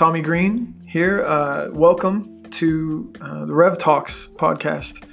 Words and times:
Tommy 0.00 0.22
Green 0.22 0.74
here. 0.86 1.22
Uh, 1.26 1.68
welcome 1.72 2.42
to 2.52 3.12
uh, 3.20 3.44
the 3.44 3.52
Rev 3.52 3.76
Talks 3.76 4.28
podcast, 4.28 5.04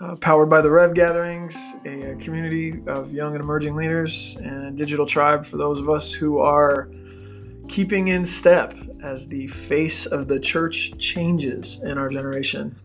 uh, 0.00 0.16
powered 0.16 0.50
by 0.50 0.60
the 0.60 0.68
Rev 0.68 0.92
Gatherings, 0.92 1.76
a, 1.84 2.16
community 2.16 2.82
of 2.88 3.12
young 3.12 3.34
and 3.34 3.40
emerging 3.40 3.76
leaders 3.76 4.36
and 4.42 4.66
a 4.66 4.70
digital 4.72 5.06
tribe 5.06 5.44
for 5.44 5.56
those 5.56 5.78
of 5.78 5.88
us 5.88 6.12
who 6.12 6.40
are 6.40 6.90
keeping 7.68 8.08
in 8.08 8.24
step 8.24 8.74
as 9.04 9.28
the 9.28 9.46
face 9.46 10.04
of 10.06 10.26
the 10.26 10.40
church 10.40 10.98
changes 10.98 11.80
in 11.84 11.96
our 11.96 12.08
generation. 12.08 12.76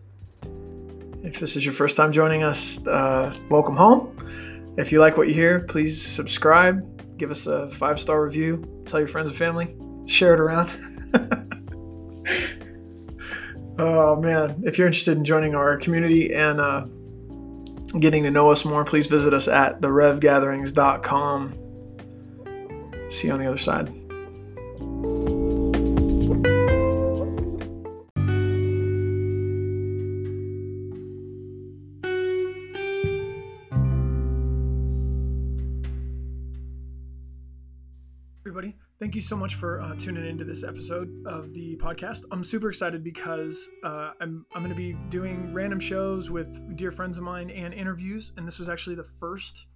If 1.24 1.40
this 1.40 1.56
is 1.56 1.64
your 1.64 1.74
first 1.74 1.96
time 1.96 2.12
joining 2.12 2.44
us, 2.44 2.86
uh, 2.86 3.36
welcome 3.50 3.74
home. 3.74 4.16
If 4.78 4.92
you 4.92 5.00
like 5.00 5.16
what 5.16 5.26
you 5.26 5.34
hear, 5.34 5.58
please 5.58 6.00
subscribe, 6.00 7.18
give 7.18 7.32
us 7.32 7.48
a 7.48 7.72
five 7.72 7.98
star 7.98 8.22
review, 8.22 8.82
tell 8.86 9.00
your 9.00 9.08
friends 9.08 9.30
and 9.30 9.36
family, 9.36 9.74
share 10.06 10.32
it 10.34 10.38
around. 10.38 10.70
oh 13.78 14.20
man, 14.20 14.62
if 14.64 14.78
you're 14.78 14.86
interested 14.86 15.16
in 15.16 15.24
joining 15.24 15.54
our 15.54 15.76
community 15.76 16.34
and 16.34 16.60
uh, 16.60 16.86
getting 17.98 18.24
to 18.24 18.30
know 18.30 18.50
us 18.50 18.64
more, 18.64 18.84
please 18.84 19.06
visit 19.06 19.34
us 19.34 19.48
at 19.48 19.80
therevgatherings.com. 19.80 21.60
See 23.10 23.28
you 23.28 23.34
on 23.34 23.40
the 23.40 23.46
other 23.46 23.56
side. 23.56 24.03
Thank 39.14 39.22
you 39.22 39.28
so 39.28 39.36
much 39.36 39.54
for 39.54 39.80
uh, 39.80 39.94
tuning 39.94 40.26
into 40.26 40.42
this 40.42 40.64
episode 40.64 41.08
of 41.24 41.54
the 41.54 41.76
podcast. 41.76 42.24
I'm 42.32 42.42
super 42.42 42.68
excited 42.68 43.04
because 43.04 43.70
uh, 43.84 44.10
I'm, 44.20 44.44
I'm 44.52 44.60
going 44.60 44.70
to 44.70 44.74
be 44.74 44.94
doing 45.08 45.54
random 45.54 45.78
shows 45.78 46.32
with 46.32 46.76
dear 46.76 46.90
friends 46.90 47.16
of 47.16 47.22
mine 47.22 47.48
and 47.48 47.72
interviews. 47.72 48.32
And 48.36 48.44
this 48.44 48.58
was 48.58 48.68
actually 48.68 48.96
the 48.96 49.04
first 49.04 49.68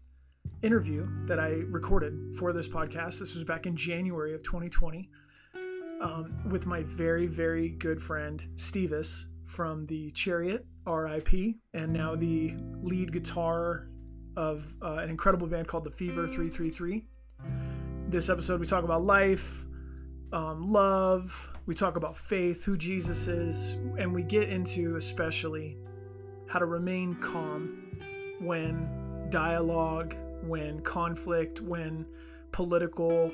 interview 0.63 1.07
that 1.27 1.39
I 1.39 1.51
recorded 1.69 2.35
for 2.37 2.53
this 2.53 2.67
podcast. 2.67 3.21
This 3.21 3.37
was 3.37 3.45
back 3.45 3.65
in 3.65 3.77
January 3.77 4.35
of 4.35 4.43
2020 4.43 5.09
um, 6.01 6.37
with 6.51 6.67
my 6.67 6.83
very, 6.83 7.29
very 7.29 7.69
good 7.69 8.03
friend, 8.03 8.45
Stevis 8.57 9.27
from 9.45 9.85
the 9.85 10.11
Chariot, 10.11 10.67
RIP, 10.85 11.55
and 11.75 11.93
now 11.93 12.17
the 12.17 12.57
lead 12.81 13.13
guitar 13.13 13.87
of 14.37 14.75
uh, 14.83 14.95
an 14.95 15.11
incredible 15.11 15.47
band 15.47 15.69
called 15.69 15.85
The 15.85 15.93
Fever 15.93 16.27
333 16.27 17.07
this 18.09 18.31
episode, 18.31 18.59
we 18.59 18.67
talk 18.67 18.85
about 18.85 19.05
life, 19.05 19.67
um, 20.33 20.67
love, 20.67 21.51
we 21.67 21.75
talk 21.75 21.97
about 21.97 22.17
faith, 22.17 22.65
who 22.65 22.77
Jesus 22.77 23.29
is, 23.29 23.75
and 23.99 24.15
we 24.15 24.23
get 24.23 24.49
into 24.49 24.97
especially 24.97 25.77
how 26.49 26.59
to 26.59 26.65
remain 26.65 27.15
calm 27.17 28.37
when 28.41 28.89
dialogue, 29.29 30.17
when 30.43 30.81
conflict, 30.81 31.61
when 31.61 32.07
political 32.51 33.31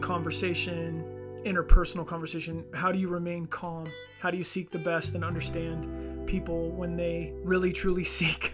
conversation, 0.00 1.02
interpersonal 1.44 2.06
conversation, 2.06 2.64
how 2.74 2.92
do 2.92 2.98
you 3.00 3.08
remain 3.08 3.46
calm? 3.46 3.90
How 4.20 4.30
do 4.30 4.36
you 4.36 4.44
seek 4.44 4.70
the 4.70 4.78
best 4.78 5.16
and 5.16 5.24
understand 5.24 6.26
people 6.28 6.70
when 6.70 6.94
they 6.94 7.32
really 7.42 7.72
truly 7.72 8.04
seek 8.18 8.52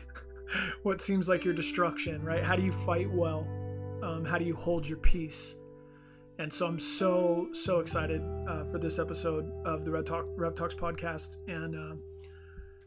what 0.82 1.02
seems 1.02 1.28
like 1.28 1.44
your 1.44 1.52
destruction, 1.52 2.24
right? 2.24 2.42
How 2.42 2.54
do 2.54 2.62
you 2.62 2.72
fight 2.72 3.10
well? 3.10 3.46
Um, 4.04 4.24
how 4.24 4.38
do 4.38 4.44
you 4.44 4.54
hold 4.54 4.86
your 4.86 4.98
peace? 4.98 5.56
And 6.38 6.52
so 6.52 6.66
I'm 6.66 6.78
so 6.78 7.48
so 7.52 7.80
excited 7.80 8.22
uh, 8.46 8.64
for 8.64 8.78
this 8.78 8.98
episode 8.98 9.50
of 9.64 9.84
the 9.84 9.90
Red 9.90 10.04
Talk 10.04 10.26
Rev 10.36 10.54
Talks 10.54 10.74
podcast. 10.74 11.38
And 11.48 11.74
uh, 11.74 11.96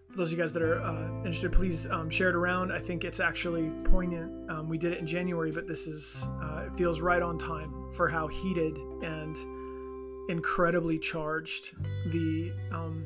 for 0.10 0.18
those 0.18 0.32
of 0.32 0.38
you 0.38 0.44
guys 0.44 0.54
that 0.54 0.62
are 0.62 0.82
uh, 0.82 1.08
interested, 1.20 1.52
please 1.52 1.90
um, 1.90 2.10
share 2.10 2.30
it 2.30 2.36
around. 2.36 2.72
I 2.72 2.80
think 2.80 3.04
it's 3.04 3.20
actually 3.20 3.72
poignant. 3.84 4.52
Um, 4.52 4.70
we 4.70 4.78
did 4.78 4.94
it 4.94 5.00
in 5.00 5.08
January, 5.08 5.52
but 5.52 5.66
this 5.66 5.88
is 5.88 6.28
uh, 6.44 6.66
it 6.68 6.78
feels 6.78 7.02
right 7.02 7.22
on 7.22 7.38
time 7.38 7.90
for 7.96 8.08
how 8.08 8.28
heated 8.28 8.78
and 9.02 9.36
incredibly 10.30 11.00
charged 11.00 11.74
the 12.08 12.54
um, 12.72 13.06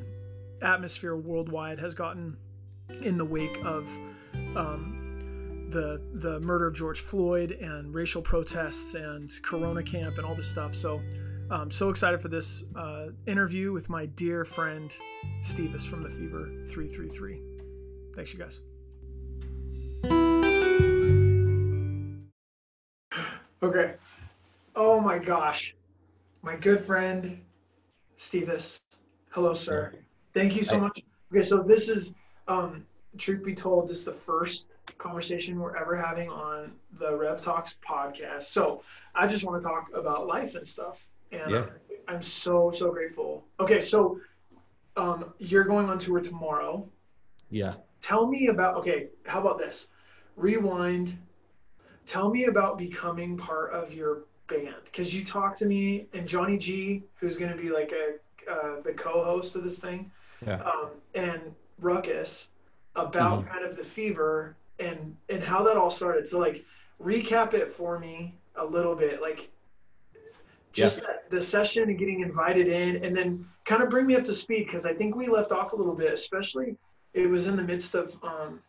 atmosphere 0.60 1.16
worldwide 1.16 1.78
has 1.78 1.94
gotten 1.94 2.36
in 3.02 3.16
the 3.16 3.24
wake 3.24 3.58
of 3.64 3.88
um, 4.56 5.01
the 5.72 6.00
the 6.12 6.38
murder 6.40 6.66
of 6.66 6.74
George 6.74 7.00
Floyd 7.00 7.52
and 7.52 7.94
racial 7.94 8.22
protests 8.22 8.94
and 8.94 9.30
Corona 9.42 9.82
camp 9.82 10.18
and 10.18 10.26
all 10.26 10.34
this 10.34 10.48
stuff. 10.48 10.74
So 10.74 11.00
I'm 11.50 11.70
so 11.70 11.90
excited 11.90 12.20
for 12.20 12.28
this 12.28 12.64
uh, 12.76 13.08
interview 13.26 13.72
with 13.72 13.90
my 13.90 14.06
dear 14.06 14.44
friend 14.44 14.94
Stevis 15.42 15.86
from 15.86 16.02
the 16.02 16.08
Fever 16.08 16.50
333. 16.66 17.42
Thanks, 18.14 18.32
you 18.32 18.38
guys. 18.38 18.60
Okay. 23.62 23.94
Oh 24.74 25.00
my 25.00 25.18
gosh. 25.18 25.74
My 26.42 26.56
good 26.56 26.80
friend 26.80 27.40
Stevis. 28.16 28.82
Hello, 29.30 29.54
sir. 29.54 29.94
Thank 30.34 30.56
you 30.56 30.62
so 30.62 30.78
much. 30.78 31.02
Okay, 31.32 31.42
so 31.42 31.62
this 31.62 31.88
is 31.88 32.14
um 32.48 32.84
truth 33.18 33.44
be 33.44 33.54
told, 33.54 33.88
this 33.88 33.98
is 33.98 34.04
the 34.04 34.12
first 34.12 34.68
conversation 34.98 35.58
we're 35.58 35.76
ever 35.76 35.96
having 35.96 36.28
on 36.28 36.72
the 36.98 37.16
Rev 37.16 37.40
Talks 37.40 37.76
podcast. 37.86 38.42
So 38.42 38.82
I 39.14 39.26
just 39.26 39.44
want 39.44 39.60
to 39.60 39.66
talk 39.66 39.90
about 39.94 40.26
life 40.26 40.54
and 40.54 40.66
stuff. 40.66 41.06
And 41.30 41.50
yeah. 41.50 41.64
I'm 42.08 42.22
so, 42.22 42.70
so 42.70 42.90
grateful. 42.90 43.44
Okay, 43.60 43.80
so 43.80 44.18
um, 44.96 45.32
you're 45.38 45.64
going 45.64 45.88
on 45.88 45.98
tour 45.98 46.20
tomorrow. 46.20 46.88
Yeah. 47.50 47.74
Tell 48.00 48.26
me 48.26 48.48
about, 48.48 48.76
okay, 48.76 49.08
how 49.26 49.40
about 49.40 49.58
this? 49.58 49.88
Rewind. 50.36 51.16
Tell 52.06 52.30
me 52.30 52.44
about 52.44 52.78
becoming 52.78 53.36
part 53.36 53.72
of 53.72 53.94
your 53.94 54.24
band. 54.48 54.74
Because 54.84 55.14
you 55.14 55.24
talked 55.24 55.58
to 55.58 55.66
me 55.66 56.06
and 56.12 56.26
Johnny 56.26 56.58
G, 56.58 57.02
who's 57.14 57.38
going 57.38 57.54
to 57.54 57.62
be 57.62 57.70
like 57.70 57.92
a 57.92 58.16
uh, 58.50 58.80
the 58.82 58.92
co-host 58.92 59.54
of 59.54 59.62
this 59.62 59.78
thing, 59.78 60.10
yeah. 60.44 60.60
um, 60.62 60.88
and 61.14 61.40
Ruckus 61.80 62.48
about 62.96 63.40
mm-hmm. 63.40 63.50
kind 63.50 63.64
of 63.64 63.76
the 63.76 63.84
fever 63.84 64.56
and 64.78 65.16
and 65.28 65.42
how 65.42 65.62
that 65.62 65.76
all 65.76 65.90
started. 65.90 66.28
So 66.28 66.38
like 66.38 66.64
recap 67.02 67.54
it 67.54 67.70
for 67.70 67.98
me 67.98 68.34
a 68.56 68.64
little 68.64 68.94
bit, 68.94 69.20
like 69.20 69.50
just 70.72 71.00
yeah. 71.00 71.08
that, 71.08 71.30
the 71.30 71.40
session 71.40 71.84
and 71.84 71.98
getting 71.98 72.20
invited 72.20 72.68
in, 72.68 73.04
and 73.04 73.16
then 73.16 73.46
kind 73.64 73.82
of 73.82 73.90
bring 73.90 74.06
me 74.06 74.16
up 74.16 74.24
to 74.24 74.34
speed 74.34 74.66
because 74.66 74.86
I 74.86 74.94
think 74.94 75.14
we 75.14 75.28
left 75.28 75.52
off 75.52 75.72
a 75.72 75.76
little 75.76 75.94
bit, 75.94 76.12
especially 76.12 76.76
it 77.14 77.26
was 77.26 77.46
in 77.46 77.56
the 77.56 77.62
midst 77.62 77.94
of 77.94 78.16
um, 78.22 78.60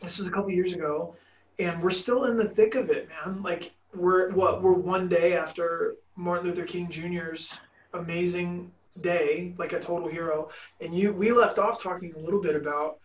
this 0.00 0.18
was 0.18 0.28
a 0.28 0.30
couple 0.30 0.50
years 0.50 0.72
ago, 0.72 1.16
and 1.58 1.82
we're 1.82 1.90
still 1.90 2.24
in 2.24 2.36
the 2.36 2.48
thick 2.48 2.74
of 2.74 2.90
it, 2.90 3.08
man. 3.08 3.42
Like 3.42 3.72
we're 3.94 4.30
what 4.32 4.62
we're 4.62 4.72
one 4.72 5.08
day 5.08 5.34
after 5.34 5.96
Martin 6.16 6.46
Luther 6.46 6.64
King 6.64 6.88
Jr.'s 6.88 7.58
amazing 7.94 8.70
day, 9.00 9.54
like 9.58 9.72
a 9.72 9.80
total 9.80 10.08
hero, 10.08 10.48
and 10.80 10.94
you 10.94 11.12
we 11.12 11.32
left 11.32 11.58
off 11.58 11.82
talking 11.82 12.12
a 12.16 12.18
little 12.18 12.40
bit 12.40 12.56
about 12.56 12.98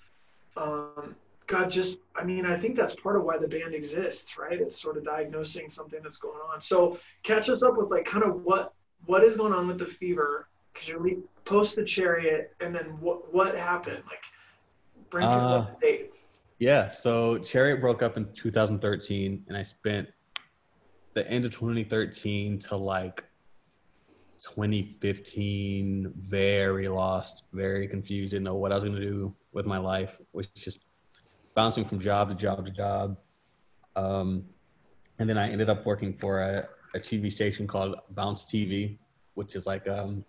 um, 0.58 1.16
God 1.46 1.70
just, 1.70 2.00
I 2.16 2.24
mean, 2.24 2.46
I 2.46 2.58
think 2.58 2.76
that's 2.76 2.96
part 2.96 3.16
of 3.16 3.24
why 3.24 3.38
the 3.38 3.48
band 3.48 3.74
exists, 3.74 4.38
right? 4.38 4.60
It's 4.60 4.80
sort 4.80 4.98
of 4.98 5.06
diagnosing 5.06 5.70
something 5.70 6.00
that's 6.04 6.18
going 6.18 6.40
on. 6.54 6.60
So 6.60 7.00
catch 7.24 7.50
us 7.50 7.64
up 7.64 7.78
with 7.78 7.90
like 7.90 8.06
kind 8.06 8.24
of 8.24 8.44
what 8.44 8.74
what 9.06 9.24
is 9.24 9.38
going 9.38 9.54
on 9.54 9.68
with 9.68 9.78
the 9.78 9.86
fever 9.86 10.50
because 10.74 10.90
you're 10.90 11.00
post 11.46 11.76
the 11.76 11.84
chariot, 11.84 12.54
and 12.60 12.76
then 12.76 12.86
what 13.00 13.34
what 13.34 13.56
happened? 13.56 14.04
Like, 14.06 14.24
bring 15.10 15.26
people 15.26 15.40
uh, 15.40 15.60
up 15.60 15.80
to 15.80 15.86
date. 15.86 16.12
Yeah, 16.60 16.90
so 16.90 17.38
Chariot 17.38 17.80
broke 17.82 18.02
up 18.02 18.18
in 18.18 18.28
2013, 18.34 19.46
and 19.48 19.56
I 19.56 19.64
spent 19.64 20.10
the 21.14 21.28
end 21.30 21.46
of 21.46 21.52
2013 21.52 22.60
to 22.60 22.76
like 22.76 23.24
2015 24.44 26.14
very 26.16 26.88
lost, 26.88 27.44
very 27.54 27.88
confused, 27.88 28.32
didn't 28.32 28.46
know 28.46 28.56
what 28.56 28.72
I 28.72 28.76
was 28.76 28.84
going 28.84 28.96
to 28.96 29.02
do 29.02 29.36
with 29.52 29.66
my 29.66 29.78
life, 29.78 30.20
was 30.34 30.48
just 30.48 30.82
bouncing 31.56 31.86
from 31.86 32.00
job 32.00 32.30
to 32.30 32.36
job 32.36 32.66
to 32.66 32.72
job. 32.72 33.18
Um, 33.96 34.46
and 35.20 35.28
then 35.28 35.38
I 35.38 35.50
ended 35.50 35.70
up 35.70 35.86
working 35.86 36.14
for 36.14 36.42
a, 36.42 36.68
a 36.96 37.00
TV 37.00 37.32
station 37.32 37.66
called 37.68 37.96
Bounce 38.12 38.46
TV, 38.46 38.98
which 39.34 39.56
is 39.56 39.66
like, 39.66 39.88
um, 39.88 40.24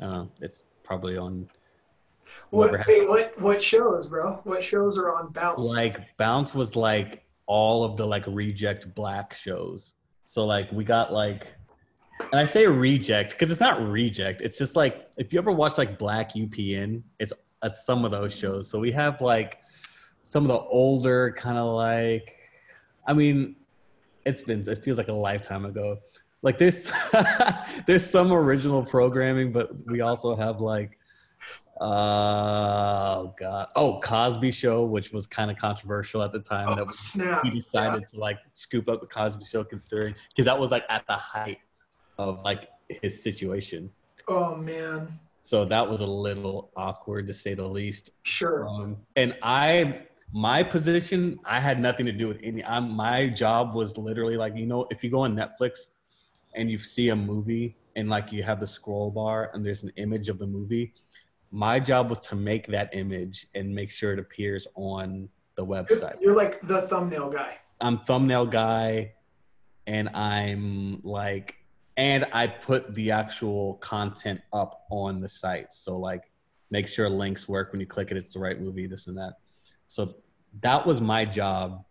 uh, 0.00 0.24
it's 0.40 0.62
probably 0.82 1.16
on. 1.16 1.48
What, 2.50 2.72
what 2.72 3.40
what 3.40 3.62
shows, 3.62 4.08
bro? 4.08 4.40
What 4.44 4.64
shows 4.64 4.98
are 4.98 5.14
on 5.14 5.30
Bounce? 5.32 5.68
Like 5.68 6.16
Bounce 6.16 6.54
was 6.54 6.74
like 6.74 7.24
all 7.46 7.84
of 7.84 7.96
the 7.96 8.06
like 8.06 8.24
reject 8.26 8.94
black 8.94 9.34
shows. 9.34 9.94
So 10.24 10.44
like 10.44 10.72
we 10.72 10.84
got 10.84 11.12
like 11.12 11.48
and 12.20 12.40
I 12.40 12.44
say 12.44 12.66
reject 12.66 13.32
because 13.32 13.50
it's 13.50 13.60
not 13.60 13.80
reject. 13.88 14.40
It's 14.42 14.58
just 14.58 14.76
like 14.76 15.08
if 15.16 15.32
you 15.32 15.38
ever 15.38 15.52
watch 15.52 15.78
like 15.78 15.98
Black 15.98 16.34
UPN, 16.34 17.02
it's 17.18 17.32
at 17.62 17.74
some 17.74 18.04
of 18.04 18.10
those 18.10 18.34
shows. 18.34 18.68
So 18.70 18.78
we 18.78 18.92
have 18.92 19.20
like 19.20 19.58
some 20.22 20.44
of 20.44 20.48
the 20.48 20.58
older 20.58 21.32
kind 21.36 21.58
of 21.58 21.74
like, 21.74 22.36
I 23.06 23.12
mean, 23.12 23.56
it's 24.24 24.42
been 24.42 24.60
it 24.68 24.82
feels 24.84 24.98
like 24.98 25.08
a 25.08 25.12
lifetime 25.12 25.64
ago. 25.64 25.98
like 26.42 26.58
there's 26.58 26.90
there's 27.86 28.04
some 28.08 28.32
original 28.32 28.82
programming, 28.84 29.52
but 29.52 29.70
we 29.86 30.00
also 30.00 30.34
have 30.36 30.60
like 30.60 30.98
uh, 31.80 31.84
oh 33.24 33.34
god 33.38 33.68
oh 33.76 34.00
Cosby 34.00 34.50
Show, 34.50 34.84
which 34.84 35.12
was 35.12 35.26
kind 35.26 35.50
of 35.50 35.56
controversial 35.58 36.22
at 36.22 36.32
the 36.32 36.38
time. 36.40 36.68
Oh, 36.70 36.74
that 36.74 36.86
was, 36.86 36.98
snap. 36.98 37.42
he 37.44 37.50
decided 37.50 38.02
Yeah. 38.02 38.06
to 38.14 38.20
like 38.20 38.38
scoop 38.52 38.88
up 38.88 39.00
the 39.00 39.06
Cosby 39.06 39.44
Show, 39.44 39.64
considering 39.64 40.14
because 40.28 40.46
that 40.46 40.58
was 40.58 40.70
like 40.70 40.84
at 40.88 41.04
the 41.06 41.14
height 41.14 41.58
of 42.18 42.42
like 42.42 42.70
his 42.88 43.22
situation. 43.22 43.90
Oh 44.28 44.56
man. 44.56 45.18
So 45.42 45.64
that 45.66 45.88
was 45.88 46.00
a 46.00 46.06
little 46.06 46.70
awkward 46.76 47.26
to 47.26 47.34
say 47.34 47.54
the 47.54 47.66
least. 47.66 48.10
Sure. 48.22 48.66
Um, 48.66 48.96
and 49.14 49.36
I, 49.42 50.02
my 50.32 50.62
position, 50.62 51.38
I 51.44 51.60
had 51.60 51.78
nothing 51.78 52.06
to 52.06 52.12
do 52.12 52.28
with 52.28 52.38
any. 52.42 52.64
I'm, 52.64 52.90
my 52.90 53.28
job 53.28 53.74
was 53.74 53.98
literally 53.98 54.38
like, 54.38 54.56
you 54.56 54.64
know, 54.64 54.86
if 54.90 55.04
you 55.04 55.10
go 55.10 55.20
on 55.20 55.36
Netflix 55.36 55.88
and 56.54 56.70
you 56.70 56.78
see 56.78 57.10
a 57.10 57.16
movie 57.16 57.76
and 57.94 58.08
like 58.08 58.32
you 58.32 58.42
have 58.42 58.58
the 58.58 58.66
scroll 58.66 59.10
bar 59.10 59.50
and 59.52 59.64
there's 59.64 59.82
an 59.82 59.92
image 59.96 60.30
of 60.30 60.38
the 60.38 60.46
movie, 60.46 60.94
my 61.50 61.78
job 61.78 62.08
was 62.10 62.20
to 62.20 62.34
make 62.34 62.66
that 62.68 62.90
image 62.94 63.46
and 63.54 63.72
make 63.72 63.90
sure 63.90 64.12
it 64.12 64.18
appears 64.18 64.66
on 64.74 65.28
the 65.56 65.64
website. 65.64 66.20
You're 66.20 66.34
like 66.34 66.66
the 66.66 66.82
thumbnail 66.82 67.30
guy. 67.30 67.58
I'm 67.80 67.98
thumbnail 67.98 68.46
guy, 68.46 69.12
and 69.86 70.08
I'm 70.08 71.00
like, 71.04 71.56
and 71.96 72.26
I 72.32 72.46
put 72.46 72.94
the 72.94 73.12
actual 73.12 73.74
content 73.74 74.40
up 74.52 74.84
on 74.90 75.20
the 75.20 75.28
site. 75.28 75.72
So 75.72 75.96
like, 75.98 76.30
make 76.70 76.86
sure 76.86 77.08
links 77.08 77.48
work 77.48 77.72
when 77.72 77.80
you 77.80 77.86
click 77.86 78.10
it. 78.10 78.16
It's 78.16 78.34
the 78.34 78.40
right 78.40 78.60
movie, 78.60 78.86
this 78.86 79.06
and 79.06 79.16
that. 79.16 79.34
So 79.86 80.06
that 80.60 80.86
was 80.86 81.00
my 81.00 81.24
job, 81.24 81.84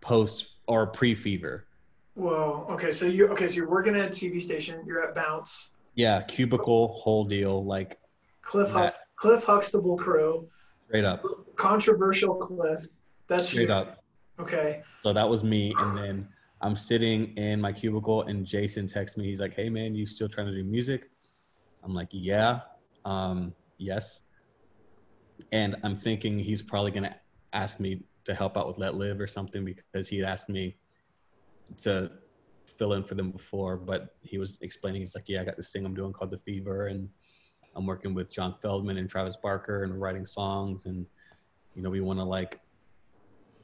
post 0.00 0.46
or 0.66 0.86
pre 0.86 1.14
Fever. 1.14 1.66
Whoa. 2.14 2.66
Okay. 2.70 2.90
So 2.90 3.06
you 3.06 3.28
okay? 3.28 3.46
So 3.46 3.56
you're 3.56 3.70
working 3.70 3.96
at 3.96 4.08
a 4.08 4.10
TV 4.10 4.40
station. 4.40 4.82
You're 4.86 5.02
at 5.02 5.14
Bounce. 5.14 5.72
Yeah, 5.94 6.22
cubicle, 6.22 6.88
whole 6.88 7.24
deal, 7.24 7.64
like 7.64 7.98
Cliff. 8.42 8.70
Huck, 8.70 8.94
Cliff 9.16 9.44
Huxtable 9.44 9.96
crew. 9.96 10.48
straight 10.88 11.04
up, 11.04 11.24
Controversial 11.56 12.34
Cliff. 12.34 12.86
That's 13.28 13.48
straight 13.48 13.68
you. 13.68 13.74
up. 13.74 14.02
Okay. 14.38 14.82
So 15.00 15.12
that 15.12 15.28
was 15.28 15.44
me. 15.44 15.74
And 15.78 15.96
then 15.96 16.28
I'm 16.62 16.76
sitting 16.76 17.36
in 17.36 17.60
my 17.60 17.72
cubicle 17.72 18.22
and 18.22 18.46
Jason 18.46 18.86
texts 18.86 19.16
me. 19.16 19.24
He's 19.24 19.40
like, 19.40 19.54
Hey 19.54 19.68
man, 19.68 19.94
you 19.94 20.06
still 20.06 20.28
trying 20.28 20.46
to 20.46 20.54
do 20.54 20.62
music? 20.62 21.10
I'm 21.82 21.92
like, 21.94 22.08
Yeah. 22.12 22.60
Um, 23.04 23.52
yes. 23.78 24.22
And 25.50 25.76
I'm 25.82 25.96
thinking 25.96 26.38
he's 26.38 26.62
probably 26.62 26.92
gonna 26.92 27.16
ask 27.52 27.80
me 27.80 28.04
to 28.24 28.34
help 28.34 28.56
out 28.56 28.68
with 28.68 28.78
Let 28.78 28.94
Live 28.94 29.20
or 29.20 29.26
something 29.26 29.64
because 29.64 30.08
he 30.08 30.22
asked 30.22 30.48
me 30.48 30.76
to 31.78 32.10
fill 32.78 32.92
in 32.92 33.02
for 33.02 33.16
them 33.16 33.32
before, 33.32 33.76
but 33.76 34.14
he 34.22 34.38
was 34.38 34.58
explaining, 34.62 35.02
he's 35.02 35.16
like, 35.16 35.28
Yeah, 35.28 35.40
I 35.40 35.44
got 35.44 35.56
this 35.56 35.72
thing 35.72 35.84
I'm 35.84 35.94
doing 35.94 36.12
called 36.12 36.30
The 36.30 36.38
Fever 36.38 36.86
and 36.86 37.08
I'm 37.74 37.86
working 37.86 38.14
with 38.14 38.32
John 38.32 38.54
Feldmann 38.62 38.98
and 38.98 39.10
Travis 39.10 39.36
Barker 39.36 39.82
and 39.82 40.00
writing 40.00 40.26
songs 40.26 40.86
and 40.86 41.06
you 41.74 41.82
know, 41.82 41.90
we 41.90 42.00
wanna 42.00 42.24
like 42.24 42.60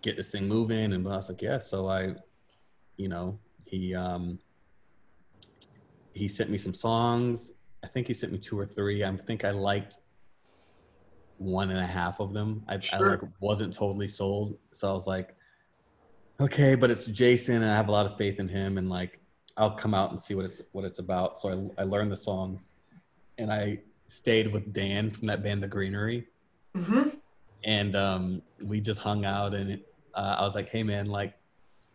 get 0.02 0.16
this 0.16 0.32
thing 0.32 0.48
moving 0.48 0.94
and 0.94 1.06
I 1.06 1.16
was 1.16 1.28
like, 1.28 1.42
Yeah, 1.42 1.58
so 1.58 1.88
I 1.88 2.14
you 2.98 3.08
know, 3.08 3.38
he 3.64 3.94
um 3.94 4.38
he 6.12 6.28
sent 6.28 6.50
me 6.50 6.58
some 6.58 6.74
songs. 6.74 7.52
I 7.82 7.86
think 7.86 8.08
he 8.08 8.12
sent 8.12 8.32
me 8.32 8.38
two 8.38 8.58
or 8.58 8.66
three. 8.66 9.04
I 9.04 9.16
think 9.16 9.44
I 9.44 9.52
liked 9.52 9.98
one 11.38 11.70
and 11.70 11.78
a 11.78 11.86
half 11.86 12.20
of 12.20 12.34
them. 12.34 12.64
I, 12.68 12.80
I 12.92 12.98
like 12.98 13.20
wasn't 13.40 13.72
totally 13.72 14.08
sold. 14.08 14.58
So 14.72 14.90
I 14.90 14.92
was 14.92 15.06
like, 15.06 15.36
okay, 16.40 16.74
but 16.74 16.90
it's 16.90 17.06
Jason 17.06 17.56
and 17.56 17.64
I 17.64 17.76
have 17.76 17.88
a 17.88 17.92
lot 17.92 18.04
of 18.04 18.18
faith 18.18 18.40
in 18.40 18.48
him 18.48 18.76
and 18.76 18.90
like 18.90 19.20
I'll 19.56 19.70
come 19.70 19.94
out 19.94 20.10
and 20.10 20.20
see 20.20 20.34
what 20.34 20.44
it's 20.44 20.60
what 20.72 20.84
it's 20.84 20.98
about. 20.98 21.38
So 21.38 21.72
I, 21.78 21.82
I 21.82 21.84
learned 21.84 22.10
the 22.10 22.16
songs 22.16 22.68
and 23.38 23.52
I 23.52 23.78
stayed 24.06 24.52
with 24.52 24.72
Dan 24.72 25.12
from 25.12 25.28
that 25.28 25.42
band 25.42 25.62
The 25.62 25.68
Greenery 25.68 26.26
hmm 26.74 27.08
and 27.64 27.96
um, 27.96 28.42
we 28.62 28.80
just 28.80 29.00
hung 29.00 29.24
out 29.24 29.54
and 29.54 29.80
uh, 30.14 30.36
I 30.38 30.42
was 30.42 30.54
like, 30.54 30.70
hey 30.70 30.82
man, 30.82 31.06
like 31.06 31.34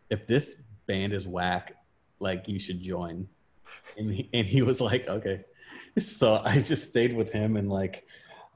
if 0.09 0.27
this 0.27 0.55
band 0.87 1.13
is 1.13 1.27
whack, 1.27 1.75
like 2.19 2.47
you 2.47 2.59
should 2.59 2.81
join. 2.81 3.27
And 3.97 4.13
he, 4.13 4.29
and 4.33 4.47
he 4.47 4.61
was 4.61 4.81
like, 4.81 5.07
okay. 5.07 5.43
So 5.97 6.41
I 6.43 6.59
just 6.59 6.85
stayed 6.85 7.15
with 7.15 7.31
him 7.31 7.57
and 7.57 7.69
like 7.69 8.05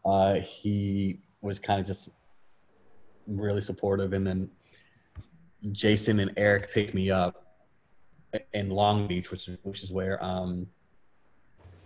uh, 0.06 0.35
he 0.35 1.19
was 1.41 1.59
kind 1.59 1.79
of 1.79 1.85
just 1.85 2.09
really 3.27 3.62
supportive. 3.62 4.13
And 4.13 4.25
then 4.25 4.50
Jason 5.71 6.19
and 6.19 6.31
Eric 6.38 6.71
picked 6.71 6.94
me 6.94 7.12
up 7.12 7.47
in 8.53 8.69
Long 8.69 9.07
Beach, 9.07 9.31
which 9.31 9.47
is 9.47 9.57
which 9.63 9.83
is 9.83 9.91
where 9.91 10.24
um, 10.24 10.68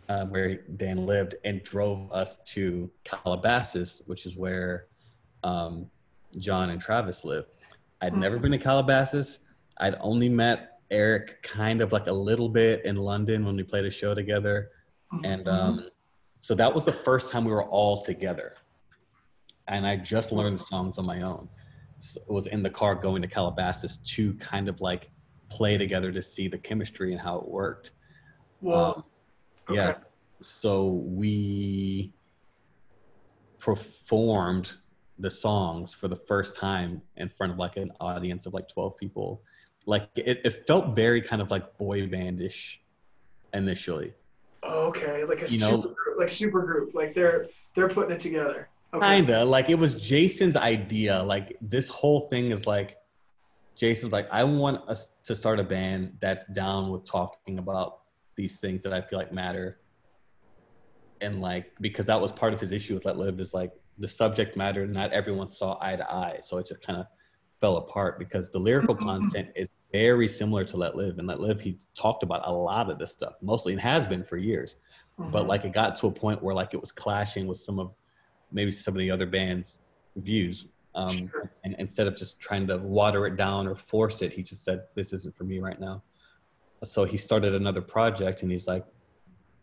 uh, 0.09 0.25
where 0.25 0.55
Dan 0.77 1.05
lived, 1.05 1.35
and 1.45 1.63
drove 1.63 2.11
us 2.11 2.37
to 2.47 2.89
Calabasas, 3.03 4.01
which 4.05 4.25
is 4.25 4.35
where 4.35 4.87
um, 5.43 5.89
John 6.37 6.69
and 6.69 6.81
Travis 6.81 7.23
live. 7.23 7.45
I'd 8.01 8.15
never 8.15 8.37
been 8.37 8.51
to 8.51 8.57
Calabasas. 8.57 9.39
I'd 9.81 9.95
only 9.99 10.29
met 10.29 10.79
Eric 10.91 11.41
kind 11.43 11.81
of 11.81 11.91
like 11.91 12.07
a 12.07 12.11
little 12.13 12.47
bit 12.49 12.85
in 12.85 12.95
London 12.95 13.45
when 13.45 13.55
we 13.55 13.63
played 13.63 13.85
a 13.85 13.89
show 13.91 14.13
together, 14.13 14.69
and 15.23 15.47
um, 15.47 15.89
so 16.39 16.55
that 16.55 16.73
was 16.73 16.85
the 16.85 16.91
first 16.93 17.31
time 17.31 17.43
we 17.43 17.51
were 17.51 17.65
all 17.65 18.01
together. 18.01 18.55
And 19.67 19.85
I 19.85 19.95
just 19.97 20.31
learned 20.31 20.59
the 20.59 20.63
songs 20.63 20.97
on 20.97 21.05
my 21.05 21.21
own. 21.21 21.49
So 21.99 22.21
it 22.21 22.31
was 22.31 22.47
in 22.47 22.63
the 22.63 22.69
car 22.69 22.95
going 22.95 23.21
to 23.21 23.27
Calabasas 23.27 23.97
to 24.15 24.33
kind 24.35 24.67
of 24.69 24.81
like 24.81 25.09
play 25.49 25.77
together 25.77 26.11
to 26.11 26.21
see 26.21 26.47
the 26.47 26.57
chemistry 26.57 27.11
and 27.11 27.21
how 27.21 27.37
it 27.39 27.47
worked. 27.47 27.91
Well, 28.61 29.05
Um, 29.67 29.75
yeah. 29.75 29.89
okay. 29.89 29.99
So 30.41 30.87
we 30.87 32.13
performed 33.59 34.73
the 35.19 35.29
songs 35.29 35.93
for 35.93 36.07
the 36.07 36.15
first 36.15 36.55
time 36.55 37.01
in 37.17 37.29
front 37.29 37.53
of 37.53 37.59
like 37.59 37.77
an 37.77 37.91
audience 37.99 38.45
of 38.45 38.53
like 38.53 38.67
12 38.67 38.97
people. 38.97 39.43
Like 39.85 40.09
it, 40.15 40.41
it 40.45 40.67
felt 40.67 40.95
very 40.95 41.21
kind 41.21 41.41
of 41.41 41.49
like 41.51 41.77
boy 41.77 42.07
bandish 42.07 42.79
initially. 43.53 44.13
okay, 44.63 45.23
like 45.23 45.41
a 45.41 45.49
you 45.49 45.59
know- 45.59 45.69
super 45.69 45.87
group, 45.89 46.19
like 46.19 46.29
super 46.29 46.61
group, 46.61 46.93
like 46.93 47.13
they're 47.13 47.47
they're 47.75 47.89
putting 47.89 48.11
it 48.11 48.19
together. 48.19 48.69
Okay. 48.93 49.17
Kinda 49.17 49.45
like 49.45 49.69
it 49.69 49.75
was 49.75 49.95
Jason's 50.01 50.57
idea. 50.57 51.23
Like 51.23 51.57
this 51.61 51.87
whole 51.87 52.21
thing 52.21 52.51
is 52.51 52.67
like 52.67 52.97
Jason's 53.75 54.11
like, 54.11 54.27
I 54.31 54.43
want 54.43 54.87
us 54.89 55.11
to 55.23 55.35
start 55.35 55.59
a 55.59 55.63
band 55.63 56.17
that's 56.19 56.45
down 56.47 56.89
with 56.89 57.05
talking 57.05 57.57
about 57.57 57.99
these 58.35 58.59
things 58.59 58.83
that 58.83 58.93
I 58.93 59.01
feel 59.01 59.17
like 59.17 59.31
matter. 59.31 59.79
And 61.21 61.39
like 61.39 61.71
because 61.79 62.05
that 62.07 62.19
was 62.19 62.31
part 62.31 62.53
of 62.53 62.59
his 62.59 62.71
issue 62.73 62.93
with 62.93 63.05
Let 63.05 63.17
Live 63.17 63.39
is 63.39 63.53
like 63.53 63.71
the 63.97 64.07
subject 64.07 64.57
matter, 64.57 64.85
not 64.85 65.11
everyone 65.13 65.47
saw 65.47 65.77
eye 65.81 65.95
to 65.95 66.11
eye. 66.11 66.39
So 66.41 66.57
it 66.57 66.67
just 66.67 66.85
kind 66.85 66.99
of 66.99 67.05
fell 67.61 67.77
apart 67.77 68.17
because 68.19 68.49
the 68.49 68.59
lyrical 68.59 68.95
content 68.95 69.49
is 69.55 69.69
very 69.93 70.27
similar 70.27 70.65
to 70.65 70.77
Let 70.77 70.95
Live. 70.95 71.19
And 71.19 71.27
Let 71.27 71.39
Live, 71.39 71.61
he 71.61 71.77
talked 71.95 72.23
about 72.23 72.41
a 72.47 72.51
lot 72.51 72.89
of 72.89 72.97
this 72.97 73.11
stuff, 73.11 73.33
mostly 73.41 73.71
and 73.73 73.81
has 73.81 74.05
been 74.05 74.23
for 74.23 74.37
years 74.37 74.75
but 75.31 75.43
Mhm. 75.43 75.47
like 75.49 75.65
it 75.65 75.71
got 75.73 75.95
to 75.97 76.07
a 76.07 76.11
point 76.11 76.41
where 76.41 76.55
like 76.55 76.73
it 76.73 76.79
was 76.79 76.91
clashing 76.91 77.45
with 77.45 77.57
some 77.59 77.77
of 77.79 77.93
maybe 78.51 78.71
some 78.71 78.95
of 78.95 78.99
the 78.99 79.11
other 79.11 79.27
bands 79.27 79.81
views 80.15 80.65
um 80.95 81.27
Sure. 81.27 81.53
and 81.63 81.75
instead 81.77 82.07
of 82.07 82.15
just 82.15 82.39
trying 82.39 82.65
to 82.65 82.77
water 82.77 83.27
it 83.27 83.35
down 83.37 83.67
or 83.67 83.75
force 83.75 84.21
it 84.23 84.33
he 84.33 84.41
just 84.41 84.63
said 84.63 84.79
this 84.95 85.13
isn't 85.13 85.35
for 85.35 85.43
me 85.43 85.59
right 85.59 85.79
now 85.79 86.01
so 86.83 87.03
he 87.05 87.17
started 87.17 87.53
another 87.53 87.81
project 87.81 88.41
and 88.41 88.49
he's 88.51 88.67
like 88.67 88.83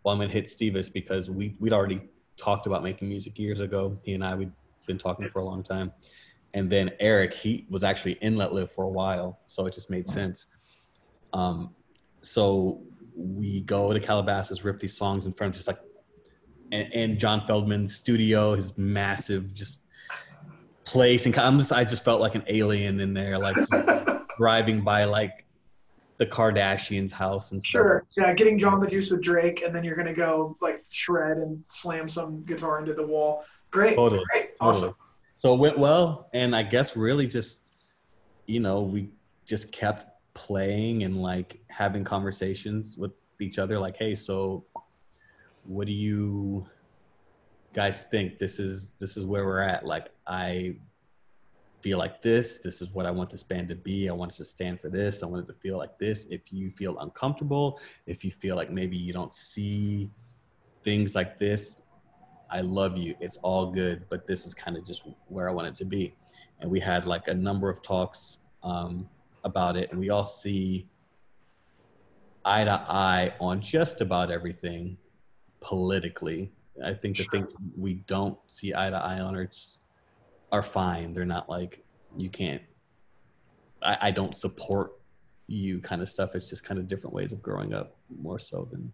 well 0.04 0.12
i'm 0.14 0.20
gonna 0.20 0.30
hit 0.32 0.44
stevis 0.44 0.92
because 0.92 1.28
we 1.28 1.56
we'd 1.58 1.72
already 1.72 2.00
talked 2.36 2.66
about 2.66 2.82
making 2.84 3.08
music 3.08 3.36
years 3.38 3.60
ago 3.60 3.98
he 4.04 4.12
and 4.14 4.24
i 4.24 4.34
we'd 4.36 4.52
been 4.86 4.98
talking 4.98 5.28
for 5.28 5.40
a 5.40 5.44
long 5.44 5.62
time 5.62 5.90
and 6.54 6.70
then 6.70 6.90
eric 7.00 7.34
he 7.34 7.66
was 7.68 7.84
actually 7.84 8.12
in 8.20 8.36
let 8.36 8.52
live 8.52 8.70
for 8.70 8.84
a 8.84 8.88
while 8.88 9.40
so 9.46 9.66
it 9.66 9.74
just 9.74 9.90
made 9.90 10.06
sense 10.06 10.46
um 11.32 11.74
so 12.22 12.80
we 13.18 13.60
go 13.60 13.92
to 13.92 14.00
Calabasas, 14.00 14.64
rip 14.64 14.78
these 14.78 14.96
songs 14.96 15.26
in 15.26 15.32
front 15.32 15.54
of 15.54 15.56
just 15.56 15.68
like, 15.68 15.80
and, 16.70 16.92
and 16.92 17.18
John 17.18 17.40
Feldmann's 17.46 17.94
studio, 17.94 18.54
his 18.54 18.76
massive 18.78 19.52
just 19.52 19.80
place, 20.84 21.26
and 21.26 21.36
I'm 21.38 21.58
just 21.58 21.72
I 21.72 21.84
just 21.84 22.04
felt 22.04 22.20
like 22.20 22.34
an 22.34 22.44
alien 22.46 23.00
in 23.00 23.14
there, 23.14 23.38
like 23.38 23.56
driving 24.38 24.82
by 24.82 25.04
like 25.04 25.46
the 26.18 26.26
Kardashians' 26.26 27.10
house 27.10 27.52
and 27.52 27.60
stuff. 27.60 27.70
Sure. 27.70 28.06
Yeah, 28.16 28.34
getting 28.34 28.58
John 28.58 28.80
Medusa 28.80 29.14
with 29.14 29.24
Drake, 29.24 29.62
and 29.62 29.74
then 29.74 29.82
you're 29.82 29.96
gonna 29.96 30.14
go 30.14 30.56
like 30.60 30.84
shred 30.90 31.38
and 31.38 31.62
slam 31.68 32.08
some 32.08 32.44
guitar 32.44 32.78
into 32.78 32.94
the 32.94 33.06
wall. 33.06 33.44
Great. 33.70 33.96
Totally. 33.96 34.24
Great. 34.30 34.50
Totally. 34.60 34.92
So 35.38 35.54
it 35.54 35.60
went 35.60 35.78
well, 35.78 36.28
and 36.34 36.54
I 36.54 36.64
guess 36.64 36.96
really 36.96 37.28
just, 37.28 37.70
you 38.46 38.58
know, 38.58 38.82
we 38.82 39.10
just 39.46 39.70
kept 39.70 40.10
playing 40.34 41.04
and 41.04 41.22
like 41.22 41.60
having 41.68 42.02
conversations 42.02 42.98
with 42.98 43.12
each 43.40 43.60
other, 43.60 43.78
like, 43.78 43.96
hey, 43.96 44.16
so 44.16 44.64
what 45.62 45.86
do 45.86 45.92
you 45.92 46.66
guys 47.72 48.02
think? 48.06 48.40
This 48.40 48.58
is 48.58 48.94
this 48.98 49.16
is 49.16 49.24
where 49.24 49.44
we're 49.44 49.60
at. 49.60 49.86
Like, 49.86 50.08
I 50.26 50.74
feel 51.82 51.98
like 51.98 52.20
this. 52.20 52.58
This 52.58 52.82
is 52.82 52.90
what 52.90 53.06
I 53.06 53.12
want 53.12 53.30
this 53.30 53.44
band 53.44 53.68
to 53.68 53.76
be. 53.76 54.08
I 54.08 54.12
want 54.14 54.32
it 54.32 54.36
to 54.38 54.44
stand 54.44 54.80
for 54.80 54.88
this. 54.88 55.22
I 55.22 55.26
want 55.26 55.44
it 55.44 55.52
to 55.52 55.58
feel 55.60 55.78
like 55.78 55.96
this. 56.00 56.26
If 56.30 56.52
you 56.52 56.72
feel 56.72 56.98
uncomfortable, 56.98 57.78
if 58.06 58.24
you 58.24 58.32
feel 58.32 58.56
like 58.56 58.72
maybe 58.72 58.96
you 58.96 59.12
don't 59.12 59.32
see 59.32 60.10
things 60.82 61.14
like 61.14 61.38
this, 61.38 61.76
I 62.50 62.60
love 62.60 62.96
you. 62.96 63.14
It's 63.20 63.36
all 63.38 63.70
good, 63.70 64.04
but 64.08 64.26
this 64.26 64.46
is 64.46 64.54
kind 64.54 64.76
of 64.76 64.84
just 64.84 65.04
where 65.28 65.48
I 65.48 65.52
want 65.52 65.68
it 65.68 65.74
to 65.76 65.84
be. 65.84 66.14
And 66.60 66.70
we 66.70 66.80
had 66.80 67.06
like 67.06 67.28
a 67.28 67.34
number 67.34 67.68
of 67.68 67.82
talks 67.82 68.38
um, 68.62 69.08
about 69.44 69.76
it, 69.76 69.90
and 69.90 70.00
we 70.00 70.10
all 70.10 70.24
see 70.24 70.86
eye 72.44 72.64
to 72.64 72.70
eye 72.88 73.34
on 73.40 73.60
just 73.60 74.00
about 74.00 74.30
everything 74.30 74.96
politically. 75.60 76.50
I 76.84 76.94
think 76.94 77.16
the 77.16 77.24
things 77.24 77.50
we 77.76 77.94
don't 78.06 78.38
see 78.46 78.74
eye 78.74 78.90
to 78.90 78.96
eye 78.96 79.20
on 79.20 79.36
are 79.36 79.50
are 80.50 80.62
fine. 80.62 81.12
They're 81.12 81.24
not 81.24 81.48
like 81.48 81.84
you 82.16 82.30
can't. 82.30 82.62
I, 83.82 83.98
I 84.02 84.10
don't 84.10 84.34
support 84.34 84.92
you 85.46 85.80
kind 85.80 86.02
of 86.02 86.08
stuff. 86.08 86.34
It's 86.34 86.48
just 86.48 86.64
kind 86.64 86.78
of 86.78 86.88
different 86.88 87.14
ways 87.14 87.32
of 87.32 87.42
growing 87.42 87.74
up, 87.74 87.96
more 88.20 88.38
so 88.38 88.68
than 88.70 88.92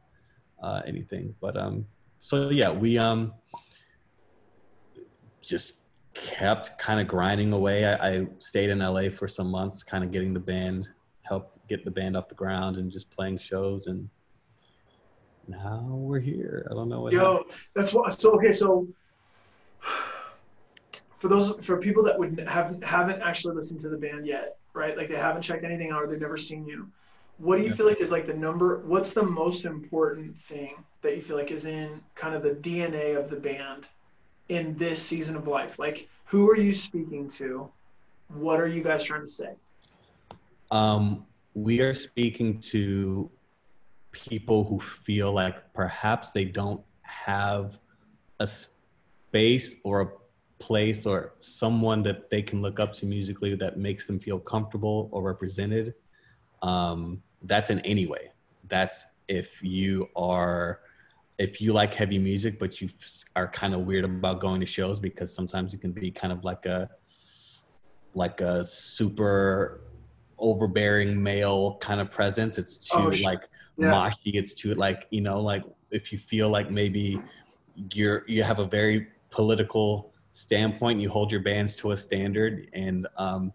uh, 0.63 0.83
anything. 0.87 1.35
But 1.41 1.57
um, 1.57 1.87
so 2.25 2.49
yeah, 2.49 2.73
we 2.73 2.97
um 2.97 3.35
just 5.43 5.75
kept 6.15 6.79
kind 6.79 6.99
of 6.99 7.07
grinding 7.07 7.53
away. 7.53 7.85
I, 7.85 8.09
I 8.09 8.27
stayed 8.39 8.71
in 8.71 8.79
LA 8.79 9.11
for 9.11 9.29
some 9.29 9.51
months, 9.51 9.83
kind 9.83 10.03
of 10.03 10.11
getting 10.11 10.33
the 10.33 10.41
band, 10.41 10.89
help 11.21 11.53
get 11.69 11.85
the 11.85 11.91
band 11.91 12.17
off 12.17 12.29
the 12.29 12.35
ground, 12.35 12.79
and 12.79 12.91
just 12.91 13.11
playing 13.11 13.37
shows 13.37 13.89
and 13.89 14.09
now 15.49 15.85
we're 15.87 16.19
here. 16.19 16.67
I 16.71 16.75
don't 16.75 16.89
know 16.89 17.03
what. 17.03 17.13
Yo, 17.13 17.37
happened. 17.37 17.53
that's 17.75 17.93
what. 17.93 18.11
So 18.19 18.31
okay, 18.37 18.53
so 18.53 18.89
for 21.19 21.29
those 21.29 21.53
for 21.61 21.77
people 21.77 22.03
that 22.05 22.19
would 22.19 22.43
haven't 22.49 22.83
haven't 22.83 23.21
actually 23.21 23.55
listened 23.55 23.83
to 23.83 23.91
the 23.91 23.99
band 23.99 24.27
yet, 24.27 24.57
right? 24.73 24.97
Like 24.97 25.11
they 25.11 25.17
haven't 25.17 25.43
checked 25.43 25.63
anything 25.63 25.91
out, 25.91 26.05
or 26.05 26.07
they've 26.07 26.19
never 26.19 26.39
seen 26.39 26.67
you. 26.67 26.89
What 27.39 27.57
do 27.57 27.63
you 27.63 27.69
yeah. 27.69 27.75
feel 27.75 27.87
like 27.87 28.01
is 28.01 28.13
like 28.13 28.27
the 28.27 28.35
number? 28.35 28.81
What's 28.81 29.13
the 29.13 29.23
most 29.23 29.65
important 29.65 30.37
thing 30.37 30.75
that 31.03 31.17
you 31.17 31.23
feel 31.23 31.37
like 31.37 31.51
is 31.51 31.67
in 31.67 32.01
kind 32.15 32.35
of 32.35 32.43
the 32.43 32.53
DNA 32.53 33.19
of 33.19 33.29
the 33.29 33.37
band 33.37 33.89
in 34.49 34.77
this 34.77 35.03
season 35.03 35.37
of 35.37 35.47
life? 35.47 35.79
Like, 35.79 36.09
who 36.27 36.49
are 36.49 36.57
you 36.57 36.73
speaking 36.73 37.29
to? 37.31 37.69
What 38.29 38.61
are 38.61 38.69
you 38.69 38.83
guys 38.83 39.03
trying 39.03 39.23
to 39.23 39.27
say? 39.27 39.55
Um, 40.71 41.27
we 41.55 41.81
are 41.81 41.95
speaking 41.95 42.59
to 42.61 43.31
people 44.13 44.65
who 44.65 44.79
feel 44.81 45.33
like 45.33 45.73
perhaps 45.73 46.31
they 46.31 46.45
don't 46.45 46.81
have 47.03 47.81
a 48.41 48.47
space 48.47 49.75
or 49.83 50.01
a 50.01 50.09
place 50.59 51.05
or 51.05 51.35
someone 51.41 52.03
that 52.05 52.31
they 52.31 52.41
can 52.41 52.63
look 52.63 52.81
up 52.81 52.93
to 52.95 53.07
musically 53.07 53.55
that 53.57 53.77
makes 53.77 54.07
them 54.07 54.19
feel 54.19 54.39
comfortable 54.39 55.09
or 55.13 55.23
represented. 55.23 55.95
Um, 56.65 57.23
that's 57.43 57.71
in 57.71 57.81
any 57.81 58.07
way. 58.07 58.33
That's 58.69 59.05
if 59.29 59.63
you 59.63 60.09
are 60.17 60.81
if 61.39 61.61
you 61.61 61.73
like 61.73 61.93
heavy 61.93 62.19
music 62.19 62.59
but 62.59 62.81
you 62.81 62.89
are 63.35 63.49
kind 63.49 63.75
of 63.75 63.81
weird 63.81 64.05
about 64.05 64.41
going 64.41 64.61
to 64.61 64.67
shows 64.67 65.01
because 65.01 65.35
sometimes 65.35 65.73
you 65.73 65.79
can 65.79 65.91
be 65.91 66.11
kind 66.11 66.33
of 66.33 66.45
like 66.45 66.65
a 66.67 66.89
like 68.15 68.41
a 68.41 68.63
super 68.63 69.81
overbearing 70.39 71.21
male 71.21 71.77
kind 71.81 72.01
of 72.01 72.11
presence 72.11 72.59
it's 72.59 72.79
too 72.79 72.99
oh, 72.99 73.25
like 73.25 73.49
yeah. 73.77 73.91
moshy 73.91 74.35
it's 74.35 74.55
too 74.55 74.75
like 74.75 75.07
you 75.11 75.21
know 75.21 75.41
like 75.41 75.65
if 75.91 76.13
you 76.13 76.19
feel 76.19 76.49
like 76.49 76.71
maybe 76.71 77.21
you're 77.93 78.25
you 78.29 78.45
have 78.45 78.61
a 78.61 78.67
very 78.67 79.09
political 79.31 80.13
standpoint 80.31 81.01
you 81.01 81.09
hold 81.09 81.33
your 81.33 81.43
bands 81.43 81.75
to 81.75 81.91
a 81.93 81.97
standard 81.97 82.69
and 82.75 83.09
um 83.17 83.53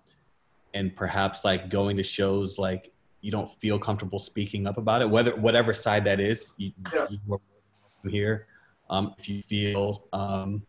and 0.73 0.95
perhaps 0.95 1.45
like 1.45 1.69
going 1.69 1.95
to 1.95 2.03
shows 2.03 2.59
like 2.59 2.91
you 3.21 3.31
don't 3.31 3.49
feel 3.59 3.77
comfortable 3.77 4.19
speaking 4.19 4.67
up 4.67 4.77
about 4.77 5.01
it 5.01 5.09
whether 5.09 5.35
whatever 5.35 5.73
side 5.73 6.03
that 6.03 6.19
is 6.19 6.53
you, 6.57 6.71
yeah. 6.93 7.07
you 7.09 7.41
here 8.09 8.47
um, 8.89 9.13
if 9.17 9.29
you 9.29 9.43
feel 9.43 10.07
um, 10.13 10.63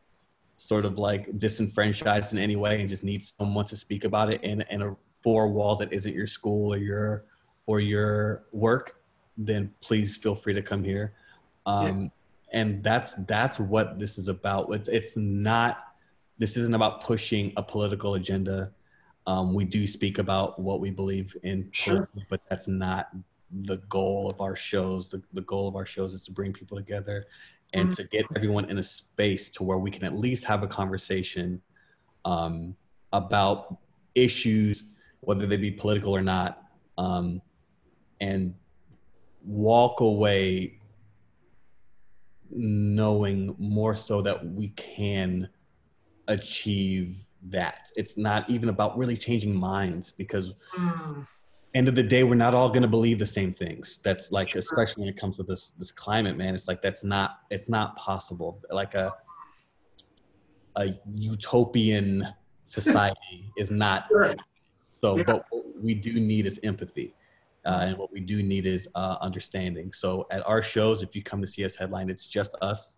sort 0.57 0.85
of 0.85 0.99
like 0.99 1.39
disenfranchised 1.39 2.33
in 2.33 2.39
any 2.39 2.57
way 2.57 2.81
and 2.81 2.89
just 2.89 3.05
need 3.05 3.23
someone 3.23 3.65
to 3.65 3.77
speak 3.77 4.05
about 4.05 4.33
it 4.33 4.43
in, 4.43 4.63
in 4.71 4.83
a 4.83 4.97
four 5.23 5.49
walls 5.49 5.79
that 5.79 5.93
isn't 5.93 6.15
your 6.15 6.27
school 6.27 6.73
or 6.73 6.77
your 6.77 7.25
or 7.67 7.81
your 7.81 8.45
work 8.53 9.01
then 9.41 9.73
please 9.81 10.17
feel 10.17 10.35
free 10.35 10.55
to 10.55 10.63
come 10.63 10.85
here. 10.85 11.15
Um, 11.67 12.03
yeah. 12.03 12.09
And 12.53 12.83
that's 12.83 13.15
that's 13.27 13.61
what 13.61 13.99
this 13.99 14.19
is 14.19 14.29
about. 14.29 14.73
It's 14.75 14.89
it's 14.89 15.17
not. 15.17 15.85
This 16.39 16.57
isn't 16.57 16.75
about 16.75 17.05
pushing 17.05 17.53
a 17.57 17.63
political 17.63 18.15
agenda. 18.15 18.73
Um, 19.31 19.55
we 19.55 19.65
do 19.65 19.87
speak 19.87 20.19
about 20.19 20.59
what 20.59 20.81
we 20.81 20.91
believe 20.91 21.37
in, 21.45 21.69
sure. 21.71 22.09
but 22.29 22.41
that's 22.49 22.67
not 22.67 23.11
the 23.63 23.77
goal 23.89 24.29
of 24.29 24.41
our 24.41 24.57
shows. 24.57 25.07
The, 25.07 25.23
the 25.33 25.43
goal 25.43 25.69
of 25.69 25.77
our 25.77 25.87
shows 25.87 26.15
is 26.15 26.25
to 26.25 26.33
bring 26.33 26.53
people 26.53 26.77
together 26.77 27.27
and 27.73 27.91
mm-hmm. 27.91 27.95
to 27.95 28.05
get 28.09 28.25
everyone 28.35 28.69
in 28.69 28.79
a 28.79 28.83
space 28.83 29.49
to 29.51 29.63
where 29.63 29.79
we 29.79 29.89
can 29.89 30.03
at 30.03 30.19
least 30.19 30.43
have 30.47 30.65
a 30.65 30.67
conversation 30.67 31.63
um, 32.25 32.75
about 33.13 33.77
issues, 34.17 34.83
whether 35.21 35.47
they 35.47 35.57
be 35.57 35.71
political 35.71 36.13
or 36.13 36.23
not, 36.23 36.65
um, 36.99 37.41
and 38.21 38.53
walk 39.45 40.01
away 40.01 40.81
knowing 42.51 43.55
more 43.61 43.95
so 43.95 44.23
that 44.23 44.45
we 44.45 44.71
can 44.71 45.49
achieve 46.27 47.15
that. 47.49 47.91
It's 47.97 48.17
not 48.17 48.49
even 48.51 48.69
about 48.69 48.97
really 48.99 49.17
changing 49.17 49.55
minds 49.55 50.13
because 50.13 50.55
mm. 50.75 51.27
end 51.75 51.89
of 51.89 51.95
the 51.95 52.03
day 52.03 52.23
we're 52.23 52.35
not 52.35 52.55
all 52.55 52.69
going 52.69 52.83
to 52.83 52.89
believe 52.89 53.19
the 53.19 53.27
same 53.27 53.53
things. 53.53 54.01
That's 54.03 54.31
like 54.33 54.55
especially 54.55 55.03
when 55.03 55.09
it 55.09 55.17
comes 55.17 55.37
to 55.39 55.43
this 55.43 55.71
this 55.71 55.91
climate 55.91 56.37
man, 56.37 56.55
it's 56.55 56.69
like 56.69 56.83
that's 56.83 57.05
not 57.05 57.41
it's 57.51 57.69
not 57.69 57.97
possible. 57.97 58.61
Like 58.71 58.95
a 58.95 59.13
a 60.77 60.95
utopian 61.15 62.27
society 62.65 63.51
is 63.57 63.71
not 63.71 64.05
so 65.03 65.17
yeah. 65.17 65.23
but 65.25 65.45
what 65.51 65.65
we 65.83 65.95
do 65.95 66.21
need 66.21 66.47
is 66.47 66.61
empathy 66.63 67.15
uh, 67.65 67.81
and 67.83 67.97
what 67.99 68.13
we 68.13 68.21
do 68.21 68.43
need 68.43 68.67
is 68.67 68.89
uh, 68.95 69.17
understanding. 69.21 69.93
So 69.93 70.27
at 70.31 70.47
our 70.47 70.63
shows, 70.63 71.03
if 71.03 71.15
you 71.15 71.23
come 71.23 71.41
to 71.41 71.47
see 71.47 71.65
us 71.65 71.77
headline, 71.77 72.09
it's 72.09 72.27
just 72.27 72.55
us. 72.63 72.97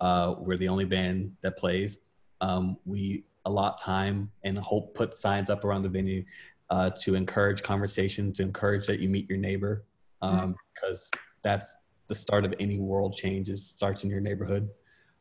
Uh, 0.00 0.34
we're 0.38 0.56
the 0.56 0.68
only 0.68 0.84
band 0.84 1.32
that 1.42 1.56
plays. 1.56 1.98
Um, 2.40 2.76
we 2.84 3.24
allot 3.44 3.78
time 3.78 4.30
and 4.44 4.58
hope 4.58 4.94
put 4.94 5.14
signs 5.14 5.50
up 5.50 5.64
around 5.64 5.82
the 5.82 5.88
venue 5.88 6.24
uh, 6.70 6.90
to 7.02 7.14
encourage 7.14 7.62
conversation, 7.62 8.32
to 8.34 8.42
encourage 8.42 8.86
that 8.86 9.00
you 9.00 9.08
meet 9.08 9.28
your 9.28 9.38
neighbor, 9.38 9.84
um, 10.22 10.54
because 10.74 11.10
that's 11.42 11.76
the 12.08 12.14
start 12.14 12.44
of 12.44 12.54
any 12.60 12.78
world 12.78 13.14
change. 13.14 13.48
Is 13.48 13.66
starts 13.66 14.04
in 14.04 14.10
your 14.10 14.20
neighborhood. 14.20 14.68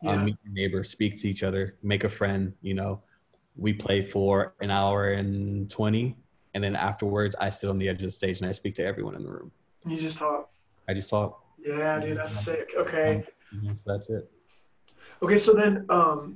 Um, 0.06 0.08
yeah. 0.08 0.12
Um, 0.14 0.26
meet 0.26 0.38
your 0.44 0.54
neighbor, 0.54 0.84
speak 0.84 1.20
to 1.22 1.30
each 1.30 1.44
other, 1.44 1.78
make 1.82 2.04
a 2.04 2.10
friend. 2.10 2.54
You 2.62 2.74
know, 2.76 3.02
we 3.56 3.74
play 3.74 4.02
for 4.02 4.54
an 4.60 4.72
hour 4.72 5.10
and 5.12 5.70
twenty 5.70 6.16
and 6.58 6.64
then 6.64 6.76
afterwards 6.76 7.36
I 7.40 7.50
sit 7.50 7.70
on 7.70 7.78
the 7.78 7.88
edge 7.88 7.98
of 7.98 8.08
the 8.08 8.12
stage 8.12 8.42
and 8.42 8.50
I 8.50 8.52
speak 8.52 8.74
to 8.76 8.84
everyone 8.84 9.14
in 9.14 9.22
the 9.22 9.30
room. 9.30 9.52
You 9.86 9.96
just 9.96 10.18
talk. 10.18 10.50
I 10.90 10.96
just 10.96 11.08
talk. 11.08 11.44
Yeah, 11.60 12.00
dude, 12.00 12.18
that's 12.18 12.44
sick. 12.44 12.72
Okay. 12.76 13.24
Yes, 13.62 13.84
that's 13.86 14.10
it. 14.10 14.28
Okay, 15.22 15.38
so 15.38 15.54
then 15.54 15.86
um, 15.90 16.36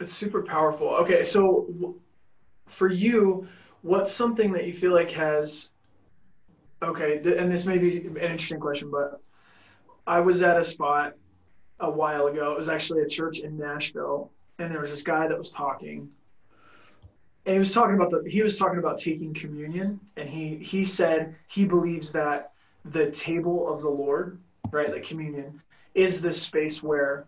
it's 0.00 0.12
super 0.12 0.42
powerful. 0.42 0.88
Okay, 0.88 1.22
so 1.22 1.96
for 2.66 2.90
you, 2.90 3.46
what's 3.82 4.12
something 4.12 4.52
that 4.52 4.66
you 4.66 4.72
feel 4.72 4.92
like 4.92 5.10
has 5.12 5.72
okay, 6.82 7.20
th- 7.20 7.36
and 7.38 7.50
this 7.50 7.66
may 7.66 7.78
be 7.78 7.98
an 7.98 8.16
interesting 8.16 8.60
question, 8.60 8.90
but 8.90 9.20
I 10.06 10.20
was 10.20 10.42
at 10.42 10.58
a 10.58 10.64
spot 10.64 11.14
a 11.80 11.90
while 11.90 12.26
ago. 12.26 12.52
It 12.52 12.56
was 12.56 12.68
actually 12.68 13.02
a 13.02 13.08
church 13.08 13.38
in 13.38 13.56
Nashville, 13.56 14.30
and 14.58 14.70
there 14.70 14.80
was 14.80 14.90
this 14.90 15.02
guy 15.02 15.26
that 15.26 15.38
was 15.38 15.50
talking 15.50 16.10
and 17.46 17.54
he 17.54 17.58
was 17.58 17.72
talking 17.72 17.94
about 17.94 18.10
the 18.10 18.22
he 18.28 18.42
was 18.42 18.58
talking 18.58 18.78
about 18.78 18.98
taking 18.98 19.34
communion 19.34 20.00
and 20.16 20.28
he 20.28 20.56
he 20.56 20.82
said 20.82 21.34
he 21.48 21.64
believes 21.64 22.12
that 22.12 22.52
the 22.86 23.10
table 23.10 23.72
of 23.72 23.80
the 23.80 23.88
lord 23.88 24.38
right 24.70 24.90
like 24.90 25.02
communion 25.02 25.60
is 25.94 26.20
this 26.20 26.40
space 26.40 26.82
where 26.82 27.26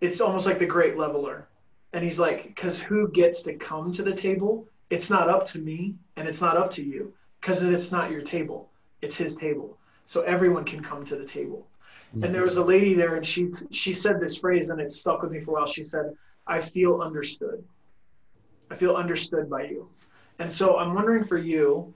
it's 0.00 0.20
almost 0.20 0.46
like 0.46 0.58
the 0.58 0.66
great 0.66 0.96
leveler 0.96 1.46
and 1.92 2.02
he's 2.02 2.18
like 2.18 2.44
because 2.44 2.80
who 2.80 3.08
gets 3.08 3.42
to 3.42 3.54
come 3.54 3.92
to 3.92 4.02
the 4.02 4.14
table? 4.14 4.66
It's 4.90 5.10
not 5.10 5.28
up 5.28 5.44
to 5.46 5.58
me 5.58 5.94
and 6.16 6.28
it's 6.28 6.40
not 6.40 6.56
up 6.56 6.70
to 6.72 6.84
you. 6.84 7.12
Because 7.40 7.64
it's 7.64 7.90
not 7.90 8.10
your 8.10 8.22
table. 8.22 8.70
It's 9.00 9.16
his 9.16 9.34
table. 9.34 9.78
So 10.04 10.22
everyone 10.22 10.64
can 10.64 10.82
come 10.82 11.04
to 11.06 11.16
the 11.16 11.24
table 11.24 11.66
mm-hmm. 12.12 12.24
and 12.24 12.34
there 12.34 12.42
was 12.42 12.56
a 12.56 12.64
lady 12.64 12.94
there 12.94 13.16
and 13.16 13.24
she 13.24 13.50
she 13.70 13.92
said 13.92 14.20
this 14.20 14.38
phrase 14.38 14.70
and 14.70 14.80
it 14.80 14.90
stuck 14.90 15.22
with 15.22 15.32
me 15.32 15.40
for 15.40 15.52
a 15.52 15.54
while. 15.54 15.66
She 15.66 15.82
said 15.82 16.16
i 16.46 16.60
feel 16.60 17.00
understood. 17.00 17.62
I 18.70 18.74
feel 18.74 18.96
understood 18.96 19.48
by 19.48 19.64
you. 19.64 19.88
And 20.38 20.52
so 20.52 20.78
I'm 20.78 20.94
wondering 20.94 21.24
for 21.24 21.38
you, 21.38 21.92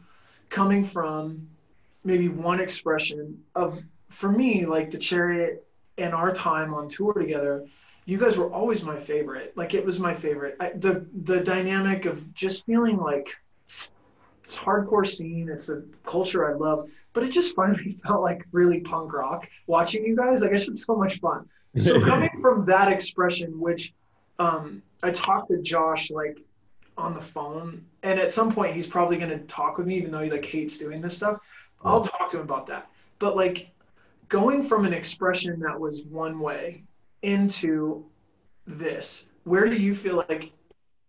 coming 0.50 0.84
from 0.84 1.48
maybe 2.04 2.28
one 2.28 2.60
expression 2.60 3.42
of, 3.54 3.82
for 4.08 4.30
me, 4.30 4.66
like 4.66 4.90
the 4.90 4.98
chariot 4.98 5.66
and 5.98 6.14
our 6.14 6.32
time 6.32 6.74
on 6.74 6.88
tour 6.88 7.12
together, 7.14 7.66
you 8.06 8.18
guys 8.18 8.38
were 8.38 8.50
always 8.50 8.84
my 8.84 8.96
favorite. 8.96 9.52
Like 9.56 9.74
it 9.74 9.84
was 9.84 9.98
my 9.98 10.14
favorite. 10.14 10.56
I, 10.60 10.70
the 10.70 11.06
the 11.24 11.40
dynamic 11.40 12.06
of 12.06 12.32
just 12.34 12.64
feeling 12.64 12.96
like 12.96 13.36
it's 13.66 14.56
hardcore 14.56 15.06
scene. 15.06 15.48
It's 15.52 15.68
a 15.68 15.82
culture 16.04 16.48
I 16.48 16.56
love, 16.56 16.88
but 17.12 17.24
it 17.24 17.30
just 17.30 17.54
finally 17.54 17.92
felt 18.06 18.22
like 18.22 18.46
really 18.52 18.80
punk 18.80 19.12
rock 19.12 19.48
watching 19.66 20.04
you 20.04 20.16
guys. 20.16 20.42
Like 20.42 20.52
it's 20.52 20.66
just 20.66 20.86
so 20.86 20.96
much 20.96 21.18
fun. 21.18 21.48
So 21.76 22.00
coming 22.04 22.30
from 22.40 22.64
that 22.66 22.90
expression, 22.90 23.60
which 23.60 23.92
um, 24.38 24.82
I 25.02 25.10
talked 25.10 25.50
to 25.50 25.60
Josh 25.60 26.10
like 26.10 26.38
on 26.96 27.12
the 27.12 27.20
phone, 27.20 27.84
and 28.04 28.20
at 28.20 28.32
some 28.32 28.52
point 28.52 28.72
he's 28.72 28.86
probably 28.86 29.16
going 29.16 29.30
to 29.30 29.40
talk 29.40 29.78
with 29.78 29.86
me, 29.88 29.96
even 29.96 30.12
though 30.12 30.22
he 30.22 30.30
like 30.30 30.44
hates 30.44 30.78
doing 30.78 31.00
this 31.00 31.16
stuff. 31.16 31.40
I'll 31.84 32.02
talk 32.02 32.30
to 32.30 32.36
him 32.36 32.44
about 32.44 32.66
that. 32.68 32.88
But 33.18 33.34
like 33.34 33.70
going 34.28 34.62
from 34.62 34.84
an 34.84 34.92
expression 34.92 35.58
that 35.60 35.78
was 35.78 36.04
one 36.04 36.38
way 36.38 36.84
into 37.22 38.04
this, 38.66 39.26
where 39.44 39.68
do 39.68 39.76
you 39.76 39.94
feel 39.94 40.16
like 40.28 40.52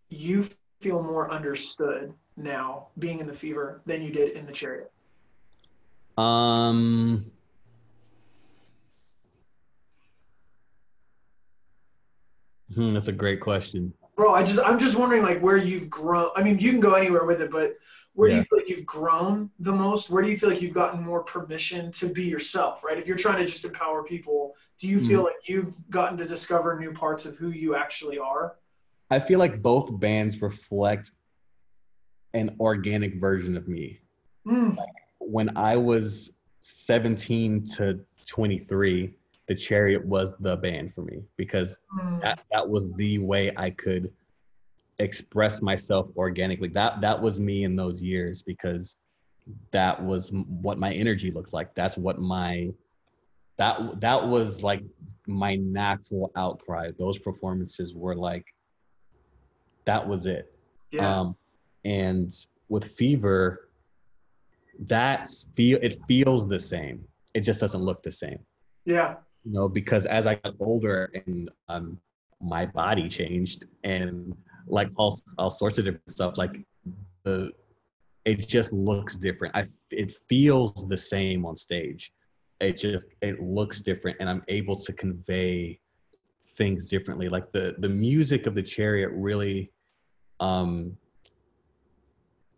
you 0.09 0.45
feel 0.79 1.01
more 1.01 1.31
understood 1.31 2.13
now 2.35 2.87
being 2.99 3.19
in 3.19 3.27
the 3.27 3.33
fever 3.33 3.81
than 3.85 4.01
you 4.01 4.11
did 4.11 4.31
in 4.31 4.45
the 4.45 4.51
chariot? 4.51 4.91
Um, 6.17 7.25
hmm, 12.73 12.93
that's 12.93 13.07
a 13.07 13.11
great 13.11 13.39
question. 13.39 13.93
Bro, 14.15 14.33
I 14.33 14.43
just 14.43 14.59
I'm 14.65 14.79
just 14.79 14.97
wondering 14.97 15.21
like 15.21 15.39
where 15.41 15.57
you've 15.57 15.91
grown. 15.91 16.29
I 16.35 16.41
mean, 16.41 16.57
you 16.57 16.71
can 16.71 16.79
go 16.79 16.93
anywhere 16.93 17.25
with 17.25 17.39
it, 17.39 17.51
but 17.51 17.77
where 18.17 18.29
do 18.29 18.33
Yeah. 18.33 18.39
you 18.39 18.45
feel 18.45 18.57
like 18.57 18.69
you've 18.69 18.85
grown 18.85 19.51
the 19.59 19.71
most? 19.71 20.09
Where 20.09 20.23
do 20.23 20.29
you 20.31 20.37
feel 20.37 20.49
like 20.49 20.59
you've 20.59 20.73
gotten 20.73 21.03
more 21.03 21.21
permission 21.21 21.91
to 21.93 22.09
be 22.09 22.23
yourself, 22.23 22.83
right? 22.83 22.97
If 22.97 23.07
you're 23.07 23.15
trying 23.15 23.37
to 23.37 23.45
just 23.45 23.63
empower 23.63 24.03
people, 24.03 24.55
do 24.79 24.87
you 24.87 24.99
feel 24.99 25.23
like 25.23 25.35
you've 25.47 25.75
gotten 25.91 26.17
to 26.17 26.25
discover 26.25 26.79
new 26.79 26.91
parts 26.91 27.27
of 27.27 27.37
who 27.37 27.49
you 27.51 27.75
actually 27.75 28.17
are? 28.17 28.55
I 29.11 29.19
feel 29.19 29.37
like 29.37 29.61
both 29.61 29.99
bands 29.99 30.41
reflect 30.41 31.11
an 32.33 32.55
organic 32.59 33.21
version 33.21 33.55
of 33.55 33.67
me. 33.67 33.99
Mm, 34.47 34.75
When 35.19 35.55
I 35.55 35.75
was 35.77 36.33
17 36.61 37.65
to 37.75 37.99
23, 38.25 39.13
the 39.47 39.53
Chariot 39.55 40.03
was 40.03 40.33
the 40.39 40.55
band 40.57 40.91
for 40.95 41.03
me 41.03 41.21
because 41.37 41.77
mm, 41.95 42.19
that, 42.21 42.39
that 42.51 42.67
was 42.67 42.91
the 42.93 43.19
way 43.19 43.51
I 43.55 43.69
could 43.69 44.11
express 44.99 45.61
myself 45.61 46.07
organically. 46.15 46.69
That 46.69 47.01
that 47.01 47.21
was 47.21 47.39
me 47.39 47.63
in 47.63 47.75
those 47.75 48.01
years 48.01 48.41
because 48.41 48.95
that 49.71 50.01
was 50.01 50.31
what 50.61 50.77
my 50.77 50.91
energy 50.93 51.31
looked 51.31 51.53
like. 51.53 51.73
That's 51.75 51.97
what 51.97 52.19
my 52.19 52.69
that 53.57 54.01
that 54.01 54.27
was 54.27 54.63
like 54.63 54.83
my 55.27 55.55
natural 55.55 56.31
outcry. 56.35 56.91
Those 56.97 57.19
performances 57.19 57.93
were 57.93 58.15
like 58.15 58.45
that 59.85 60.05
was 60.05 60.25
it. 60.25 60.53
yeah. 60.91 61.19
Um, 61.19 61.35
and 61.85 62.33
with 62.69 62.83
fever, 62.83 63.69
that's 64.87 65.45
feel 65.55 65.79
it 65.81 65.99
feels 66.07 66.47
the 66.47 66.59
same. 66.59 67.05
It 67.33 67.41
just 67.41 67.61
doesn't 67.61 67.81
look 67.81 68.03
the 68.03 68.11
same 68.11 68.39
yeah. 68.87 69.15
you 69.43 69.51
know 69.51 69.67
because 69.67 70.05
as 70.07 70.25
i 70.25 70.35
got 70.35 70.55
older 70.59 71.11
and 71.25 71.51
um 71.69 71.99
my 72.41 72.65
body 72.65 73.09
changed 73.09 73.65
and 73.83 74.35
like 74.67 74.89
all 74.95 75.17
all 75.37 75.49
sorts 75.49 75.77
of 75.77 75.85
different 75.85 76.11
stuff 76.11 76.37
like 76.37 76.63
the 77.23 77.51
it 78.25 78.47
just 78.47 78.73
looks 78.73 79.17
different 79.17 79.55
i 79.55 79.63
it 79.91 80.11
feels 80.29 80.85
the 80.89 80.97
same 80.97 81.45
on 81.45 81.55
stage 81.55 82.11
it 82.59 82.75
just 82.77 83.07
it 83.21 83.41
looks 83.41 83.81
different 83.81 84.17
and 84.19 84.29
i'm 84.29 84.43
able 84.47 84.75
to 84.75 84.93
convey 84.93 85.79
things 86.55 86.89
differently 86.89 87.29
like 87.29 87.51
the 87.51 87.75
the 87.79 87.89
music 87.89 88.47
of 88.47 88.55
the 88.55 88.63
chariot 88.63 89.09
really 89.13 89.71
um 90.39 90.95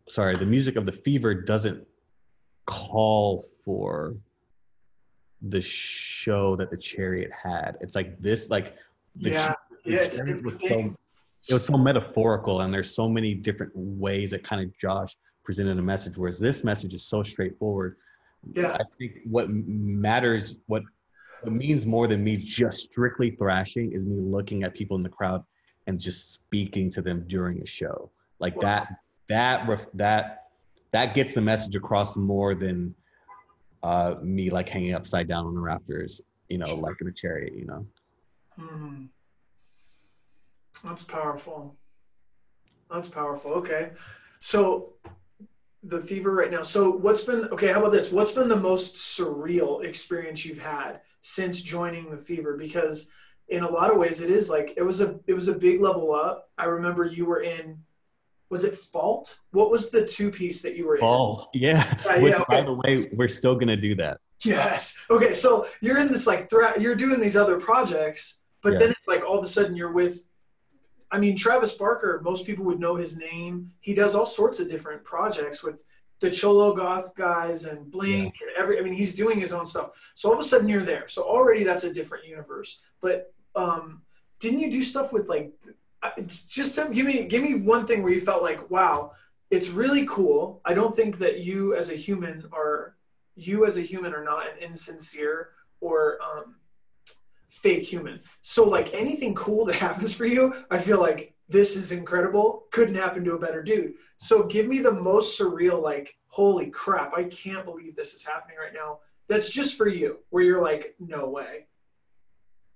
sorry 0.07 0.35
the 0.35 0.45
music 0.45 0.75
of 0.75 0.85
the 0.85 0.91
fever 0.91 1.33
doesn't 1.33 1.85
call 2.65 3.45
for 3.63 4.15
the 5.43 5.61
show 5.61 6.55
that 6.55 6.69
the 6.69 6.77
chariot 6.77 7.31
had 7.31 7.77
it's 7.81 7.95
like 7.95 8.19
this 8.19 8.49
like 8.49 8.75
the 9.15 9.31
Yeah. 9.31 9.53
Yeah, 9.85 10.01
it's 10.01 10.17
a 10.17 10.25
different 10.25 10.59
thing. 10.59 10.97
It 11.47 11.53
was 11.53 11.65
so 11.65 11.77
metaphorical 11.77 12.61
and 12.61 12.73
there's 12.73 12.93
so 12.93 13.07
many 13.07 13.33
different 13.33 13.71
ways 13.75 14.31
that 14.31 14.43
kind 14.43 14.61
of 14.61 14.75
josh 14.77 15.15
presented 15.43 15.77
a 15.77 15.81
message 15.81 16.17
whereas 16.17 16.39
this 16.39 16.63
message 16.63 16.93
is 16.93 17.03
so 17.05 17.23
straightforward 17.23 17.95
Yeah. 18.53 18.73
i 18.73 18.83
think 18.97 19.19
what 19.25 19.49
matters 19.49 20.55
what 20.67 20.83
what 21.41 21.53
means 21.53 21.85
more 21.85 22.07
than 22.07 22.23
me 22.23 22.35
just 22.37 22.79
strictly 22.79 23.31
thrashing 23.31 23.93
is 23.93 24.05
me 24.05 24.17
looking 24.19 24.63
at 24.63 24.73
people 24.73 24.97
in 24.97 25.03
the 25.03 25.09
crowd 25.09 25.43
and 25.87 25.97
just 25.99 26.33
speaking 26.33 26.89
to 26.91 27.01
them 27.01 27.23
during 27.27 27.61
a 27.61 27.65
show 27.65 28.11
like 28.39 28.55
Wow. 28.57 28.61
that 28.63 28.87
that 29.29 29.67
ref, 29.67 29.85
that 29.93 30.43
that 30.91 31.13
gets 31.13 31.33
the 31.35 31.41
message 31.41 31.75
across 31.75 32.17
more 32.17 32.53
than 32.55 32.93
uh 33.83 34.15
me 34.21 34.49
like 34.49 34.67
hanging 34.67 34.93
upside 34.93 35.27
down 35.27 35.45
on 35.45 35.53
the 35.53 35.61
rafters 35.61 36.19
you 36.49 36.57
know 36.57 36.75
like 36.75 36.95
in 37.01 37.07
a 37.07 37.13
chariot 37.13 37.53
you 37.55 37.65
know 37.65 37.85
Mm. 38.59 39.07
That's 40.83 41.03
powerful. 41.03 41.75
That's 42.91 43.07
powerful. 43.07 43.51
Okay. 43.53 43.91
So 44.39 44.93
the 45.83 45.99
fever 45.99 46.33
right 46.33 46.51
now. 46.51 46.61
So 46.61 46.89
what's 46.89 47.21
been 47.21 47.45
okay, 47.45 47.71
how 47.71 47.79
about 47.79 47.91
this? 47.91 48.11
What's 48.11 48.31
been 48.31 48.49
the 48.49 48.55
most 48.55 48.95
surreal 48.95 49.83
experience 49.83 50.45
you've 50.45 50.61
had 50.61 51.01
since 51.21 51.61
joining 51.61 52.09
the 52.09 52.17
fever? 52.17 52.57
Because 52.57 53.09
in 53.47 53.63
a 53.63 53.69
lot 53.69 53.91
of 53.91 53.97
ways 53.97 54.21
it 54.21 54.29
is 54.29 54.49
like 54.49 54.73
it 54.77 54.83
was 54.83 55.01
a 55.01 55.19
it 55.27 55.33
was 55.33 55.47
a 55.47 55.53
big 55.53 55.81
level 55.81 56.13
up. 56.13 56.49
I 56.57 56.65
remember 56.65 57.05
you 57.05 57.25
were 57.25 57.41
in 57.41 57.79
was 58.49 58.63
it 58.63 58.75
fault? 58.75 59.39
What 59.51 59.69
was 59.69 59.91
the 59.91 60.05
two 60.05 60.31
piece 60.31 60.61
that 60.63 60.75
you 60.75 60.87
were 60.87 60.95
in? 60.95 61.01
Fault. 61.01 61.47
Yeah. 61.53 61.83
Yeah, 62.05 62.19
Which, 62.19 62.33
yeah, 62.33 62.43
By 62.49 62.61
the 62.63 62.73
way, 62.73 63.07
we're 63.13 63.27
still 63.27 63.55
gonna 63.55 63.77
do 63.77 63.95
that. 63.95 64.19
Yes. 64.43 64.97
Okay. 65.09 65.33
So 65.33 65.67
you're 65.81 65.99
in 65.99 66.07
this 66.07 66.25
like 66.25 66.49
threat. 66.49 66.81
You're 66.81 66.95
doing 66.95 67.19
these 67.19 67.37
other 67.37 67.59
projects, 67.59 68.41
but 68.63 68.73
Yeah. 68.73 68.79
then 68.79 68.89
it's 68.91 69.07
like 69.07 69.23
all 69.23 69.37
of 69.37 69.43
a 69.43 69.47
sudden 69.47 69.75
you're 69.75 69.91
with. 69.91 70.25
I 71.11 71.19
mean, 71.19 71.35
Travis 71.35 71.73
Barker. 71.73 72.21
Most 72.23 72.45
people 72.45 72.65
would 72.65 72.79
know 72.79 72.95
his 72.95 73.17
name. 73.17 73.71
He 73.79 73.93
does 73.93 74.15
all 74.15 74.25
sorts 74.25 74.59
of 74.59 74.69
different 74.69 75.03
projects 75.03 75.63
with 75.63 75.83
the 76.19 76.29
Cholo 76.29 76.73
Goth 76.73 77.15
guys 77.15 77.65
and 77.65 77.89
Blink 77.89 78.35
and 78.41 78.51
every. 78.57 78.79
I 78.79 78.81
mean, 78.81 78.93
he's 78.93 79.15
doing 79.15 79.39
his 79.39 79.53
own 79.53 79.65
stuff. 79.65 79.91
So 80.15 80.29
all 80.29 80.35
of 80.35 80.39
a 80.39 80.43
sudden 80.43 80.67
you're 80.67 80.83
there. 80.83 81.07
So 81.07 81.23
already 81.23 81.63
that's 81.63 81.83
a 81.83 81.93
different 81.93 82.25
universe. 82.25 82.81
But 83.01 83.33
um, 83.55 84.01
didn't 84.39 84.59
you 84.59 84.69
do 84.69 84.83
stuff 84.83 85.11
with 85.13 85.29
like? 85.29 85.51
It's 86.15 86.43
Just 86.43 86.75
to, 86.75 86.89
give 86.89 87.05
me 87.05 87.23
give 87.25 87.43
me 87.43 87.55
one 87.55 87.85
thing 87.85 88.03
where 88.03 88.13
you 88.13 88.21
felt 88.21 88.43
like, 88.43 88.69
wow, 88.69 89.11
it's 89.49 89.69
really 89.69 90.05
cool. 90.05 90.61
I 90.63 90.73
don't 90.73 90.95
think 90.95 91.17
that 91.17 91.39
you 91.39 91.75
as 91.75 91.89
a 91.89 91.95
human 91.95 92.45
are 92.51 92.95
you 93.35 93.65
as 93.65 93.77
a 93.77 93.81
human 93.81 94.13
are 94.13 94.23
not 94.23 94.45
an 94.45 94.57
insincere 94.61 95.49
or 95.81 96.19
um, 96.21 96.55
fake 97.49 97.83
human. 97.83 98.19
So 98.41 98.63
like 98.67 98.93
anything 98.93 99.35
cool 99.35 99.65
that 99.65 99.75
happens 99.87 100.13
for 100.15 100.25
you, 100.25 100.53
I 100.71 100.77
feel 100.79 100.99
like 100.99 101.33
this 101.47 101.75
is 101.75 101.91
incredible. 101.91 102.65
Couldn't 102.71 102.95
happen 102.95 103.23
to 103.25 103.33
a 103.33 103.39
better 103.39 103.63
dude. 103.63 103.93
So 104.17 104.43
give 104.43 104.67
me 104.67 104.79
the 104.79 104.91
most 104.91 105.39
surreal, 105.39 105.81
like, 105.81 106.15
holy 106.27 106.67
crap, 106.67 107.13
I 107.17 107.23
can't 107.23 107.65
believe 107.65 107.95
this 107.95 108.13
is 108.13 108.23
happening 108.25 108.57
right 108.61 108.73
now. 108.73 108.99
That's 109.27 109.49
just 109.49 109.77
for 109.77 109.87
you, 109.87 110.19
where 110.29 110.43
you're 110.43 110.61
like, 110.61 110.95
no 110.99 111.27
way. 111.29 111.65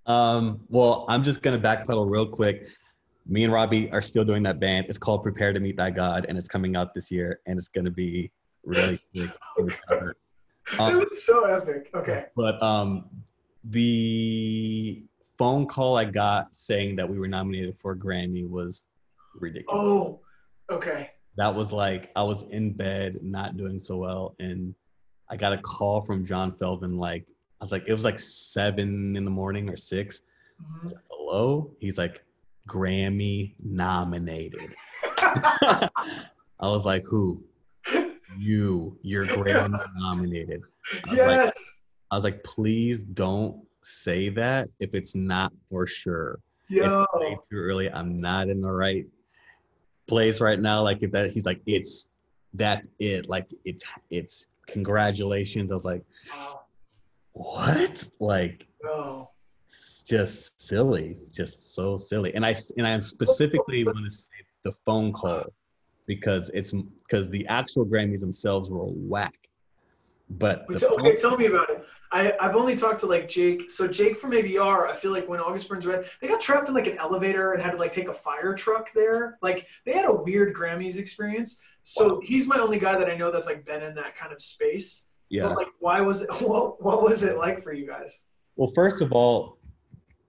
Um, 0.05 0.62
well, 0.69 1.05
I'm 1.07 1.23
just 1.23 1.41
gonna 1.41 1.59
backpedal 1.59 2.09
real 2.09 2.25
quick. 2.27 2.67
Me 3.25 3.43
and 3.43 3.53
Robbie 3.53 3.89
are 3.91 4.01
still 4.01 4.25
doing 4.25 4.43
that 4.43 4.59
band. 4.59 4.88
It's 4.89 4.97
called 4.97 5.23
Prepare 5.23 5.53
to 5.53 5.59
Meet 5.59 5.77
Thy 5.77 5.91
God, 5.91 6.25
and 6.27 6.38
it's 6.38 6.47
coming 6.47 6.75
out 6.75 6.93
this 6.93 7.09
year, 7.09 7.39
and 7.45 7.57
it's 7.57 7.69
gonna 7.69 7.89
be 7.91 8.31
really 8.65 8.95
sick. 9.13 9.29
that 9.89 10.15
Um, 10.79 10.99
was 10.99 11.23
so 11.25 11.45
epic. 11.45 11.89
Okay. 11.93 12.25
but 12.36 12.62
um, 12.62 13.09
the 13.63 15.04
phone 15.38 15.65
call 15.65 15.97
I 15.97 16.06
got 16.06 16.54
saying 16.54 16.95
that 16.97 17.10
we 17.10 17.17
were 17.19 17.28
nominated 17.28 17.78
for 17.80 17.91
a 17.93 17.95
Grammy 17.97 18.47
was 18.47 18.86
ridiculous. 19.36 19.76
Oh, 19.80 20.19
okay. 20.69 21.12
that 21.38 21.54
was 21.54 21.71
like 21.71 22.12
I 22.15 22.23
was 22.23 22.43
in 22.43 22.73
bed, 22.73 23.19
not 23.21 23.58
doing 23.58 23.80
so 23.80 23.97
well, 23.97 24.36
and 24.39 24.76
I 25.30 25.38
got 25.38 25.54
a 25.54 25.58
call 25.58 26.02
from 26.02 26.26
John 26.26 26.52
Feldmann. 26.52 26.97
Like 26.97 27.26
I 27.28 27.63
was 27.63 27.71
like, 27.71 27.86
it 27.88 27.93
was 27.93 28.06
like 28.06 28.19
seven 28.19 29.15
in 29.15 29.26
the 29.26 29.32
morning 29.32 29.69
or 29.69 29.78
six. 29.78 30.21
Mhm. 30.62 30.93
Hello, 31.10 31.71
he's 31.80 31.97
like 31.97 32.23
Grammy 32.69 33.56
nominated. 33.63 34.73
I 35.17 35.89
was 36.60 36.86
like, 36.86 37.04
who? 37.06 37.43
You, 38.39 38.97
you're 39.04 39.26
Grammy 39.26 39.84
nominated. 39.95 40.63
Was 41.10 41.17
like, 41.17 41.17
yes. 41.17 41.82
I 42.13 42.15
was 42.15 42.23
like, 42.23 42.43
please 42.43 43.04
don't 43.04 43.65
say 43.82 44.30
that 44.30 44.69
if 44.80 44.93
it's 44.93 45.15
not 45.15 45.52
for 45.67 45.88
sure. 45.88 46.39
Way 47.15 47.38
too 47.49 47.58
early. 47.58 47.89
I'm 47.89 48.21
not 48.21 48.49
in 48.49 48.62
the 48.62 48.71
right 48.71 49.08
place 50.06 50.39
right 50.39 50.60
now. 50.60 50.84
Like 50.84 51.02
if 51.02 51.12
that, 51.12 51.32
he's 51.32 51.47
like, 51.47 51.60
it's 51.65 52.08
that's 52.54 52.88
it. 52.99 53.28
Like 53.28 53.47
it's 53.65 53.84
it's 54.12 54.45
congratulations. 54.67 55.71
I 55.71 55.73
was 55.73 55.86
like, 55.86 56.04
what? 57.32 58.08
Like 58.19 58.67
Yo. 58.84 59.32
just 60.06 60.62
silly, 60.62 61.17
just 61.32 61.73
so 61.73 61.97
silly. 61.97 62.36
And 62.36 62.45
I 62.45 62.54
and 62.78 62.86
I 62.86 62.99
specifically 62.99 63.86
want 63.86 64.04
to 64.04 64.10
say 64.12 64.34
the 64.62 64.73
phone 64.86 65.13
call 65.13 65.45
because 66.06 66.52
it's 66.54 66.71
because 66.71 67.28
the 67.32 67.47
actual 67.47 67.88
Grammys 67.88 68.19
themselves 68.19 68.69
were 68.69 68.86
whack. 68.86 69.49
But 70.37 70.65
okay, 70.69 71.15
tell 71.15 71.37
me 71.37 71.45
about 71.45 71.69
it. 71.69 71.85
I, 72.11 72.33
I've 72.39 72.55
only 72.55 72.75
talked 72.75 72.99
to 73.01 73.07
like 73.07 73.27
Jake. 73.27 73.69
So 73.71 73.87
Jake 73.87 74.17
from 74.17 74.31
ABR, 74.31 74.89
I 74.89 74.93
feel 74.93 75.11
like 75.11 75.27
when 75.27 75.39
August 75.39 75.67
Burns 75.67 75.85
Red, 75.85 76.05
they 76.21 76.27
got 76.27 76.39
trapped 76.39 76.67
in 76.67 76.73
like 76.73 76.87
an 76.87 76.97
elevator 76.97 77.53
and 77.53 77.61
had 77.61 77.71
to 77.71 77.77
like 77.77 77.91
take 77.91 78.07
a 78.07 78.13
fire 78.13 78.53
truck 78.53 78.91
there. 78.93 79.37
Like 79.41 79.67
they 79.85 79.93
had 79.93 80.05
a 80.05 80.13
weird 80.13 80.55
Grammys 80.55 80.97
experience. 80.97 81.61
So 81.81 82.15
wow. 82.15 82.21
he's 82.23 82.47
my 82.47 82.59
only 82.59 82.79
guy 82.79 82.97
that 82.97 83.09
I 83.09 83.17
know 83.17 83.31
that's 83.31 83.47
like 83.47 83.65
been 83.65 83.81
in 83.81 83.95
that 83.95 84.15
kind 84.15 84.31
of 84.31 84.41
space. 84.41 85.07
Yeah. 85.29 85.47
But 85.47 85.57
like, 85.57 85.67
why 85.79 86.01
was 86.01 86.21
it? 86.21 86.29
What, 86.41 86.81
what 86.83 87.01
was 87.01 87.23
it 87.23 87.37
like 87.37 87.61
for 87.61 87.73
you 87.73 87.87
guys? 87.87 88.25
Well, 88.55 88.71
first 88.75 89.01
of 89.01 89.11
all, 89.11 89.57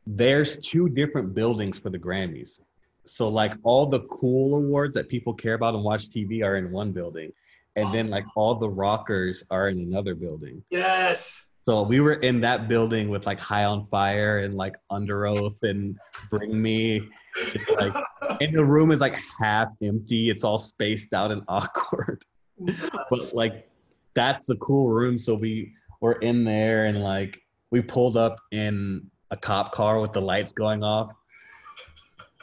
there's 0.06 0.56
two 0.56 0.88
different 0.88 1.34
buildings 1.34 1.78
for 1.78 1.90
the 1.90 1.98
Grammys. 1.98 2.60
So 3.04 3.28
like 3.28 3.54
all 3.62 3.86
the 3.86 4.00
cool 4.00 4.56
awards 4.56 4.94
that 4.94 5.08
people 5.08 5.34
care 5.34 5.54
about 5.54 5.74
and 5.74 5.84
watch 5.84 6.08
TV 6.08 6.42
are 6.42 6.56
in 6.56 6.72
one 6.72 6.92
building. 6.92 7.32
And 7.76 7.92
then 7.92 8.08
like 8.08 8.24
all 8.36 8.54
the 8.54 8.68
rockers 8.68 9.42
are 9.50 9.68
in 9.68 9.78
another 9.80 10.14
building. 10.14 10.62
Yes. 10.70 11.46
So 11.66 11.82
we 11.82 12.00
were 12.00 12.14
in 12.14 12.40
that 12.42 12.68
building 12.68 13.08
with 13.08 13.26
like 13.26 13.40
High 13.40 13.64
on 13.64 13.86
Fire 13.86 14.40
and 14.40 14.54
like 14.54 14.76
Underoath 14.92 15.62
and 15.62 15.96
Bring 16.30 16.60
Me. 16.60 17.08
It's 17.36 17.70
like 17.70 17.94
and 18.40 18.54
the 18.54 18.64
room 18.64 18.90
is 18.92 19.00
like 19.00 19.18
half 19.40 19.68
empty. 19.82 20.28
It's 20.28 20.44
all 20.44 20.58
spaced 20.58 21.14
out 21.14 21.32
and 21.32 21.42
awkward. 21.48 22.22
but 22.58 23.32
like 23.32 23.68
that's 24.14 24.46
the 24.46 24.56
cool 24.56 24.88
room. 24.88 25.18
So 25.18 25.34
we 25.34 25.72
were 26.00 26.14
in 26.20 26.44
there 26.44 26.84
and 26.86 27.02
like 27.02 27.40
we 27.70 27.80
pulled 27.80 28.16
up 28.18 28.36
in 28.52 29.10
a 29.30 29.36
cop 29.36 29.72
car 29.72 30.00
with 30.00 30.12
the 30.12 30.20
lights 30.20 30.52
going 30.52 30.84
off. 30.84 31.12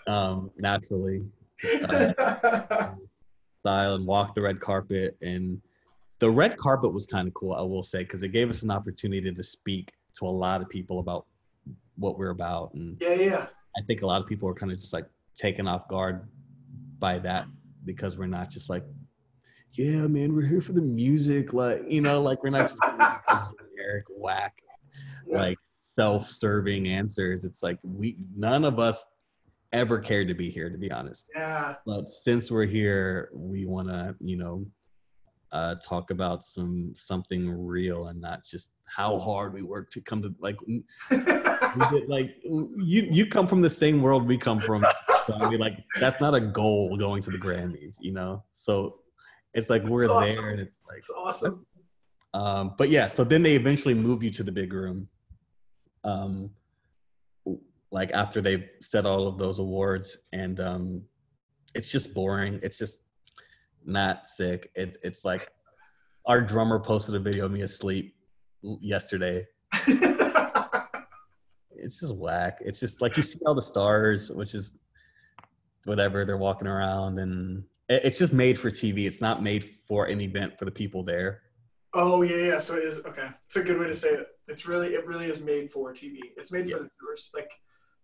Um, 0.07 0.51
naturally. 0.57 1.21
Uh, 1.63 2.95
style 3.61 3.95
and 3.95 4.05
walked 4.05 4.35
the 4.35 4.41
red 4.41 4.59
carpet. 4.59 5.17
And 5.21 5.61
the 6.19 6.29
red 6.29 6.57
carpet 6.57 6.93
was 6.93 7.07
kind 7.07 7.27
of 7.27 7.33
cool 7.33 7.53
i 7.53 7.61
will 7.61 7.81
say 7.81 8.03
because 8.03 8.21
it 8.21 8.29
gave 8.29 8.47
us 8.47 8.61
an 8.61 8.69
opportunity 8.69 9.31
to 9.31 9.43
speak 9.43 9.91
to 10.15 10.27
a 10.27 10.29
lot 10.29 10.61
of 10.61 10.69
people 10.69 10.99
about 10.99 11.25
what 11.95 12.17
we're 12.17 12.29
about. 12.29 12.73
And 12.73 12.97
yeah 12.99 13.13
yeah. 13.13 13.45
I 13.77 13.81
think 13.87 14.01
a 14.01 14.05
lot 14.05 14.21
of 14.21 14.27
people 14.27 14.47
were 14.47 14.55
kind 14.55 14.71
of 14.71 14.79
just 14.79 14.93
like 14.93 15.07
taken 15.35 15.67
off 15.67 15.87
guard 15.87 16.27
by 16.99 17.17
that 17.19 17.47
because 17.85 18.17
we're 18.17 18.27
not 18.27 18.51
just 18.51 18.69
like 18.69 18.83
yeah 19.73 20.05
man 20.05 20.35
we're 20.35 20.45
here 20.45 20.61
for 20.61 20.73
the 20.73 20.81
music 20.81 21.53
like 21.53 21.81
you 21.87 22.01
know 22.01 22.21
like 22.21 22.43
we're 22.43 22.49
not 22.49 22.69
just 22.69 22.79
generic 22.89 24.05
whack 24.09 24.53
yeah. 25.25 25.39
like 25.39 25.57
self-serving 25.95 26.87
answers. 26.87 27.45
It's 27.45 27.63
like 27.63 27.77
we 27.83 28.17
none 28.35 28.63
of 28.63 28.79
us 28.79 29.05
ever 29.73 29.99
cared 29.99 30.27
to 30.27 30.33
be 30.33 30.49
here 30.49 30.69
to 30.69 30.77
be 30.77 30.91
honest. 30.91 31.27
Yeah. 31.35 31.75
But 31.85 32.09
since 32.09 32.51
we're 32.51 32.65
here 32.65 33.29
we 33.33 33.65
want 33.65 33.87
to 33.89 34.15
you 34.19 34.37
know 34.37 34.65
uh, 35.51 35.75
talk 35.75 36.11
about 36.11 36.43
some 36.43 36.93
something 36.95 37.49
real 37.49 38.07
and 38.07 38.21
not 38.21 38.43
just 38.45 38.71
how 38.85 39.19
hard 39.19 39.53
we 39.53 39.61
work 39.61 39.89
to 39.91 40.01
come 40.01 40.21
to 40.21 40.33
like 40.39 40.55
did, 41.09 42.07
like 42.07 42.37
you 42.43 43.07
you 43.09 43.25
come 43.25 43.47
from 43.47 43.61
the 43.61 43.69
same 43.69 44.01
world 44.01 44.25
we 44.25 44.37
come 44.37 44.59
from. 44.59 44.85
So 45.27 45.33
I 45.33 45.49
mean, 45.49 45.59
like 45.59 45.77
that's 45.99 46.21
not 46.21 46.33
a 46.33 46.39
goal 46.39 46.95
going 46.97 47.21
to 47.23 47.31
the 47.31 47.37
grammys 47.37 47.95
you 47.99 48.13
know? 48.13 48.43
So 48.51 48.99
it's 49.53 49.69
like 49.69 49.83
we're 49.83 50.09
awesome. 50.09 50.35
there 50.35 50.49
and 50.51 50.61
it's 50.61 50.75
like 50.87 50.99
it's 50.99 51.09
awesome. 51.09 51.65
Um 52.33 52.75
but 52.77 52.89
yeah 52.89 53.07
so 53.07 53.23
then 53.23 53.43
they 53.43 53.55
eventually 53.55 53.93
move 53.93 54.23
you 54.23 54.29
to 54.31 54.43
the 54.43 54.51
big 54.51 54.71
room. 54.71 55.09
Um 56.03 56.51
like 57.91 58.11
after 58.11 58.41
they've 58.41 58.67
set 58.79 59.05
all 59.05 59.27
of 59.27 59.37
those 59.37 59.59
awards 59.59 60.17
and 60.31 60.59
um 60.59 61.01
it's 61.75 61.91
just 61.91 62.13
boring 62.13 62.59
it's 62.63 62.77
just 62.77 62.99
not 63.85 64.25
sick. 64.25 64.71
It's 64.75 64.97
it's 65.03 65.25
like 65.25 65.49
our 66.25 66.41
drummer 66.41 66.79
posted 66.79 67.15
a 67.15 67.19
video 67.19 67.45
of 67.45 67.51
me 67.51 67.61
asleep 67.61 68.15
yesterday. 68.61 69.47
it's 71.71 71.99
just 71.99 72.15
whack. 72.15 72.57
It's 72.61 72.79
just 72.79 73.01
like 73.01 73.17
you 73.17 73.23
see 73.23 73.39
all 73.45 73.55
the 73.55 73.61
stars, 73.61 74.31
which 74.31 74.53
is 74.53 74.77
whatever 75.85 76.25
they're 76.25 76.37
walking 76.37 76.67
around, 76.67 77.19
and 77.19 77.63
it's 77.89 78.19
just 78.19 78.33
made 78.33 78.59
for 78.59 78.69
TV. 78.69 79.07
It's 79.07 79.21
not 79.21 79.41
made 79.43 79.63
for 79.87 80.05
an 80.05 80.21
event 80.21 80.57
for 80.59 80.65
the 80.65 80.71
people 80.71 81.03
there. 81.03 81.41
Oh 81.93 82.21
yeah, 82.21 82.37
yeah. 82.37 82.57
So 82.59 82.75
it 82.75 82.83
is 82.83 83.03
okay. 83.05 83.27
It's 83.47 83.55
a 83.55 83.63
good 83.63 83.79
way 83.79 83.87
to 83.87 83.93
say 83.93 84.09
it. 84.09 84.27
It's 84.47 84.65
really, 84.67 84.89
it 84.95 85.05
really 85.05 85.25
is 85.25 85.41
made 85.41 85.71
for 85.71 85.93
TV. 85.93 86.19
It's 86.37 86.51
made 86.51 86.67
yeah. 86.67 86.77
for 86.77 86.83
the 86.83 86.89
viewers. 86.99 87.31
Like 87.33 87.51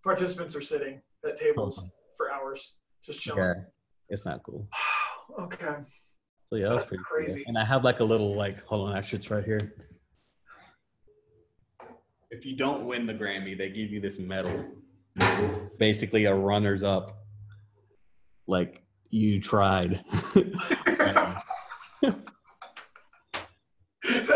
participants 0.08 0.56
are 0.56 0.62
sitting 0.62 1.02
at 1.26 1.36
tables 1.36 1.84
oh. 1.84 1.90
for 2.16 2.32
hours, 2.32 2.78
just 3.06 3.20
chilling. 3.20 3.40
Yeah, 3.40 3.54
it's 4.10 4.26
not 4.26 4.42
cool. 4.44 4.68
Okay. 5.38 5.76
So 6.50 6.56
yeah, 6.56 6.70
that's, 6.70 6.90
that's 6.90 7.04
crazy. 7.04 7.44
Cool. 7.44 7.50
And 7.50 7.58
I 7.58 7.66
have 7.66 7.84
like 7.84 8.00
a 8.00 8.04
little 8.04 8.36
like 8.36 8.66
hold 8.66 8.90
on, 8.90 8.98
actually 8.98 9.20
it's 9.20 9.30
right 9.30 9.44
here. 9.44 9.74
If 12.32 12.46
you 12.46 12.56
don't 12.56 12.86
win 12.86 13.06
the 13.06 13.14
Grammy, 13.14 13.56
they 13.58 13.68
give 13.68 13.92
you 13.92 14.00
this 14.00 14.20
medal. 14.20 14.66
Basically 15.78 16.26
a 16.26 16.34
runners 16.34 16.82
up. 16.82 17.26
Like 18.48 18.84
you 19.10 19.42
tried. 19.42 20.02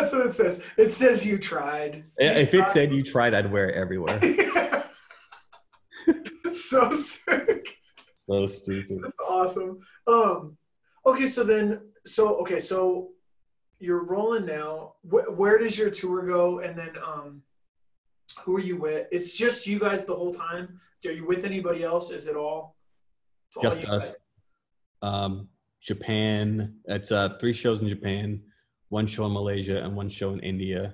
That's 0.01 0.11
what 0.11 0.25
it 0.25 0.33
says. 0.33 0.61
It 0.77 0.91
says 0.91 1.25
you 1.25 1.37
tried. 1.37 2.03
If 2.17 2.53
it 2.53 2.67
said 2.67 2.91
you 2.91 3.01
tried, 3.01 3.33
I'd 3.33 3.49
wear 3.49 3.69
it 3.69 3.75
everywhere. 3.75 4.19
It's 6.51 6.65
so 6.69 6.91
sick. 6.91 7.77
So 8.15 8.45
stupid. 8.47 8.99
That's 9.03 9.19
awesome. 9.19 9.79
Um, 10.05 10.57
Okay, 11.05 11.25
so 11.25 11.43
then, 11.43 11.81
so 12.05 12.35
okay, 12.41 12.59
so 12.59 13.09
you're 13.79 14.03
rolling 14.03 14.45
now. 14.45 14.93
Wh- 15.01 15.37
where 15.37 15.57
does 15.57 15.77
your 15.77 15.89
tour 15.89 16.25
go? 16.25 16.59
And 16.59 16.77
then, 16.77 16.91
um, 17.03 17.41
who 18.43 18.55
are 18.57 18.61
you 18.61 18.77
with? 18.77 19.07
It's 19.11 19.35
just 19.35 19.65
you 19.65 19.79
guys 19.79 20.05
the 20.05 20.13
whole 20.13 20.33
time. 20.33 20.79
Are 21.05 21.11
you 21.11 21.25
with 21.25 21.43
anybody 21.43 21.83
else? 21.83 22.11
Is 22.11 22.27
it 22.27 22.35
all? 22.35 22.75
just 23.61 23.83
all 23.85 23.95
us. 23.95 24.17
Um, 25.01 25.47
Japan. 25.81 26.75
It's 26.85 27.11
uh, 27.11 27.29
three 27.39 27.53
shows 27.53 27.81
in 27.81 27.89
Japan, 27.89 28.41
one 28.89 29.07
show 29.07 29.25
in 29.25 29.33
Malaysia, 29.33 29.83
and 29.83 29.95
one 29.95 30.09
show 30.09 30.33
in 30.33 30.39
India. 30.41 30.93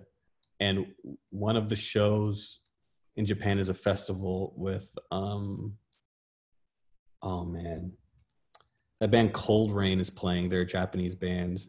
And 0.62 0.88
one 1.30 1.58
of 1.58 1.67
the 1.67 1.76
shows 1.76 2.62
in 3.17 3.25
Japan 3.25 3.58
is 3.58 3.69
a 3.69 3.73
festival 3.73 4.53
with 4.56 4.97
um, 5.12 5.73
oh 7.21 7.43
man, 7.43 7.91
that 9.01 9.12
band 9.12 9.34
coldrain 9.34 9.99
is 9.99 10.10
playing. 10.10 10.49
They're 10.49 10.62
a 10.62 10.65
Japanese 10.65 11.15
band, 11.15 11.65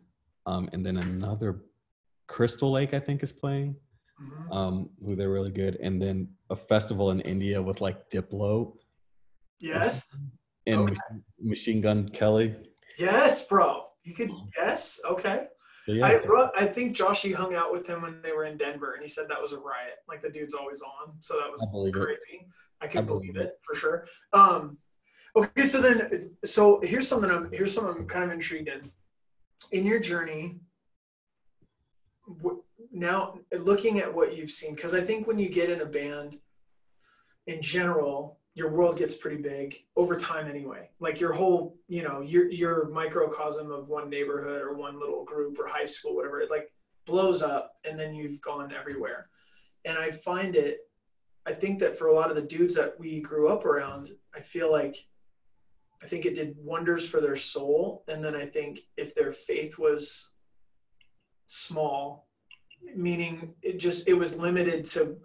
um, 0.47 0.69
and 0.73 0.85
then 0.85 0.99
another 0.99 1.63
Crystal 2.29 2.71
Lake 2.71 2.95
I 2.95 3.01
think 3.01 3.23
is 3.23 3.33
playing, 3.33 3.75
mm-hmm. 4.23 4.53
um, 4.53 4.91
who 5.05 5.17
they're 5.17 5.33
really 5.33 5.51
good. 5.51 5.79
And 5.83 6.01
then 6.01 6.29
a 6.51 6.57
festival 6.57 7.11
in 7.11 7.21
India 7.21 7.61
with 7.61 7.81
like 7.81 8.11
Diplo. 8.11 8.75
Yes. 9.59 10.17
And 10.67 10.91
okay. 10.91 11.01
Machine 11.41 11.81
Gun 11.81 12.11
Kelly. 12.11 12.55
Yes, 12.99 13.47
bro. 13.47 13.87
You 14.05 14.15
could 14.15 14.31
yes. 14.57 15.01
Okay. 15.11 15.47
Yeah, 15.89 16.07
I, 16.07 16.19
bro, 16.19 16.51
I 16.57 16.67
think 16.67 16.95
Joshy 16.95 17.35
hung 17.35 17.55
out 17.55 17.73
with 17.73 17.87
him 17.87 18.03
when 18.03 18.21
they 18.23 18.33
were 18.33 18.45
in 18.45 18.57
Denver, 18.57 18.93
and 18.95 19.03
he 19.03 19.09
said 19.09 19.27
that 19.29 19.41
was 19.41 19.53
a 19.53 19.59
riot. 19.59 19.97
Like 20.09 20.21
the 20.21 20.31
dude's 20.31 20.55
always 20.55 20.83
on, 20.83 21.15
so 21.21 21.35
that 21.39 21.51
was 21.51 21.63
I 21.63 21.91
crazy. 21.91 22.21
It. 22.33 22.47
I 22.81 22.87
can 22.87 23.07
believe, 23.07 23.33
believe 23.33 23.47
it. 23.47 23.49
it 23.49 23.61
for 23.65 23.75
sure. 23.75 24.07
Um, 24.33 24.79
Okay, 25.39 25.65
so 25.65 25.81
then, 25.81 26.31
so 26.45 26.81
here's 26.83 27.07
something 27.07 27.31
I'm 27.31 27.51
here's 27.53 27.73
something 27.73 27.95
I'm 27.95 28.09
kind 28.09 28.25
of 28.25 28.33
intrigued 28.33 28.69
in. 28.69 28.91
In 29.73 29.85
your 29.85 30.01
journey, 30.01 30.57
now 32.93 33.39
looking 33.53 34.01
at 34.01 34.13
what 34.13 34.37
you've 34.37 34.51
seen, 34.51 34.75
because 34.75 34.95
I 34.95 35.01
think 35.01 35.27
when 35.27 35.39
you 35.39 35.49
get 35.49 35.71
in 35.71 35.81
a 35.83 35.87
band, 35.87 36.39
in 37.47 37.61
general, 37.61 38.38
your 38.59 38.71
world 38.71 38.99
gets 38.99 39.15
pretty 39.15 39.37
big 39.37 39.77
over 39.95 40.17
time 40.17 40.49
anyway. 40.49 40.91
Like 40.99 41.21
your 41.21 41.33
whole, 41.33 41.77
you 41.87 42.03
know, 42.03 42.23
your 42.23 42.51
your 42.51 42.89
microcosm 42.89 43.71
of 43.71 43.87
one 43.87 44.11
neighborhood 44.11 44.63
or 44.63 44.75
one 44.75 44.99
little 44.99 45.25
group 45.25 45.61
or 45.61 45.67
high 45.69 45.85
school, 45.85 46.17
whatever, 46.17 46.41
it 46.41 46.51
like 46.51 46.73
blows 47.07 47.41
up, 47.41 47.75
and 47.85 47.99
then 47.99 48.13
you've 48.13 48.41
gone 48.41 48.73
everywhere. 48.73 49.29
And 49.85 49.97
I 49.97 50.11
find 50.11 50.57
it, 50.57 50.79
I 51.47 51.53
think 51.53 51.79
that 51.79 51.97
for 51.97 52.09
a 52.09 52.13
lot 52.13 52.31
of 52.31 52.37
the 52.37 52.43
dudes 52.43 52.75
that 52.75 52.99
we 52.99 53.21
grew 53.21 53.49
up 53.49 53.65
around, 53.65 54.11
I 54.35 54.41
feel 54.41 54.73
like 54.73 54.97
I 56.03 56.07
think 56.07 56.27
it 56.27 56.35
did 56.35 56.57
wonders 56.59 57.09
for 57.09 57.21
their 57.21 57.37
soul. 57.37 58.03
And 58.09 58.25
then 58.25 58.35
I 58.35 58.45
think 58.45 58.81
if 58.97 59.15
their 59.15 59.31
faith 59.31 59.79
was 59.79 60.33
small, 61.47 62.27
meaning 62.97 63.55
it 63.63 63.79
just 63.79 64.09
it 64.09 64.15
was 64.15 64.37
limited 64.37 64.85
to 64.87 65.17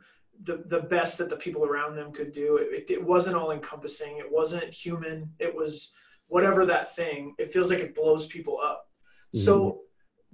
the 0.42 0.64
the 0.68 0.82
best 0.82 1.18
that 1.18 1.30
the 1.30 1.36
people 1.36 1.64
around 1.64 1.96
them 1.96 2.12
could 2.12 2.32
do. 2.32 2.58
It, 2.58 2.90
it, 2.90 3.04
wasn't 3.04 3.38
all 3.38 3.52
encompassing. 3.52 4.18
It 4.18 4.32
wasn't 4.32 4.74
human. 4.74 5.32
It 5.40 5.54
was 5.54 5.94
whatever 6.28 6.66
that 6.66 6.96
thing. 6.96 7.36
It 7.38 7.52
feels 7.52 7.70
like 7.70 7.80
it 7.80 7.96
blows 7.96 8.28
people 8.28 8.60
up. 8.64 8.90
Mm-hmm. 9.34 9.46
So 9.46 9.82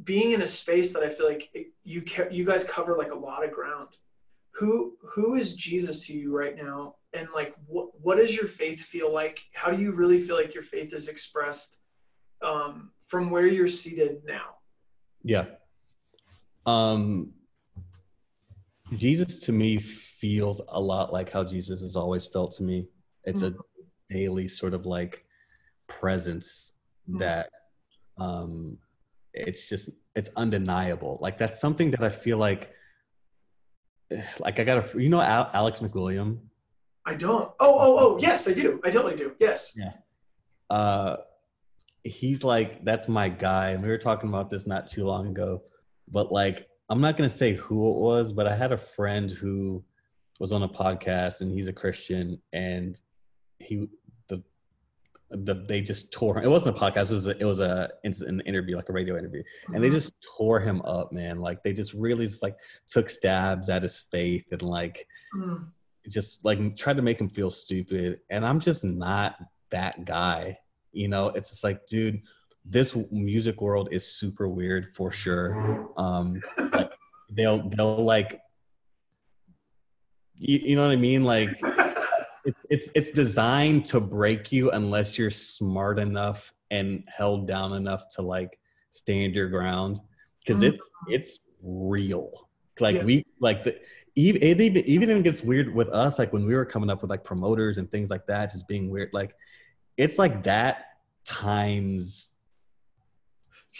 being 0.03 0.31
in 0.31 0.41
a 0.41 0.47
space 0.47 0.93
that 0.93 1.03
I 1.03 1.09
feel 1.09 1.27
like 1.27 1.49
it, 1.53 1.67
you 1.83 2.01
ca- 2.01 2.29
you 2.31 2.45
guys 2.45 2.63
cover 2.63 2.95
like 2.95 3.11
a 3.11 3.15
lot 3.15 3.43
of 3.43 3.51
ground. 3.51 3.89
who 4.51 4.97
who 5.01 5.35
is 5.35 5.53
Jesus 5.53 6.05
to 6.07 6.13
you 6.13 6.35
right 6.35 6.55
now? 6.55 6.95
And 7.13 7.27
like, 7.33 7.53
what 7.65 7.89
what 8.01 8.17
does 8.17 8.35
your 8.35 8.47
faith 8.47 8.79
feel 8.79 9.13
like? 9.13 9.43
How 9.53 9.71
do 9.71 9.81
you 9.81 9.91
really 9.91 10.17
feel 10.17 10.35
like 10.35 10.53
your 10.53 10.63
faith 10.63 10.93
is 10.93 11.07
expressed 11.07 11.79
um, 12.41 12.91
from 13.07 13.29
where 13.29 13.47
you're 13.47 13.67
seated 13.67 14.21
now? 14.25 14.55
Yeah. 15.23 15.45
Um, 16.65 17.33
Jesus 18.95 19.39
to 19.41 19.51
me 19.51 19.79
feels 19.79 20.61
a 20.67 20.79
lot 20.79 21.13
like 21.13 21.31
how 21.31 21.43
Jesus 21.43 21.81
has 21.81 21.95
always 21.95 22.25
felt 22.25 22.51
to 22.53 22.63
me. 22.63 22.87
It's 23.23 23.43
mm-hmm. 23.43 23.59
a 23.59 24.13
daily 24.13 24.47
sort 24.47 24.73
of 24.73 24.85
like 24.85 25.23
presence 25.87 26.73
mm-hmm. 27.09 27.19
that 27.19 27.49
um 28.17 28.77
it's 29.33 29.69
just 29.69 29.89
it's 30.15 30.29
undeniable. 30.35 31.17
Like 31.21 31.37
that's 31.37 31.59
something 31.59 31.91
that 31.91 32.03
I 32.03 32.09
feel 32.09 32.37
like 32.37 32.73
like 34.39 34.59
I 34.59 34.63
got 34.63 34.95
a 34.95 35.01
you 35.01 35.09
know 35.09 35.21
Alex 35.21 35.79
McWilliam. 35.79 36.39
I 37.05 37.15
don't. 37.15 37.51
Oh 37.59 37.77
oh 37.79 37.99
oh 37.99 38.19
yes 38.19 38.47
I 38.47 38.53
do. 38.53 38.79
I 38.83 38.89
totally 38.89 39.15
do. 39.15 39.33
Yes. 39.39 39.73
Yeah. 39.75 39.93
Uh, 40.69 41.17
he's 42.03 42.43
like 42.43 42.83
that's 42.85 43.07
my 43.07 43.29
guy, 43.29 43.71
and 43.71 43.81
we 43.81 43.89
were 43.89 43.97
talking 43.97 44.29
about 44.29 44.49
this 44.49 44.67
not 44.67 44.87
too 44.87 45.05
long 45.05 45.27
ago. 45.27 45.63
But 46.07 46.31
like 46.31 46.68
I'm 46.89 47.01
not 47.01 47.17
gonna 47.17 47.29
say 47.29 47.53
who 47.53 47.89
it 47.91 47.97
was, 47.97 48.33
but 48.33 48.47
I 48.47 48.55
had 48.55 48.71
a 48.71 48.77
friend 48.77 49.29
who 49.29 49.83
was 50.39 50.51
on 50.51 50.63
a 50.63 50.69
podcast, 50.69 51.41
and 51.41 51.51
he's 51.51 51.67
a 51.67 51.73
Christian, 51.73 52.41
and 52.53 52.99
he 53.59 53.87
the 54.27 54.41
the 55.29 55.65
they 55.67 55.81
just 55.81 56.11
tore 56.11 56.37
him. 56.37 56.43
It 56.43 56.49
wasn't 56.49 56.77
a 56.77 56.79
podcast. 56.79 57.11
It 57.11 57.15
was 57.15 57.27
a, 57.27 57.37
it 57.37 57.45
was 57.45 57.59
a 57.59 57.89
an 58.03 58.41
interview, 58.41 58.75
like 58.75 58.89
a 58.89 58.93
radio 58.93 59.17
interview, 59.17 59.43
and 59.67 59.83
they 59.83 59.87
mm-hmm. 59.87 59.95
just 59.95 60.13
tore 60.37 60.59
him 60.59 60.81
up, 60.81 61.11
man. 61.11 61.39
Like 61.39 61.61
they 61.63 61.73
just 61.73 61.93
really 61.93 62.25
just 62.25 62.41
like 62.41 62.55
took 62.87 63.09
stabs 63.09 63.69
at 63.69 63.83
his 63.83 63.99
faith 64.11 64.45
and 64.51 64.61
like 64.61 65.05
mm. 65.35 65.65
just 66.07 66.43
like 66.43 66.75
tried 66.75 66.97
to 66.97 67.03
make 67.03 67.21
him 67.21 67.29
feel 67.29 67.51
stupid. 67.51 68.19
And 68.29 68.45
I'm 68.45 68.59
just 68.59 68.83
not 68.83 69.35
that 69.69 70.05
guy. 70.05 70.57
You 70.91 71.07
know, 71.07 71.27
it's 71.27 71.51
just 71.51 71.63
like, 71.63 71.85
dude, 71.85 72.23
this 72.65 72.95
music 73.11 73.61
world 73.61 73.89
is 73.91 74.05
super 74.05 74.47
weird 74.47 74.93
for 74.93 75.11
sure. 75.11 75.89
Um, 75.97 76.41
like, 76.71 76.91
they'll 77.31 77.67
they'll 77.69 78.03
like, 78.03 78.39
you, 80.37 80.59
you 80.63 80.75
know 80.75 80.83
what 80.83 80.91
I 80.91 80.97
mean, 80.97 81.23
like 81.23 81.59
it's 82.69 82.89
it's 82.95 83.11
designed 83.11 83.85
to 83.85 83.99
break 83.99 84.51
you 84.51 84.71
unless 84.71 85.17
you're 85.17 85.29
smart 85.29 85.99
enough 85.99 86.53
and 86.71 87.03
held 87.07 87.47
down 87.47 87.73
enough 87.73 88.07
to 88.15 88.21
like 88.21 88.59
stand 88.91 89.35
your 89.35 89.49
ground 89.49 89.99
because 90.39 90.61
mm-hmm. 90.61 90.73
it's 90.73 90.89
it's 91.07 91.39
real 91.63 92.49
like 92.79 92.95
yeah. 92.95 93.03
we 93.03 93.25
like 93.39 93.63
the 93.63 93.75
even 94.15 94.41
it 94.41 94.59
even 94.59 94.83
even 94.85 95.21
gets 95.21 95.43
weird 95.43 95.73
with 95.73 95.89
us 95.89 96.17
like 96.17 96.31
when 96.33 96.45
we 96.45 96.55
were 96.55 96.65
coming 96.65 96.89
up 96.89 97.01
with 97.01 97.11
like 97.11 97.23
promoters 97.23 97.77
and 97.77 97.89
things 97.91 98.09
like 98.09 98.25
that 98.25 98.51
just 98.51 98.67
being 98.67 98.89
weird 98.89 99.09
like 99.13 99.33
it's 99.97 100.17
like 100.17 100.43
that 100.43 100.85
times 101.25 102.29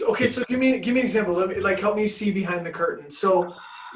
okay 0.02 0.28
so 0.28 0.44
give 0.48 0.60
me 0.60 0.80
give 0.80 0.94
me 0.94 1.02
an 1.02 1.06
example. 1.06 1.34
Let 1.34 1.50
me, 1.50 1.56
like 1.60 1.80
help 1.80 1.96
me 1.96 2.08
see 2.08 2.32
behind 2.32 2.66
the 2.66 2.72
curtain. 2.72 3.10
So 3.10 3.56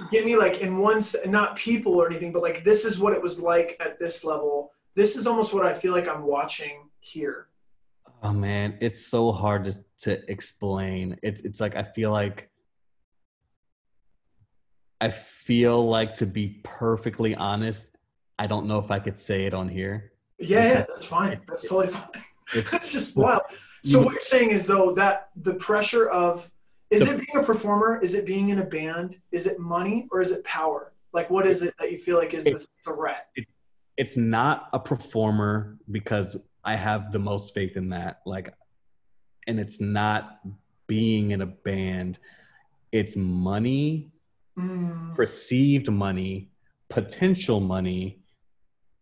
give 0.10 0.26
me 0.26 0.36
like 0.36 0.60
in 0.62 0.78
one 0.78 1.02
not 1.28 1.56
people 1.56 1.94
or 1.94 2.08
anything 2.08 2.32
but 2.32 2.42
like 2.42 2.64
this 2.64 2.86
is 2.86 3.00
what 3.00 3.14
it 3.14 3.22
was 3.22 3.40
like 3.40 3.78
at 3.80 4.00
this 4.00 4.26
level. 4.26 4.72
This 4.96 5.16
is 5.16 5.28
almost 5.28 5.54
what 5.54 5.66
i 5.66 5.74
feel 5.74 5.92
like 5.92 6.08
i'm 6.08 6.24
watching 6.24 6.90
here. 7.00 7.48
Oh 8.22 8.34
man. 8.34 8.78
It's 8.80 9.06
so 9.06 9.32
hard 9.32 9.66
to, 9.66 9.74
to 10.00 10.32
explain. 10.32 11.18
It's 11.22 11.42
it's 11.42 11.62
like 11.62 11.76
i 11.76 11.84
feel 11.84 12.12
like 12.12 12.50
i 15.02 15.10
feel 15.10 15.88
like 15.88 16.14
to 16.16 16.26
be 16.26 16.62
perfectly 16.64 17.36
honest 17.36 17.88
i 18.40 18.48
don't 18.48 18.68
know 18.68 18.80
if 18.80 18.90
i 18.90 19.00
could 19.00 19.18
say 19.18 19.46
it 19.46 19.54
on 19.54 19.68
here. 19.68 20.14
Yeah, 20.40 20.68
yeah 20.68 20.74
that's 20.90 21.06
fine. 21.06 21.42
That's 21.48 21.68
totally 21.68 21.88
fine. 21.88 22.24
it's 22.54 22.90
just 22.96 23.16
wild 23.16 23.42
so 23.84 24.02
what 24.02 24.14
you're 24.14 24.22
saying 24.22 24.52
is 24.52 24.66
though 24.66 24.94
that 24.94 25.30
the 25.36 25.54
pressure 25.56 26.10
of 26.10 26.50
is 26.90 27.08
it 27.08 27.18
being 27.18 27.44
a 27.44 27.44
performer? 27.44 28.00
Is 28.02 28.14
it 28.14 28.26
being 28.26 28.50
in 28.50 28.60
a 28.60 28.64
band? 28.64 29.20
Is 29.32 29.48
it 29.48 29.60
money 29.60 30.08
or 30.12 30.22
is 30.22 30.32
it 30.32 30.44
power? 30.44 30.94
Like, 31.12 31.30
what 31.30 31.48
is 31.48 31.64
it 31.64 31.74
that 31.80 31.92
you 31.92 31.98
feel 31.98 32.18
like 32.18 32.34
is 32.34 32.44
the 32.44 32.66
threat? 32.84 33.30
It, 33.36 33.48
it's 33.98 34.18
not 34.18 34.70
a 34.74 34.80
performer 34.80 35.78
because 35.90 36.38
I 36.64 36.76
have 36.76 37.12
the 37.12 37.20
most 37.20 37.54
faith 37.54 37.78
in 37.78 37.90
that. 37.90 38.22
Like, 38.26 38.54
and 39.48 39.60
it's 39.60 39.82
not 39.82 40.40
being 40.88 41.32
in 41.32 41.42
a 41.42 41.46
band. 41.46 42.20
It's 42.92 43.16
money, 43.16 44.12
mm. 44.58 45.16
perceived 45.16 45.92
money, 45.92 46.50
potential 46.90 47.60
money, 47.60 48.20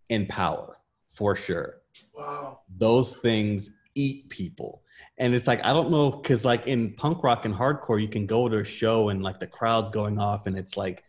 and 0.09 0.27
power 0.27 0.77
for 1.09 1.35
sure. 1.35 1.81
Wow. 2.13 2.59
Those 2.77 3.17
things 3.17 3.69
eat 3.95 4.29
people. 4.29 4.83
And 5.17 5.33
it's 5.33 5.47
like 5.47 5.63
i 5.63 5.73
don't 5.73 5.91
know 5.91 6.11
because 6.11 6.45
like 6.45 6.67
in 6.67 6.93
punk 6.93 7.23
rock 7.23 7.45
and 7.45 7.53
hardcore 7.53 8.01
you 8.01 8.07
can 8.07 8.27
go 8.27 8.47
to 8.47 8.59
a 8.59 8.63
show 8.63 9.09
and 9.09 9.23
like 9.23 9.39
the 9.39 9.47
crowd's 9.47 9.89
going 9.89 10.19
off 10.19 10.45
and 10.45 10.57
it's 10.57 10.77
like 10.77 11.03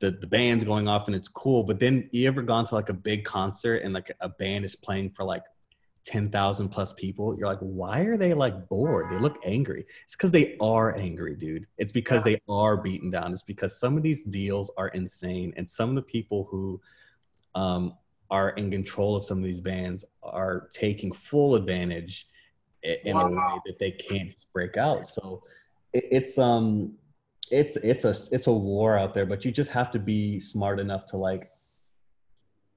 the, 0.00 0.10
the 0.10 0.26
band's 0.26 0.64
going 0.64 0.88
off 0.88 1.06
and 1.06 1.14
it's 1.14 1.28
cool. 1.28 1.62
But 1.62 1.78
then 1.78 2.08
you 2.10 2.26
ever 2.26 2.42
gone 2.42 2.64
to 2.64 2.74
like 2.74 2.88
a 2.88 2.94
big 2.94 3.24
concert 3.24 3.76
and 3.76 3.92
like 3.92 4.10
a 4.20 4.28
band 4.28 4.64
is 4.64 4.74
playing 4.74 5.10
for 5.10 5.24
like 5.24 5.42
10,000 6.06 6.68
plus 6.70 6.92
people? 6.94 7.36
You're 7.38 7.48
like 7.48 7.58
why 7.60 8.00
are 8.00 8.16
they 8.16 8.34
like 8.34 8.68
bored? 8.68 9.10
They 9.10 9.18
look 9.18 9.38
angry. 9.44 9.84
It's 10.04 10.16
because 10.16 10.32
they 10.32 10.56
are 10.60 10.96
angry 10.96 11.36
dude. 11.36 11.66
It's 11.76 11.92
because 11.92 12.26
yeah. 12.26 12.34
they 12.34 12.40
are 12.48 12.78
beaten 12.78 13.10
down. 13.10 13.32
It's 13.32 13.42
because 13.42 13.78
some 13.78 13.96
of 13.96 14.02
these 14.02 14.24
deals 14.24 14.70
are 14.76 14.88
insane 14.88 15.52
and 15.56 15.68
some 15.68 15.90
of 15.90 15.94
the 15.96 16.02
people 16.02 16.48
who 16.50 16.80
um, 17.54 17.94
are 18.30 18.50
in 18.50 18.70
control 18.70 19.16
of 19.16 19.24
some 19.24 19.38
of 19.38 19.44
these 19.44 19.60
bands 19.60 20.04
are 20.22 20.68
taking 20.72 21.12
full 21.12 21.54
advantage 21.54 22.28
in 22.82 23.14
wow. 23.14 23.26
a 23.26 23.30
way 23.30 23.60
that 23.66 23.78
they 23.78 23.90
can't 23.90 24.30
just 24.32 24.52
break 24.52 24.76
out. 24.76 25.06
So 25.06 25.42
it, 25.92 26.04
it's 26.10 26.38
um 26.38 26.94
it's 27.50 27.76
it's 27.76 28.04
a 28.04 28.14
it's 28.32 28.46
a 28.46 28.52
war 28.52 28.98
out 28.98 29.14
there, 29.14 29.26
but 29.26 29.44
you 29.44 29.50
just 29.50 29.70
have 29.72 29.90
to 29.92 29.98
be 29.98 30.38
smart 30.38 30.78
enough 30.78 31.06
to 31.06 31.16
like 31.16 31.50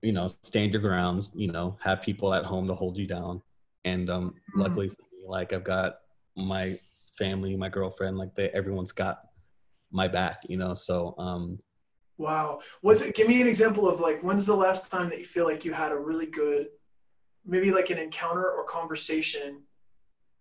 you 0.01 0.11
know 0.11 0.27
stand 0.41 0.73
your 0.73 0.81
ground. 0.81 1.29
You 1.33 1.51
know, 1.51 1.77
have 1.81 2.01
people 2.01 2.33
at 2.33 2.45
home 2.45 2.67
to 2.67 2.75
hold 2.75 2.97
you 2.97 3.07
down. 3.07 3.41
And 3.85 4.09
um, 4.09 4.29
mm-hmm. 4.29 4.61
luckily 4.61 4.89
for 4.89 5.03
me, 5.11 5.25
like 5.27 5.53
I've 5.53 5.63
got 5.63 5.99
my 6.35 6.77
family, 7.17 7.55
my 7.55 7.69
girlfriend, 7.69 8.17
like 8.17 8.33
they 8.35 8.49
everyone's 8.49 8.91
got 8.91 9.21
my 9.91 10.07
back. 10.07 10.41
You 10.47 10.57
know, 10.57 10.73
so 10.73 11.15
um, 11.17 11.59
Wow. 12.17 12.60
What's 12.82 13.10
give 13.12 13.28
me 13.28 13.41
an 13.41 13.47
example 13.47 13.88
of 13.88 13.99
like 13.99 14.21
when's 14.21 14.45
the 14.45 14.56
last 14.56 14.91
time 14.91 15.10
that 15.10 15.19
you 15.19 15.26
feel 15.26 15.45
like 15.45 15.65
you 15.65 15.73
had 15.73 15.91
a 15.91 15.97
really 15.97 16.28
good 16.28 16.67
maybe 17.45 17.71
like 17.71 17.89
an 17.89 17.97
encounter 17.97 18.49
or 18.52 18.63
conversation 18.65 19.62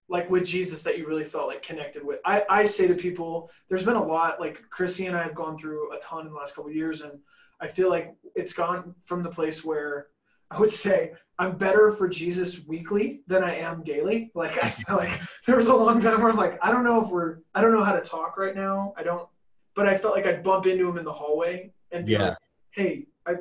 like 0.08 0.28
with 0.30 0.44
Jesus 0.44 0.82
that 0.82 0.98
you 0.98 1.06
really 1.06 1.24
felt 1.24 1.48
like 1.48 1.62
connected 1.62 2.04
with. 2.04 2.20
I, 2.24 2.44
I 2.48 2.64
say 2.64 2.86
to 2.86 2.94
people, 2.94 3.50
there's 3.68 3.82
been 3.82 3.96
a 3.96 4.04
lot, 4.04 4.40
like 4.40 4.62
Chrissy 4.68 5.06
and 5.06 5.16
I 5.16 5.22
have 5.22 5.34
gone 5.34 5.56
through 5.56 5.90
a 5.92 5.98
ton 5.98 6.26
in 6.26 6.32
the 6.32 6.38
last 6.38 6.54
couple 6.54 6.70
years, 6.70 7.00
and 7.00 7.12
I 7.60 7.66
feel 7.66 7.88
like 7.88 8.14
it's 8.34 8.52
gone 8.52 8.94
from 9.00 9.22
the 9.22 9.30
place 9.30 9.64
where 9.64 10.08
I 10.50 10.60
would 10.60 10.70
say 10.70 11.14
I'm 11.38 11.56
better 11.56 11.92
for 11.92 12.08
Jesus 12.08 12.66
weekly 12.66 13.22
than 13.26 13.42
I 13.42 13.56
am 13.56 13.82
daily. 13.82 14.30
Like 14.34 14.62
I 14.62 14.68
feel 14.68 14.96
like 14.96 15.18
there 15.46 15.56
was 15.56 15.68
a 15.68 15.74
long 15.74 15.98
time 15.98 16.20
where 16.20 16.30
I'm 16.30 16.36
like, 16.36 16.58
I 16.62 16.70
don't 16.70 16.84
know 16.84 17.02
if 17.02 17.10
we're 17.10 17.38
I 17.54 17.62
don't 17.62 17.72
know 17.72 17.84
how 17.84 17.94
to 17.94 18.02
talk 18.02 18.36
right 18.36 18.54
now. 18.54 18.92
I 18.98 19.02
don't 19.02 19.26
but 19.74 19.88
I 19.88 19.96
felt 19.96 20.14
like 20.14 20.26
I'd 20.26 20.42
bump 20.42 20.66
into 20.66 20.88
him 20.88 20.98
in 20.98 21.04
the 21.04 21.12
hallway 21.12 21.72
and 21.90 22.06
be 22.06 22.12
yeah. 22.12 22.28
like, 22.28 22.36
Hey, 22.70 23.06
I 23.26 23.34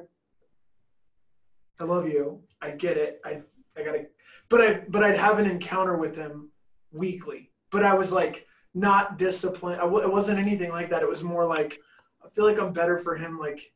I 1.80 1.84
love 1.84 2.08
you. 2.08 2.42
I 2.62 2.72
get 2.72 2.98
it. 2.98 3.22
I 3.26 3.42
I 3.78 3.84
gotta 3.84 4.06
but 4.50 4.62
I 4.62 4.74
but 4.90 5.04
I'd 5.04 5.18
have 5.18 5.40
an 5.40 5.50
encounter 5.50 5.98
with 5.98 6.16
him 6.16 6.52
weekly. 6.92 7.52
But 7.72 7.84
I 7.84 7.94
was 7.94 8.12
like 8.12 8.48
not 8.74 9.18
disciplined. 9.18 9.80
I 9.82 9.86
w- 9.86 10.04
it 10.04 10.12
wasn't 10.12 10.40
anything 10.40 10.70
like 10.70 10.90
that. 10.90 11.02
It 11.02 11.10
was 11.10 11.24
more 11.24 11.46
like 11.46 11.80
I 12.24 12.30
feel 12.30 12.46
like 12.46 12.60
I'm 12.60 12.74
better 12.74 12.98
for 12.98 13.16
him 13.16 13.40
like 13.40 13.72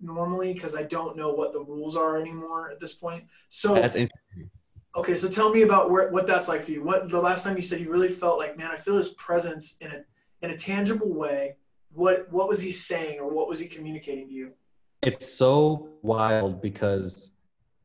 normally 0.00 0.52
because 0.52 0.76
I 0.76 0.82
don't 0.82 1.16
know 1.16 1.32
what 1.32 1.52
the 1.52 1.60
rules 1.60 1.96
are 1.96 2.20
anymore 2.20 2.70
at 2.70 2.80
this 2.80 2.94
point. 2.94 3.24
So 3.48 3.74
that's 3.74 3.96
interesting. 3.96 4.50
Okay, 4.94 5.14
so 5.14 5.28
tell 5.28 5.50
me 5.50 5.62
about 5.62 5.90
where, 5.90 6.10
what 6.10 6.26
that's 6.26 6.48
like 6.48 6.62
for 6.62 6.70
you. 6.72 6.84
What 6.84 7.08
the 7.08 7.20
last 7.20 7.44
time 7.44 7.56
you 7.56 7.62
said 7.62 7.80
you 7.80 7.90
really 7.90 8.08
felt 8.08 8.38
like, 8.38 8.58
man, 8.58 8.70
I 8.70 8.76
feel 8.76 8.96
his 8.96 9.10
presence 9.10 9.78
in 9.80 9.90
a 9.90 10.02
in 10.42 10.50
a 10.50 10.56
tangible 10.56 11.12
way. 11.12 11.56
What 11.94 12.30
what 12.32 12.48
was 12.48 12.60
he 12.62 12.72
saying 12.72 13.20
or 13.20 13.30
what 13.30 13.48
was 13.48 13.58
he 13.58 13.66
communicating 13.66 14.28
to 14.28 14.34
you? 14.34 14.52
It's 15.02 15.34
so 15.34 15.90
wild 16.02 16.62
because 16.62 17.32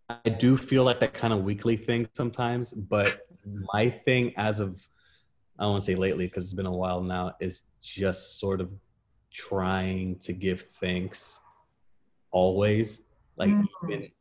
I 0.10 0.30
do 0.30 0.56
feel 0.58 0.84
like 0.84 1.00
that 1.02 1.14
kind 1.14 1.34
of 1.34 1.44
weekly 1.44 1.76
thing 1.76 2.08
sometimes, 2.14 2.72
but 2.72 3.22
my 3.74 3.90
thing 3.90 4.34
as 4.38 4.60
of 4.60 4.88
I 5.60 5.64
don't 5.64 5.72
want 5.72 5.84
to 5.84 5.92
say 5.92 5.96
lately 5.96 6.28
because 6.28 6.46
it's 6.46 6.54
been 6.54 6.68
a 6.68 6.72
while 6.72 7.02
now 7.02 7.34
is 7.40 7.64
just 7.82 8.40
sort 8.40 8.62
of 8.62 8.70
trying 9.32 10.18
to 10.20 10.34
give 10.34 10.62
thanks 10.80 11.40
always, 12.32 13.02
like 13.36 13.50
mm-hmm. 13.50 13.92
even 13.92 14.12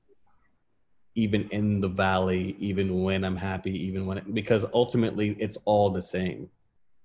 even 1.15 1.49
in 1.49 1.81
the 1.81 1.89
valley, 1.89 2.57
even 2.59 3.03
when 3.03 3.25
I'm 3.25 3.37
happy, 3.37 3.73
even 3.87 4.05
when 4.07 4.19
it, 4.19 4.35
because 4.35 4.67
ultimately 4.75 5.37
it's 5.39 5.57
all 5.65 5.91
the 5.91 6.03
same. 6.03 6.51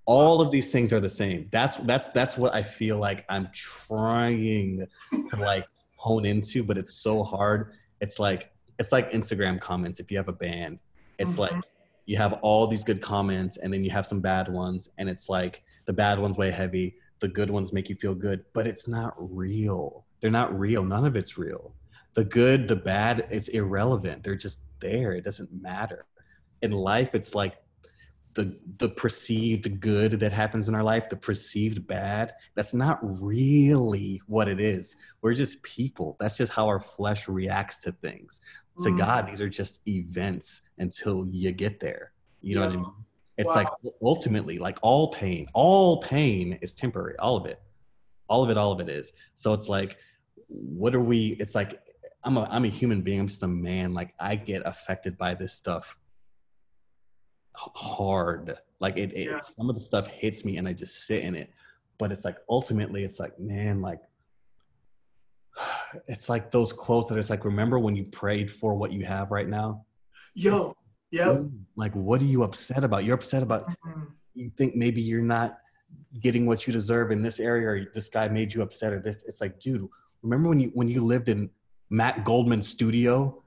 All 0.05 0.41
of 0.41 0.51
these 0.51 0.71
things 0.71 0.91
are 0.91 0.99
the 0.99 1.09
same. 1.09 1.47
That's 1.51 1.77
that's 1.77 2.09
that's 2.09 2.37
what 2.37 2.53
i 2.53 2.63
feel 2.63 2.97
like 2.97 3.25
i'm 3.29 3.49
trying 3.53 4.87
to 5.27 5.35
like 5.37 5.65
hone 5.95 6.25
into 6.25 6.63
but 6.63 6.77
it's 6.77 6.95
so 6.95 7.23
hard. 7.23 7.73
It's 7.99 8.19
like 8.19 8.51
it's 8.79 8.91
like 8.91 9.11
instagram 9.11 9.59
comments. 9.59 9.99
If 9.99 10.11
you 10.11 10.17
have 10.17 10.27
a 10.27 10.33
band 10.33 10.79
it's 11.19 11.33
mm-hmm. 11.33 11.55
like 11.55 11.63
you 12.05 12.17
have 12.17 12.33
all 12.41 12.67
these 12.67 12.83
good 12.83 13.01
comments 13.01 13.57
and 13.57 13.71
then 13.71 13.83
you 13.83 13.91
have 13.91 14.05
some 14.05 14.19
bad 14.19 14.51
ones 14.51 14.89
and 14.97 15.07
it's 15.07 15.29
like 15.29 15.63
the 15.85 15.93
bad 15.93 16.19
ones 16.19 16.37
weigh 16.37 16.51
heavy 16.51 16.95
the 17.19 17.27
good 17.27 17.49
ones 17.49 17.71
make 17.71 17.87
you 17.87 17.95
feel 17.95 18.15
good 18.15 18.43
but 18.53 18.65
it's 18.65 18.87
not 18.87 19.13
real. 19.17 20.05
They're 20.19 20.31
not 20.31 20.57
real. 20.57 20.83
None 20.83 21.05
of 21.05 21.15
it's 21.15 21.37
real. 21.37 21.75
The 22.15 22.25
good 22.25 22.67
the 22.67 22.75
bad 22.75 23.27
it's 23.29 23.49
irrelevant. 23.49 24.23
They're 24.23 24.35
just 24.35 24.59
there. 24.79 25.13
It 25.13 25.23
doesn't 25.23 25.49
matter. 25.53 26.05
In 26.61 26.71
life 26.71 27.13
it's 27.13 27.35
like 27.35 27.55
the 28.33 28.57
the 28.77 28.89
perceived 28.89 29.79
good 29.79 30.19
that 30.19 30.31
happens 30.31 30.69
in 30.69 30.75
our 30.75 30.83
life 30.83 31.09
the 31.09 31.15
perceived 31.15 31.85
bad 31.85 32.33
that's 32.55 32.73
not 32.73 32.99
really 33.01 34.21
what 34.27 34.47
it 34.47 34.59
is. 34.59 34.95
We're 35.21 35.33
just 35.33 35.61
people. 35.63 36.15
That's 36.19 36.37
just 36.37 36.53
how 36.53 36.67
our 36.67 36.79
flesh 36.79 37.27
reacts 37.27 37.81
to 37.83 37.91
things. 37.91 38.41
To 38.81 38.89
mm. 38.89 38.97
god 38.97 39.27
these 39.27 39.41
are 39.41 39.49
just 39.49 39.81
events 39.87 40.61
until 40.77 41.25
you 41.25 41.51
get 41.51 41.79
there. 41.79 42.13
You 42.41 42.55
know 42.55 42.61
yeah. 42.61 42.67
what 42.67 42.75
i 42.75 42.81
mean? 42.81 42.91
It's 43.37 43.47
wow. 43.47 43.55
like 43.55 43.67
ultimately 44.01 44.59
like 44.59 44.77
all 44.81 45.09
pain 45.09 45.47
all 45.53 46.01
pain 46.01 46.57
is 46.61 46.73
temporary. 46.73 47.15
All 47.19 47.35
of 47.35 47.45
it. 47.45 47.61
All 48.27 48.43
of 48.43 48.49
it 48.49 48.57
all 48.57 48.71
of 48.71 48.79
it 48.79 48.89
is. 48.89 49.11
So 49.35 49.53
it's 49.53 49.67
like 49.67 49.97
what 50.47 50.95
are 50.95 51.01
we 51.01 51.37
it's 51.39 51.55
like 51.55 51.79
i'm 52.23 52.37
a 52.37 52.43
i'm 52.43 52.65
a 52.65 52.69
human 52.69 53.01
being. 53.01 53.19
I'm 53.19 53.27
just 53.27 53.43
a 53.43 53.47
man. 53.47 53.93
Like 53.93 54.13
i 54.19 54.35
get 54.35 54.61
affected 54.65 55.17
by 55.17 55.33
this 55.33 55.53
stuff 55.53 55.97
hard. 57.55 58.57
Like 58.79 58.97
it, 58.97 59.13
it 59.13 59.29
yeah. 59.29 59.39
some 59.39 59.69
of 59.69 59.75
the 59.75 59.81
stuff 59.81 60.07
hits 60.07 60.43
me 60.45 60.57
and 60.57 60.67
I 60.67 60.73
just 60.73 61.05
sit 61.05 61.23
in 61.23 61.35
it. 61.35 61.51
But 61.97 62.11
it's 62.11 62.25
like 62.25 62.37
ultimately 62.49 63.03
it's 63.03 63.19
like, 63.19 63.39
man, 63.39 63.81
like 63.81 63.99
it's 66.07 66.29
like 66.29 66.51
those 66.51 66.73
quotes 66.73 67.09
that 67.09 67.17
it's 67.17 67.29
like, 67.29 67.45
remember 67.45 67.79
when 67.79 67.95
you 67.95 68.05
prayed 68.05 68.51
for 68.51 68.73
what 68.73 68.91
you 68.91 69.05
have 69.05 69.31
right 69.31 69.47
now? 69.47 69.85
Yo, 70.33 70.75
yeah. 71.11 71.41
Like, 71.75 71.93
what 71.93 72.21
are 72.21 72.25
you 72.25 72.43
upset 72.43 72.83
about? 72.83 73.03
You're 73.03 73.15
upset 73.15 73.43
about 73.43 73.67
mm-hmm. 73.67 74.03
you 74.33 74.49
think 74.57 74.75
maybe 74.75 75.01
you're 75.01 75.21
not 75.21 75.57
getting 76.21 76.45
what 76.45 76.65
you 76.65 76.73
deserve 76.73 77.11
in 77.11 77.21
this 77.21 77.39
area 77.39 77.67
or 77.67 77.91
this 77.93 78.09
guy 78.09 78.27
made 78.29 78.53
you 78.53 78.61
upset 78.61 78.93
or 78.93 78.99
this. 78.99 79.23
It's 79.27 79.41
like, 79.41 79.59
dude, 79.59 79.87
remember 80.21 80.49
when 80.49 80.59
you 80.59 80.71
when 80.73 80.87
you 80.87 81.05
lived 81.05 81.27
in 81.27 81.49
Matt 81.89 82.23
Goldman's 82.23 82.67
studio 82.67 83.43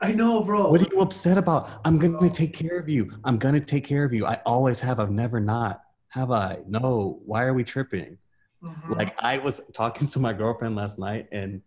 I 0.00 0.12
know, 0.12 0.42
bro. 0.42 0.68
What 0.68 0.80
are 0.80 0.88
you 0.90 1.00
upset 1.00 1.38
about? 1.38 1.80
I'm 1.84 1.98
gonna 1.98 2.30
take 2.30 2.52
care 2.52 2.78
of 2.78 2.88
you. 2.88 3.10
I'm 3.24 3.38
gonna 3.38 3.60
take 3.60 3.84
care 3.84 4.04
of 4.04 4.12
you. 4.12 4.26
I 4.26 4.40
always 4.46 4.80
have. 4.80 5.00
I've 5.00 5.10
never 5.10 5.40
not. 5.40 5.82
Have 6.08 6.30
I? 6.30 6.58
No. 6.66 7.20
Why 7.24 7.44
are 7.44 7.54
we 7.54 7.64
tripping? 7.64 8.18
Mm-hmm. 8.62 8.92
Like 8.92 9.14
I 9.22 9.38
was 9.38 9.60
talking 9.72 10.06
to 10.08 10.20
my 10.20 10.32
girlfriend 10.32 10.76
last 10.76 10.98
night, 10.98 11.28
and 11.32 11.60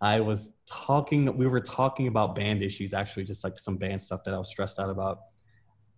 I 0.00 0.20
was 0.20 0.52
talking. 0.66 1.36
We 1.36 1.46
were 1.46 1.60
talking 1.60 2.08
about 2.08 2.34
band 2.34 2.62
issues, 2.62 2.92
actually, 2.92 3.24
just 3.24 3.44
like 3.44 3.58
some 3.58 3.76
band 3.76 4.00
stuff 4.00 4.24
that 4.24 4.34
I 4.34 4.38
was 4.38 4.48
stressed 4.48 4.78
out 4.78 4.90
about. 4.90 5.20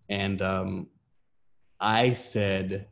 And 0.09 0.41
um, 0.41 0.87
I 1.79 2.13
said, 2.13 2.87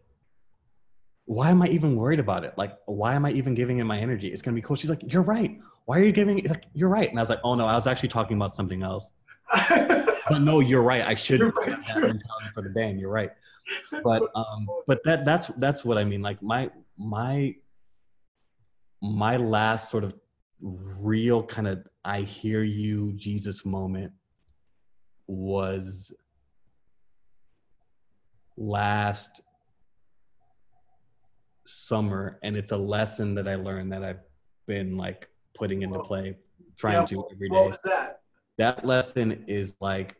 "Why 1.25 1.49
am 1.49 1.61
I 1.61 1.67
even 1.67 1.95
worried 1.95 2.19
about 2.19 2.43
it? 2.43 2.53
Like, 2.57 2.77
why 2.85 3.13
am 3.13 3.25
I 3.25 3.31
even 3.31 3.55
giving 3.55 3.79
it 3.79 3.85
my 3.85 3.99
energy? 3.99 4.27
It's 4.27 4.41
gonna 4.41 4.55
be 4.55 4.61
cool." 4.61 4.75
She's 4.75 4.89
like, 4.89 5.11
"You're 5.11 5.23
right 5.23 5.59
why 5.85 5.97
are 5.97 6.03
you 6.03 6.11
giving 6.11 6.43
like 6.47 6.65
you're 6.73 6.89
right. 6.89 7.09
And 7.09 7.17
i 7.17 7.21
was 7.21 7.29
like 7.29 7.41
oh 7.43 7.55
no 7.55 7.65
i 7.65 7.75
was 7.75 7.87
actually 7.87 8.09
talking 8.09 8.37
about 8.37 8.53
something 8.53 8.83
else. 8.83 9.13
But 10.29 10.43
no 10.43 10.59
you're 10.59 10.83
right. 10.83 11.01
I 11.01 11.13
should 11.13 11.41
right, 11.41 11.53
that 11.65 12.51
for 12.53 12.61
the 12.61 12.69
band. 12.69 12.99
You're 12.99 13.09
right. 13.09 13.31
But 14.03 14.23
um 14.35 14.67
but 14.87 15.03
that 15.03 15.25
that's 15.25 15.47
that's 15.57 15.83
what 15.83 15.97
i 15.97 16.03
mean. 16.03 16.21
Like 16.21 16.41
my 16.41 16.69
my 16.97 17.55
my 19.01 19.35
last 19.37 19.89
sort 19.89 20.03
of 20.03 20.13
real 20.61 21.41
kind 21.41 21.67
of 21.67 21.83
i 22.05 22.21
hear 22.21 22.61
you 22.61 23.11
jesus 23.13 23.65
moment 23.65 24.11
was 25.25 26.11
last 28.57 29.41
summer 31.65 32.37
and 32.43 32.55
it's 32.55 32.71
a 32.71 32.77
lesson 32.77 33.33
that 33.33 33.47
i 33.47 33.55
learned 33.55 33.91
that 33.91 34.03
i've 34.03 34.19
been 34.67 34.97
like 34.97 35.29
putting 35.53 35.81
into 35.81 35.99
play, 35.99 36.37
trying 36.77 36.99
yeah, 37.01 37.05
to 37.05 37.27
every 37.31 37.49
day. 37.49 37.55
What 37.55 37.67
was 37.67 37.81
that? 37.83 38.21
That 38.57 38.85
lesson 38.85 39.45
is 39.47 39.75
like, 39.79 40.15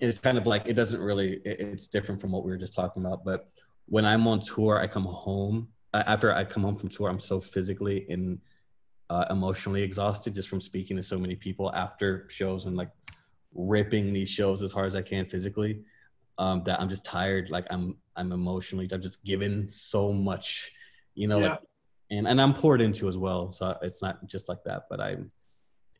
it's 0.00 0.18
kind 0.18 0.38
of 0.38 0.46
like, 0.46 0.64
it 0.66 0.74
doesn't 0.74 1.00
really, 1.00 1.40
it's 1.44 1.88
different 1.88 2.20
from 2.20 2.32
what 2.32 2.44
we 2.44 2.50
were 2.50 2.56
just 2.56 2.74
talking 2.74 3.04
about. 3.04 3.24
But 3.24 3.48
when 3.86 4.04
I'm 4.04 4.26
on 4.26 4.40
tour, 4.40 4.78
I 4.78 4.86
come 4.86 5.04
home. 5.04 5.68
After 5.94 6.34
I 6.34 6.44
come 6.44 6.62
home 6.62 6.76
from 6.76 6.90
tour, 6.90 7.08
I'm 7.08 7.20
so 7.20 7.40
physically 7.40 8.06
and 8.10 8.38
uh, 9.08 9.24
emotionally 9.30 9.82
exhausted 9.82 10.34
just 10.34 10.48
from 10.48 10.60
speaking 10.60 10.96
to 10.96 11.02
so 11.02 11.18
many 11.18 11.36
people 11.36 11.72
after 11.74 12.28
shows 12.28 12.66
and 12.66 12.76
like 12.76 12.90
ripping 13.54 14.12
these 14.12 14.28
shows 14.28 14.62
as 14.62 14.72
hard 14.72 14.86
as 14.86 14.96
I 14.96 15.02
can 15.02 15.24
physically. 15.26 15.82
Um, 16.38 16.62
that 16.64 16.78
I'm 16.78 16.90
just 16.90 17.06
tired. 17.06 17.48
Like 17.48 17.66
I'm, 17.70 17.96
I'm 18.14 18.30
emotionally, 18.32 18.86
I'm 18.92 19.00
just 19.00 19.24
given 19.24 19.70
so 19.70 20.12
much, 20.12 20.70
you 21.14 21.28
know, 21.28 21.38
yeah. 21.38 21.48
like 21.48 21.60
and 22.10 22.26
and 22.28 22.40
I'm 22.40 22.54
poured 22.54 22.80
into 22.80 23.08
as 23.08 23.16
well. 23.16 23.50
So 23.50 23.76
it's 23.82 24.02
not 24.02 24.26
just 24.26 24.48
like 24.48 24.62
that, 24.64 24.84
but 24.88 25.00
I'm 25.00 25.30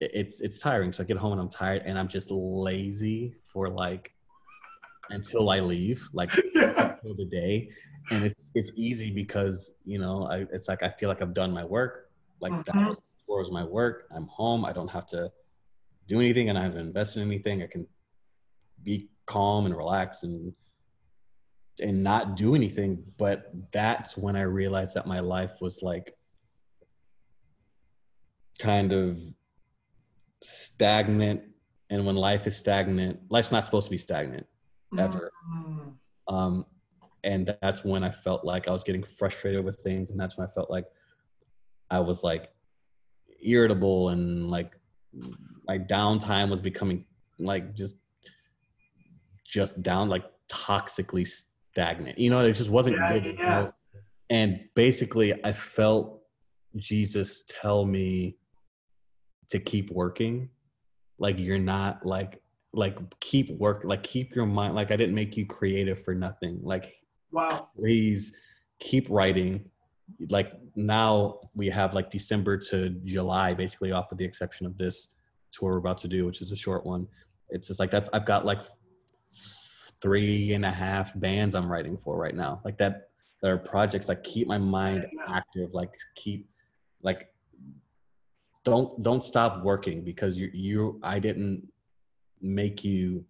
it's 0.00 0.40
it's 0.40 0.60
tiring. 0.60 0.92
So 0.92 1.02
I 1.02 1.06
get 1.06 1.16
home 1.16 1.32
and 1.32 1.40
I'm 1.40 1.48
tired 1.48 1.82
and 1.84 1.98
I'm 1.98 2.08
just 2.08 2.30
lazy 2.30 3.34
for 3.52 3.68
like 3.68 4.12
until 5.10 5.50
I 5.50 5.60
leave, 5.60 6.08
like 6.12 6.30
yeah. 6.54 6.94
until 6.94 7.14
the 7.14 7.24
day. 7.24 7.70
And 8.10 8.24
it's 8.24 8.50
it's 8.54 8.70
easy 8.76 9.10
because 9.10 9.72
you 9.84 9.98
know 9.98 10.28
I 10.30 10.46
it's 10.52 10.68
like 10.68 10.82
I 10.82 10.90
feel 10.90 11.08
like 11.08 11.22
I've 11.22 11.34
done 11.34 11.52
my 11.52 11.64
work. 11.64 12.10
Like 12.40 12.52
mm-hmm. 12.52 12.78
that 12.78 12.88
was 12.88 13.02
towards 13.26 13.50
my 13.50 13.64
work. 13.64 14.06
I'm 14.14 14.26
home. 14.26 14.64
I 14.64 14.72
don't 14.72 14.90
have 14.90 15.06
to 15.08 15.30
do 16.06 16.20
anything, 16.20 16.50
and 16.50 16.58
I 16.58 16.62
haven't 16.62 16.78
invested 16.78 17.22
in 17.22 17.28
anything. 17.28 17.62
I 17.62 17.66
can 17.66 17.86
be 18.84 19.08
calm 19.26 19.66
and 19.66 19.76
relax 19.76 20.22
and 20.22 20.52
and 21.80 22.02
not 22.02 22.36
do 22.36 22.54
anything. 22.54 23.02
But 23.18 23.50
that's 23.72 24.16
when 24.16 24.36
I 24.36 24.42
realized 24.42 24.94
that 24.94 25.06
my 25.06 25.20
life 25.20 25.60
was 25.60 25.82
like 25.82 26.14
kind 28.58 28.92
of 28.92 29.18
stagnant. 30.42 31.42
And 31.90 32.04
when 32.04 32.16
life 32.16 32.46
is 32.46 32.56
stagnant, 32.56 33.20
life's 33.30 33.52
not 33.52 33.64
supposed 33.64 33.86
to 33.86 33.90
be 33.90 33.98
stagnant 33.98 34.46
ever. 34.98 35.30
Mm. 35.54 35.92
Um, 36.28 36.66
and 37.22 37.54
that's 37.60 37.84
when 37.84 38.04
I 38.04 38.10
felt 38.10 38.44
like 38.44 38.68
I 38.68 38.72
was 38.72 38.84
getting 38.84 39.02
frustrated 39.02 39.64
with 39.64 39.80
things. 39.80 40.10
And 40.10 40.18
that's 40.18 40.36
when 40.36 40.46
I 40.46 40.50
felt 40.50 40.70
like 40.70 40.86
I 41.90 42.00
was 42.00 42.22
like 42.22 42.50
irritable 43.42 44.10
and 44.10 44.50
like 44.50 44.72
my 45.68 45.78
downtime 45.78 46.50
was 46.50 46.60
becoming 46.60 47.04
like 47.38 47.74
just 47.74 47.94
just 49.46 49.82
down 49.82 50.08
like 50.08 50.24
toxically 50.50 51.26
stagnant. 51.76 52.18
You 52.18 52.30
know, 52.30 52.40
it 52.40 52.52
just 52.52 52.70
wasn't 52.70 52.96
yeah, 52.96 53.18
good. 53.18 53.36
Yeah. 53.38 53.68
And 54.30 54.60
basically, 54.74 55.34
I 55.44 55.52
felt 55.52 56.22
Jesus 56.74 57.44
tell 57.60 57.84
me 57.84 58.38
to 59.50 59.58
keep 59.58 59.90
working. 59.90 60.48
Like 61.18 61.38
you're 61.38 61.58
not 61.58 62.04
like 62.06 62.42
like 62.72 62.98
keep 63.20 63.50
work 63.58 63.82
like 63.84 64.02
keep 64.02 64.34
your 64.34 64.44
mind 64.44 64.74
like 64.74 64.90
I 64.90 64.96
didn't 64.96 65.14
make 65.14 65.36
you 65.36 65.46
creative 65.46 66.02
for 66.02 66.14
nothing. 66.14 66.60
Like 66.62 66.94
wow, 67.30 67.68
please 67.76 68.32
keep 68.78 69.08
writing. 69.10 69.68
Like 70.30 70.52
now 70.76 71.40
we 71.54 71.68
have 71.68 71.94
like 71.94 72.10
December 72.10 72.56
to 72.70 72.90
July 73.04 73.52
basically 73.52 73.92
off 73.92 74.06
with 74.10 74.18
the 74.18 74.24
exception 74.24 74.66
of 74.66 74.78
this 74.78 75.08
tour 75.52 75.72
we're 75.72 75.78
about 75.78 75.98
to 75.98 76.08
do, 76.08 76.24
which 76.24 76.40
is 76.40 76.52
a 76.52 76.56
short 76.56 76.86
one. 76.86 77.06
It's 77.50 77.68
just 77.68 77.80
like 77.80 77.90
that's 77.90 78.08
I've 78.14 78.26
got 78.26 78.46
like 78.46 78.62
three 80.00 80.52
and 80.52 80.64
a 80.64 80.70
half 80.70 81.18
bands 81.18 81.54
I'm 81.54 81.70
writing 81.70 81.96
for 81.96 82.16
right 82.16 82.34
now. 82.34 82.60
Like 82.64 82.78
that, 82.78 83.08
there 83.42 83.52
are 83.54 83.58
projects 83.58 84.06
that 84.06 84.24
keep 84.24 84.46
my 84.46 84.58
mind 84.58 85.06
active. 85.28 85.72
Like 85.72 85.90
keep, 86.14 86.48
like, 87.02 87.28
don't 88.64 89.02
don't 89.02 89.22
stop 89.22 89.62
working 89.62 90.02
because 90.02 90.36
you 90.36 90.50
you 90.52 90.98
I 91.02 91.18
didn't 91.18 91.68
make 92.40 92.84
you 92.84 93.24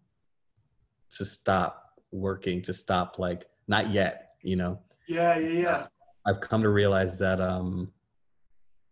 to 1.10 1.24
stop 1.24 2.00
working 2.12 2.62
to 2.62 2.72
stop 2.72 3.18
like 3.18 3.46
not 3.68 3.90
yet 3.90 4.32
you 4.42 4.56
know 4.56 4.78
yeah 5.08 5.36
yeah 5.36 5.60
yeah 5.60 5.86
i've 6.26 6.40
come 6.40 6.62
to 6.62 6.68
realize 6.68 7.18
that 7.18 7.40
um 7.40 7.90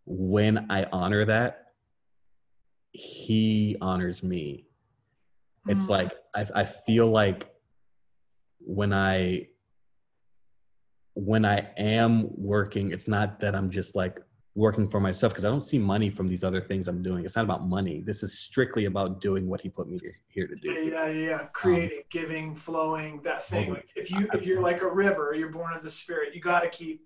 when 0.05 0.67
i 0.71 0.85
honor 0.93 1.25
that 1.25 1.73
he 2.93 3.77
honors 3.81 4.23
me 4.23 4.67
it's 5.67 5.87
mm. 5.87 5.91
like 5.91 6.13
I, 6.35 6.47
I 6.55 6.65
feel 6.65 7.11
like 7.11 7.54
when 8.65 8.93
I 8.93 9.49
when 11.15 11.45
I 11.45 11.69
am 11.77 12.29
working, 12.37 12.91
it's 12.91 13.07
not 13.07 13.39
that 13.41 13.55
I'm 13.55 13.71
just 13.71 13.95
like 13.95 14.19
working 14.57 14.89
for 14.89 15.01
myself 15.01 15.33
because 15.33 15.45
I 15.45 15.49
don't 15.49 15.63
see 15.63 15.79
money 15.79 16.11
from 16.11 16.29
these 16.29 16.45
other 16.45 16.61
things 16.61 16.87
I'm 16.89 17.03
doing. 17.03 17.25
It's 17.25 17.37
not 17.37 17.45
about 17.45 17.69
money. 17.69 18.03
This 18.05 18.23
is 18.23 18.39
strictly 18.39 18.85
about 18.85 19.21
doing 19.21 19.49
what 19.49 19.61
he 19.61 19.69
put 19.69 19.89
me 19.89 19.99
here 20.29 20.47
to 20.47 20.55
do. 20.57 20.71
Yeah, 20.71 21.07
yeah, 21.07 21.09
yeah. 21.09 21.39
Creating, 21.53 21.99
um, 21.99 22.05
giving, 22.11 22.57
flowing, 22.57 23.21
that 23.23 23.45
thing. 23.45 23.75
Like 23.75 23.89
if 23.97 24.11
you 24.11 24.29
if 24.33 24.47
you're 24.47 24.61
like 24.61 24.83
a 24.83 24.89
river, 24.89 25.35
you're 25.37 25.51
born 25.51 25.75
of 25.75 25.83
the 25.83 25.91
spirit. 25.91 26.35
You 26.35 26.41
got 26.41 26.61
to 26.61 26.69
keep 26.69 27.03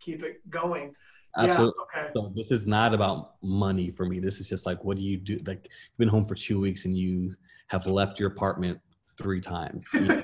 keep 0.00 0.22
it 0.22 0.48
going. 0.50 0.94
Absolutely. 1.36 1.74
Yeah, 1.94 2.02
okay. 2.02 2.10
So 2.14 2.32
this 2.34 2.50
is 2.50 2.66
not 2.66 2.94
about 2.94 3.34
money 3.42 3.90
for 3.90 4.06
me. 4.06 4.20
This 4.20 4.40
is 4.40 4.48
just 4.48 4.64
like, 4.64 4.82
what 4.84 4.96
do 4.96 5.02
you 5.02 5.18
do? 5.18 5.36
Like, 5.46 5.64
you've 5.64 5.98
been 5.98 6.08
home 6.08 6.26
for 6.26 6.34
two 6.34 6.58
weeks 6.58 6.86
and 6.86 6.96
you 6.96 7.34
have 7.68 7.86
left 7.86 8.18
your 8.18 8.28
apartment 8.28 8.80
three 9.18 9.40
times. 9.40 9.88
You 9.94 10.00
know? 10.06 10.22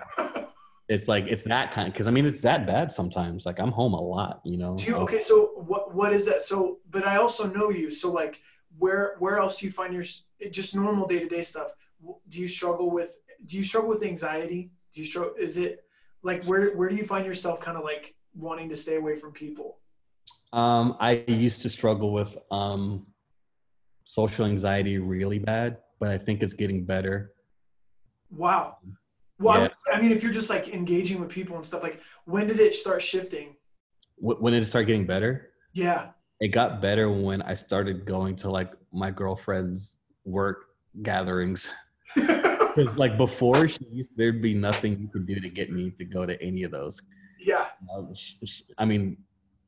It's 0.93 1.09
like 1.09 1.27
it's 1.27 1.45
that 1.45 1.73
kind 1.73 1.93
because 1.93 2.07
I 2.07 2.11
mean 2.11 2.27
it's 2.27 2.43
that 2.43 2.67
bad 2.67 2.93
sometimes. 2.93 3.47
Like 3.47 3.59
I'm 3.59 3.73
home 3.73 3.95
a 3.95 4.01
lot, 4.01 4.41
you 4.45 4.59
know. 4.59 4.77
You, 4.79 4.97
okay, 4.97 5.23
so 5.23 5.53
what 5.57 5.95
what 5.95 6.13
is 6.13 6.27
that? 6.27 6.43
So, 6.43 6.79
but 6.91 7.07
I 7.07 7.17
also 7.17 7.47
know 7.47 7.71
you. 7.71 7.91
So 7.91 8.13
like, 8.13 8.41
where 8.79 9.17
where 9.19 9.39
else 9.39 9.61
do 9.61 9.67
you 9.67 9.73
find 9.73 9.95
your 9.95 10.05
just 10.51 10.77
normal 10.77 11.07
day 11.07 11.21
to 11.21 11.29
day 11.29 11.43
stuff? 11.43 11.73
Do 12.29 12.41
you 12.41 12.49
struggle 12.49 12.91
with 12.91 13.15
Do 13.47 13.57
you 13.57 13.65
struggle 13.65 13.89
with 13.89 14.03
anxiety? 14.03 14.71
Do 14.93 15.01
you 15.01 15.07
struggle? 15.07 15.35
Is 15.39 15.57
it 15.57 15.85
like 16.23 16.45
where 16.45 16.77
where 16.77 16.89
do 16.89 16.97
you 16.97 17.05
find 17.05 17.25
yourself 17.25 17.61
kind 17.61 17.79
of 17.79 17.85
like 17.85 18.15
wanting 18.35 18.69
to 18.69 18.77
stay 18.77 18.97
away 18.97 19.17
from 19.17 19.33
people? 19.33 19.79
Um, 20.53 20.97
I 21.01 21.25
used 21.27 21.63
to 21.63 21.71
struggle 21.71 22.13
with 22.13 22.37
um, 22.51 23.07
social 24.05 24.45
anxiety 24.45 24.99
really 24.99 25.39
bad, 25.39 25.79
but 25.99 26.11
I 26.11 26.19
think 26.19 26.43
it's 26.43 26.53
getting 26.53 26.85
better. 26.85 27.33
Wow. 28.31 28.77
Well, 29.43 29.63
yeah. 29.63 29.69
I 29.93 30.01
mean, 30.01 30.13
if 30.13 30.23
you're 30.23 30.33
just 30.33 30.51
like 30.51 30.69
engaging 30.69 31.21
with 31.21 31.29
people 31.29 31.57
and 31.57 31.67
stuff, 31.67 31.83
like 31.83 32.01
when 32.25 32.47
did 32.47 32.61
it 32.61 32.75
start 32.75 33.03
shifting? 33.03 33.57
When 34.17 34.53
did 34.53 34.63
it 34.63 34.67
start 34.67 34.87
getting 34.87 35.07
better? 35.07 35.51
Yeah. 35.73 36.11
It 36.41 36.49
got 36.49 36.81
better 36.81 37.11
when 37.11 37.43
I 37.43 37.55
started 37.55 38.05
going 38.05 38.37
to 38.37 38.51
like 38.51 38.73
my 38.93 39.11
girlfriend's 39.11 39.99
work 40.25 40.67
gatherings. 41.03 41.71
Because 42.75 42.97
like 42.97 43.19
before, 43.19 43.69
she 43.69 43.85
used, 43.91 44.09
there'd 44.17 44.41
be 44.41 44.55
nothing 44.55 44.99
you 44.99 45.07
could 45.07 45.27
do 45.27 45.39
to 45.39 45.51
get 45.51 45.71
me 45.71 45.91
to 45.99 46.07
go 46.07 46.25
to 46.25 46.43
any 46.43 46.63
of 46.63 46.71
those. 46.71 47.03
Yeah. 47.39 47.67
Um, 47.95 48.15
she, 48.15 48.39
she, 48.47 48.65
I 48.79 48.87
mean, 48.87 49.19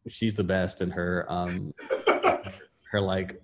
she's 0.08 0.34
the 0.34 0.44
best 0.44 0.80
and 0.80 0.92
her 0.92 1.26
um 1.28 1.72
her 2.90 3.00
like 3.00 3.40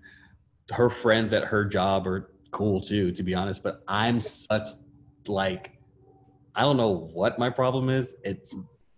her 0.70 0.90
friends 0.90 1.32
at 1.32 1.44
her 1.44 1.64
job 1.64 2.06
are 2.06 2.30
cool 2.50 2.80
too 2.80 3.12
to 3.12 3.22
be 3.22 3.34
honest 3.34 3.62
but 3.62 3.82
i'm 3.88 4.20
such 4.20 4.68
like 5.26 5.78
i 6.54 6.62
don't 6.62 6.76
know 6.76 7.10
what 7.12 7.38
my 7.38 7.50
problem 7.50 7.88
is 7.88 8.14
it's 8.24 8.54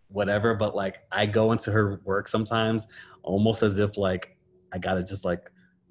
whatever 0.08 0.54
but 0.54 0.74
like 0.74 0.98
i 1.10 1.24
go 1.24 1.52
into 1.52 1.70
her 1.70 2.00
work 2.04 2.28
sometimes 2.28 2.86
almost 3.22 3.62
as 3.62 3.78
if 3.78 3.96
like 3.96 4.36
i 4.72 4.78
gotta 4.78 5.02
just 5.02 5.24
like 5.24 5.50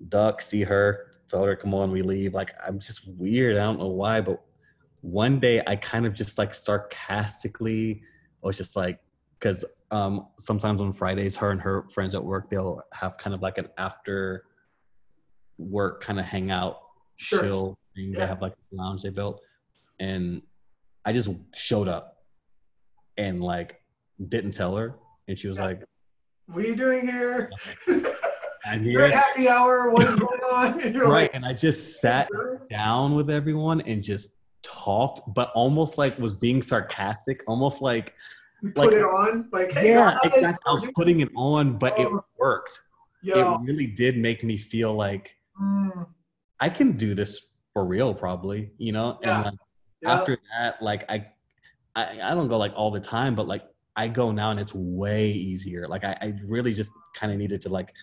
duck 0.09 0.41
see 0.41 0.64
her 0.64 1.12
tell 1.28 1.43
her 1.43 1.55
come 1.55 1.74
on 1.74 1.91
we 1.91 2.01
leave 2.01 2.34
like 2.34 2.51
i'm 2.66 2.80
just 2.80 3.07
weird 3.07 3.57
i 3.57 3.62
don't 3.62 3.80
know 3.80 3.88
why 3.88 4.22
but 4.22 4.41
one 5.01 5.39
day 5.39 5.62
i 5.68 5.76
kind 5.76 6.05
of 6.05 6.14
just 6.14 6.38
like 6.38 6.53
sarcastically 6.53 8.01
was 8.41 8.57
just 8.57 8.76
like 8.76 8.99
because 9.39 9.66
um, 9.91 10.28
sometimes 10.39 10.80
on 10.82 10.93
Fridays, 10.93 11.36
her 11.38 11.51
and 11.51 11.62
her 11.62 11.86
friends 11.89 12.16
at 12.16 12.24
work, 12.24 12.49
they'll 12.49 12.82
have 12.93 13.18
kind 13.18 13.34
of 13.34 13.41
like 13.41 13.57
an 13.57 13.68
after 13.78 14.45
work 15.57 16.01
kind 16.01 16.20
of 16.20 16.26
hangout, 16.26 16.80
sure. 17.18 17.41
chill 17.41 17.80
thing. 17.95 18.14
Yeah. 18.14 18.20
They 18.20 18.28
have 18.28 18.41
like 18.41 18.53
a 18.53 18.76
lounge 18.76 19.01
they 19.01 19.09
built. 19.09 19.41
And 19.99 20.41
I 21.06 21.14
just 21.14 21.30
showed 21.54 21.88
up 21.88 22.18
and 23.18 23.41
like 23.41 23.82
didn't 24.30 24.52
tell 24.52 24.76
her. 24.76 24.95
And 25.28 25.38
she 25.38 25.47
was 25.47 25.58
yeah. 25.58 25.66
like, 25.66 25.84
What 26.47 26.66
are 26.66 26.68
you 26.68 26.76
doing 26.76 27.08
here? 27.08 27.49
I'm 28.66 28.84
here. 28.84 28.99
You're 28.99 29.10
happy 29.10 29.49
hour. 29.49 29.89
What's 29.89 30.16
going 30.16 30.41
on? 30.52 30.80
And 30.82 30.99
right. 30.99 31.10
Like, 31.10 31.32
and 31.34 31.45
I 31.45 31.54
just 31.54 32.02
sat 32.02 32.30
down 32.70 33.16
with 33.16 33.30
everyone 33.30 33.82
and 33.82 34.04
just 34.04 34.32
talked, 34.62 35.22
but 35.34 35.52
almost 35.56 35.97
like 35.97 36.20
was 36.20 36.34
being 36.34 36.62
sarcastic, 36.62 37.41
almost 37.47 37.82
like 37.82 38.14
you 38.62 38.72
put 38.72 38.93
it 38.93 39.04
on 39.04 39.47
like 39.52 39.72
hey, 39.72 39.89
yeah 39.89 40.18
exactly 40.24 40.60
i 40.68 40.72
was 40.72 40.84
putting 40.95 41.20
it 41.20 41.30
on 41.36 41.78
but 41.78 41.97
it 41.99 42.08
oh. 42.08 42.24
worked 42.38 42.82
it 43.24 43.60
really 43.62 43.88
did 43.88 44.18
make 44.18 44.43
me 44.43 44.58
feel 44.58 44.93
like 44.93 45.36
mm. 45.62 46.08
i 46.60 46.70
can 46.70 46.93
do 46.93 47.14
this 47.14 47.47
for 47.74 47.86
real 47.86 48.14
probably 48.14 48.72
you 48.78 48.91
know 48.91 49.20
yeah. 49.22 49.38
and 49.38 49.45
like, 49.45 49.60
after 50.06 50.38
that 50.52 50.82
like 50.82 51.04
I, 51.10 51.28
I 51.95 52.20
i 52.22 52.36
don't 52.36 52.47
go 52.47 52.58
like 52.58 52.74
all 52.76 52.91
the 52.91 52.99
time 52.99 53.36
but 53.36 53.47
like 53.47 53.64
i 53.95 54.08
go 54.08 54.32
now 54.32 54.52
and 54.52 54.60
it's 54.60 54.74
way 54.74 55.32
easier 55.32 55.88
like 55.88 56.04
i, 56.04 56.18
I 56.22 56.34
really 56.47 56.74
just 56.74 56.91
kind 57.16 57.32
of 57.32 57.38
needed 57.38 57.62
to 57.64 57.70
like 57.70 57.93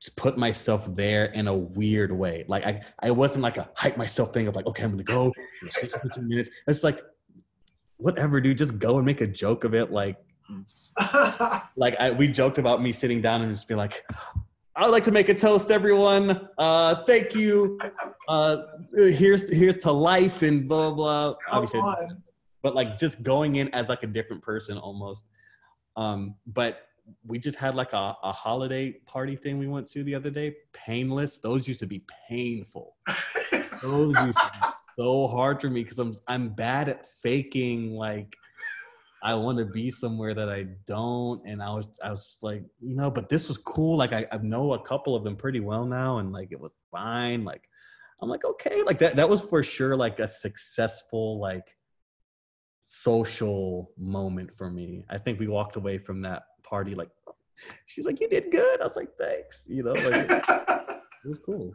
just 0.00 0.16
put 0.16 0.36
myself 0.36 0.94
there 0.94 1.26
in 1.26 1.48
a 1.48 1.54
weird 1.54 2.12
way. 2.12 2.44
Like 2.48 2.64
I, 2.64 2.80
I 3.00 3.10
wasn't 3.10 3.42
like 3.42 3.56
a 3.56 3.68
hype 3.74 3.96
myself 3.96 4.32
thing 4.32 4.46
of 4.46 4.54
like, 4.54 4.66
okay, 4.66 4.84
I'm 4.84 4.90
gonna 4.90 5.02
go. 5.02 5.32
for 6.12 6.20
minutes. 6.20 6.50
It's 6.66 6.84
like 6.84 7.02
whatever, 7.96 8.40
dude, 8.40 8.58
just 8.58 8.78
go 8.78 8.96
and 8.96 9.06
make 9.06 9.20
a 9.20 9.26
joke 9.26 9.64
of 9.64 9.74
it. 9.74 9.90
Like, 9.90 10.16
like 11.76 11.96
I, 11.98 12.10
we 12.10 12.28
joked 12.28 12.58
about 12.58 12.82
me 12.82 12.92
sitting 12.92 13.20
down 13.20 13.42
and 13.42 13.52
just 13.52 13.68
be 13.68 13.74
like, 13.74 14.04
I 14.76 14.84
would 14.84 14.92
like 14.92 15.04
to 15.04 15.10
make 15.10 15.30
a 15.30 15.34
toast, 15.34 15.70
everyone. 15.70 16.48
Uh, 16.58 16.96
thank 17.06 17.34
you. 17.34 17.78
Uh, 18.28 18.58
here's 18.94 19.50
here's 19.50 19.78
to 19.78 19.90
life 19.90 20.42
and 20.42 20.68
blah 20.68 20.90
blah. 20.90 21.34
Obviously, 21.50 21.80
but 22.62 22.74
like 22.74 22.98
just 22.98 23.22
going 23.22 23.56
in 23.56 23.72
as 23.72 23.88
like 23.88 24.02
a 24.02 24.06
different 24.06 24.42
person 24.42 24.76
almost. 24.76 25.24
Um, 25.96 26.34
but 26.46 26.88
we 27.26 27.38
just 27.38 27.56
had 27.56 27.74
like 27.74 27.94
a, 27.94 28.16
a 28.22 28.32
holiday 28.32 28.92
party 29.06 29.34
thing 29.34 29.58
we 29.58 29.66
went 29.66 29.88
to 29.92 30.04
the 30.04 30.14
other 30.14 30.28
day. 30.28 30.54
Painless. 30.74 31.38
Those 31.38 31.66
used 31.66 31.80
to 31.80 31.86
be 31.86 32.04
painful. 32.28 32.96
Those 33.82 34.14
used 34.26 34.38
to 34.38 34.50
be 34.60 34.68
so 34.98 35.26
hard 35.26 35.58
for 35.58 35.70
me 35.70 35.84
because 35.84 35.98
I'm 35.98 36.14
I'm 36.28 36.50
bad 36.50 36.90
at 36.90 37.08
faking 37.22 37.94
like 37.94 38.36
I 39.26 39.34
want 39.34 39.58
to 39.58 39.64
be 39.64 39.90
somewhere 39.90 40.34
that 40.34 40.48
I 40.48 40.66
don't. 40.86 41.42
And 41.44 41.60
I 41.60 41.70
was 41.70 41.88
I 42.02 42.12
was 42.12 42.38
like, 42.42 42.62
you 42.78 42.94
know, 42.94 43.10
but 43.10 43.28
this 43.28 43.48
was 43.48 43.58
cool. 43.58 43.96
Like 43.96 44.12
I, 44.12 44.24
I 44.30 44.36
know 44.36 44.74
a 44.74 44.82
couple 44.86 45.16
of 45.16 45.24
them 45.24 45.34
pretty 45.34 45.58
well 45.58 45.84
now, 45.84 46.18
and 46.18 46.32
like 46.32 46.52
it 46.52 46.60
was 46.60 46.76
fine. 46.92 47.44
Like 47.44 47.68
I'm 48.22 48.28
like, 48.28 48.44
okay, 48.44 48.84
like 48.84 49.00
that 49.00 49.16
that 49.16 49.28
was 49.28 49.40
for 49.40 49.64
sure 49.64 49.96
like 49.96 50.20
a 50.20 50.28
successful 50.28 51.40
like 51.40 51.76
social 52.82 53.90
moment 53.98 54.50
for 54.56 54.70
me. 54.70 55.04
I 55.10 55.18
think 55.18 55.40
we 55.40 55.48
walked 55.48 55.74
away 55.74 55.98
from 55.98 56.22
that 56.22 56.44
party 56.62 56.94
like 56.94 57.10
she's 57.86 58.06
like, 58.06 58.20
You 58.20 58.28
did 58.28 58.52
good. 58.52 58.80
I 58.80 58.84
was 58.84 58.94
like, 58.94 59.10
thanks. 59.18 59.66
You 59.68 59.82
know, 59.82 59.92
like 59.92 60.30
it 60.30 61.00
was 61.24 61.40
cool. 61.44 61.72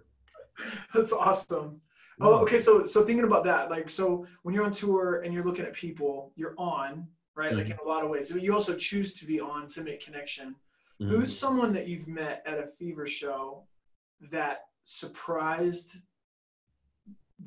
That's 0.93 1.11
awesome. 1.11 1.81
Oh, 2.21 2.35
okay. 2.43 2.59
So, 2.59 2.85
so 2.85 3.03
thinking 3.03 3.25
about 3.25 3.43
that, 3.45 3.69
like, 3.71 3.89
so 3.89 4.25
when 4.43 4.53
you're 4.53 4.63
on 4.63 4.71
tour 4.71 5.21
and 5.25 5.33
you're 5.33 5.43
looking 5.43 5.65
at 5.65 5.73
people, 5.73 6.31
you're 6.35 6.53
on, 6.57 7.07
right? 7.41 7.49
Mm-hmm. 7.53 7.57
Like 7.57 7.69
in 7.69 7.77
a 7.83 7.89
lot 7.89 8.03
of 8.03 8.09
ways. 8.09 8.29
So 8.29 8.35
you 8.35 8.53
also 8.53 8.75
choose 8.75 9.13
to 9.15 9.25
be 9.25 9.39
on 9.39 9.67
to 9.69 9.81
make 9.81 10.05
connection. 10.05 10.55
Mm-hmm. 11.01 11.09
Who's 11.09 11.35
someone 11.37 11.73
that 11.73 11.87
you've 11.87 12.07
met 12.07 12.43
at 12.45 12.59
a 12.59 12.67
fever 12.67 13.07
show 13.07 13.63
that 14.31 14.65
surprised 14.83 15.97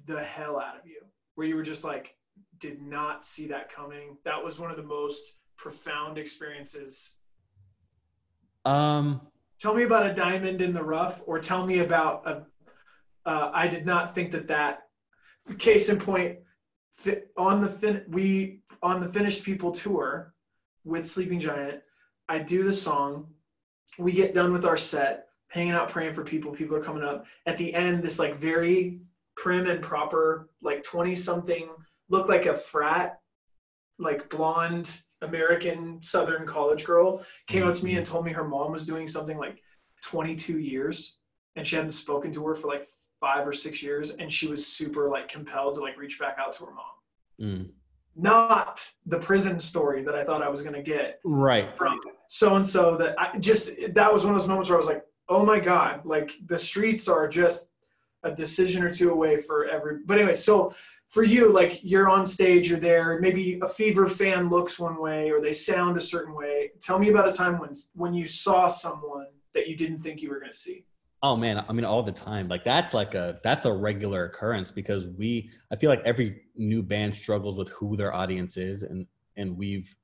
the 0.06 0.20
hell 0.20 0.58
out 0.58 0.76
of 0.76 0.86
you, 0.86 1.00
where 1.36 1.46
you 1.46 1.54
were 1.54 1.62
just 1.62 1.84
like, 1.84 2.16
did 2.58 2.82
not 2.82 3.24
see 3.24 3.46
that 3.46 3.72
coming? 3.72 4.16
That 4.24 4.42
was 4.42 4.58
one 4.58 4.72
of 4.72 4.76
the 4.76 4.82
most 4.82 5.36
profound 5.56 6.18
experiences. 6.18 7.16
Um, 8.64 9.20
tell 9.60 9.74
me 9.74 9.84
about 9.84 10.10
a 10.10 10.14
diamond 10.14 10.60
in 10.60 10.72
the 10.72 10.82
rough, 10.82 11.22
or 11.26 11.38
tell 11.38 11.64
me 11.64 11.78
about 11.78 12.26
a 12.26 12.46
uh, 13.26 13.50
I 13.54 13.68
did 13.68 13.86
not 13.86 14.14
think 14.14 14.32
that 14.32 14.48
that 14.48 14.80
case 15.58 15.88
in 15.88 15.98
point 15.98 16.38
fit 16.90 17.30
on 17.36 17.60
the 17.60 17.68
fin- 17.68 18.04
we 18.08 18.60
on 18.84 19.00
the 19.00 19.08
finished 19.08 19.42
people 19.42 19.72
tour 19.72 20.34
with 20.84 21.08
Sleeping 21.08 21.40
Giant. 21.40 21.80
I 22.28 22.38
do 22.38 22.62
the 22.62 22.72
song. 22.72 23.26
We 23.98 24.12
get 24.12 24.34
done 24.34 24.52
with 24.52 24.66
our 24.66 24.76
set, 24.76 25.28
hanging 25.48 25.72
out, 25.72 25.88
praying 25.88 26.12
for 26.12 26.22
people. 26.22 26.52
People 26.52 26.76
are 26.76 26.82
coming 26.82 27.02
up. 27.02 27.24
At 27.46 27.56
the 27.56 27.74
end, 27.74 28.02
this 28.02 28.18
like 28.18 28.36
very 28.36 29.00
prim 29.36 29.66
and 29.66 29.82
proper, 29.82 30.50
like 30.62 30.82
twenty 30.82 31.14
something, 31.14 31.68
looked 32.10 32.28
like 32.28 32.46
a 32.46 32.54
frat, 32.54 33.20
like 33.98 34.28
blonde 34.28 35.00
American 35.22 36.02
Southern 36.02 36.46
college 36.46 36.84
girl 36.84 37.24
came 37.46 37.66
up 37.66 37.74
to 37.74 37.84
me 37.84 37.96
and 37.96 38.06
told 38.06 38.26
me 38.26 38.32
her 38.32 38.46
mom 38.46 38.72
was 38.72 38.86
doing 38.86 39.06
something 39.06 39.38
like 39.38 39.62
22 40.04 40.58
years 40.58 41.18
and 41.56 41.66
she 41.66 41.76
hadn't 41.76 41.92
spoken 41.92 42.30
to 42.32 42.46
her 42.46 42.54
for 42.54 42.68
like 42.68 42.84
five 43.20 43.46
or 43.46 43.52
six 43.52 43.82
years 43.82 44.10
and 44.10 44.30
she 44.30 44.46
was 44.46 44.66
super 44.66 45.08
like 45.08 45.28
compelled 45.28 45.76
to 45.76 45.80
like 45.80 45.96
reach 45.96 46.20
back 46.20 46.36
out 46.38 46.52
to 46.52 46.66
her 46.66 46.72
mom 46.72 46.84
mm. 47.40 47.70
Not 48.16 48.88
the 49.06 49.18
prison 49.18 49.58
story 49.58 50.02
that 50.02 50.14
i 50.14 50.24
thought 50.24 50.42
i 50.42 50.48
was 50.48 50.62
going 50.62 50.74
to 50.74 50.82
get 50.82 51.20
right 51.24 51.70
from 51.70 51.98
so 52.26 52.56
and 52.56 52.66
so 52.66 52.96
that 52.96 53.14
i 53.18 53.36
just 53.38 53.76
that 53.94 54.12
was 54.12 54.24
one 54.24 54.34
of 54.34 54.40
those 54.40 54.48
moments 54.48 54.68
where 54.68 54.78
i 54.78 54.80
was 54.80 54.88
like 54.88 55.04
oh 55.28 55.44
my 55.44 55.58
god 55.58 56.04
like 56.04 56.32
the 56.46 56.58
streets 56.58 57.08
are 57.08 57.28
just 57.28 57.72
a 58.22 58.32
decision 58.32 58.82
or 58.82 58.92
two 58.92 59.10
away 59.10 59.36
for 59.36 59.66
every 59.66 59.98
but 60.06 60.16
anyway 60.16 60.32
so 60.32 60.74
for 61.08 61.22
you 61.22 61.50
like 61.50 61.80
you're 61.82 62.08
on 62.08 62.24
stage 62.24 62.68
you're 62.68 62.78
there 62.78 63.20
maybe 63.20 63.58
a 63.62 63.68
fever 63.68 64.08
fan 64.08 64.48
looks 64.48 64.78
one 64.78 65.00
way 65.00 65.30
or 65.30 65.40
they 65.40 65.52
sound 65.52 65.96
a 65.96 66.00
certain 66.00 66.34
way 66.34 66.70
tell 66.80 66.98
me 66.98 67.10
about 67.10 67.28
a 67.28 67.32
time 67.32 67.58
when 67.58 67.72
when 67.94 68.14
you 68.14 68.26
saw 68.26 68.66
someone 68.66 69.26
that 69.54 69.68
you 69.68 69.76
didn't 69.76 70.02
think 70.02 70.20
you 70.20 70.28
were 70.28 70.40
going 70.40 70.52
to 70.52 70.56
see? 70.56 70.84
Oh 71.24 71.36
man, 71.36 71.64
I 71.66 71.72
mean 71.72 71.86
all 71.86 72.02
the 72.02 72.12
time. 72.12 72.48
Like 72.48 72.64
that's 72.64 72.92
like 72.92 73.14
a 73.14 73.40
that's 73.42 73.64
a 73.64 73.72
regular 73.72 74.26
occurrence 74.26 74.70
because 74.70 75.06
we 75.06 75.50
I 75.72 75.76
feel 75.76 75.88
like 75.88 76.02
every 76.04 76.42
new 76.54 76.82
band 76.82 77.14
struggles 77.14 77.56
with 77.56 77.70
who 77.70 77.96
their 77.96 78.12
audience 78.12 78.58
is 78.58 78.82
and 78.82 79.06
and 79.38 79.56
we've 79.56 79.96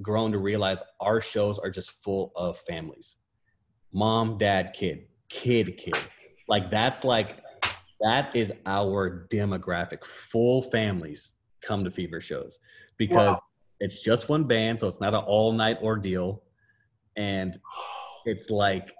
grown 0.00 0.30
to 0.30 0.38
realize 0.38 0.84
our 1.00 1.20
shows 1.20 1.58
are 1.58 1.68
just 1.68 1.90
full 2.04 2.30
of 2.36 2.60
families. 2.60 3.16
Mom, 3.92 4.38
dad, 4.38 4.72
kid, 4.72 5.08
kid, 5.30 5.76
kid. 5.76 5.98
Like 6.46 6.70
that's 6.70 7.02
like 7.02 7.42
that 8.00 8.30
is 8.36 8.52
our 8.66 9.26
demographic. 9.32 10.04
Full 10.04 10.62
families 10.62 11.34
come 11.60 11.82
to 11.82 11.90
fever 11.90 12.20
shows 12.20 12.60
because 12.98 13.34
wow. 13.34 13.40
it's 13.80 14.00
just 14.00 14.28
one 14.28 14.44
band, 14.44 14.78
so 14.78 14.86
it's 14.86 15.00
not 15.00 15.12
an 15.12 15.24
all 15.26 15.50
night 15.50 15.78
ordeal. 15.82 16.44
And 17.16 17.58
it's 18.26 18.48
like 18.48 18.94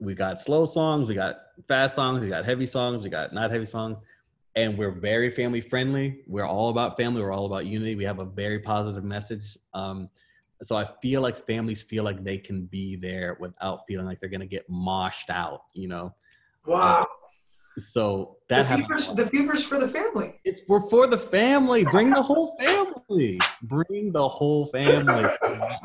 we 0.00 0.14
got 0.14 0.40
slow 0.40 0.64
songs, 0.64 1.08
we 1.08 1.14
got 1.14 1.36
fast 1.68 1.94
songs, 1.94 2.22
we 2.22 2.28
got 2.28 2.44
heavy 2.44 2.66
songs, 2.66 3.04
we 3.04 3.10
got 3.10 3.32
not 3.32 3.50
heavy 3.50 3.66
songs, 3.66 3.98
and 4.56 4.76
we're 4.76 4.90
very 4.90 5.30
family 5.30 5.60
friendly. 5.60 6.22
We're 6.26 6.46
all 6.46 6.70
about 6.70 6.96
family. 6.96 7.22
We're 7.22 7.32
all 7.32 7.46
about 7.46 7.66
unity. 7.66 7.94
We 7.94 8.04
have 8.04 8.18
a 8.18 8.24
very 8.24 8.58
positive 8.60 9.04
message. 9.04 9.56
Um, 9.74 10.08
so 10.62 10.76
I 10.76 10.86
feel 11.00 11.20
like 11.22 11.46
families 11.46 11.82
feel 11.82 12.02
like 12.02 12.24
they 12.24 12.38
can 12.38 12.66
be 12.66 12.96
there 12.96 13.36
without 13.40 13.80
feeling 13.86 14.06
like 14.06 14.20
they're 14.20 14.30
gonna 14.30 14.46
get 14.46 14.68
moshed 14.70 15.30
out. 15.30 15.62
You 15.74 15.88
know. 15.88 16.14
Wow. 16.66 17.02
Uh, 17.02 17.04
so 17.78 18.36
that 18.48 18.68
the 18.68 18.76
fever's, 18.76 19.14
the 19.14 19.26
fever's 19.26 19.66
for 19.66 19.78
the 19.78 19.88
family. 19.88 20.34
It's 20.44 20.60
for 20.60 20.88
for 20.90 21.06
the 21.06 21.18
family. 21.18 21.84
Bring 21.84 22.10
the 22.10 22.22
whole 22.22 22.56
family. 22.58 23.38
Bring 23.62 24.12
the 24.12 24.28
whole 24.28 24.66
family. 24.66 25.22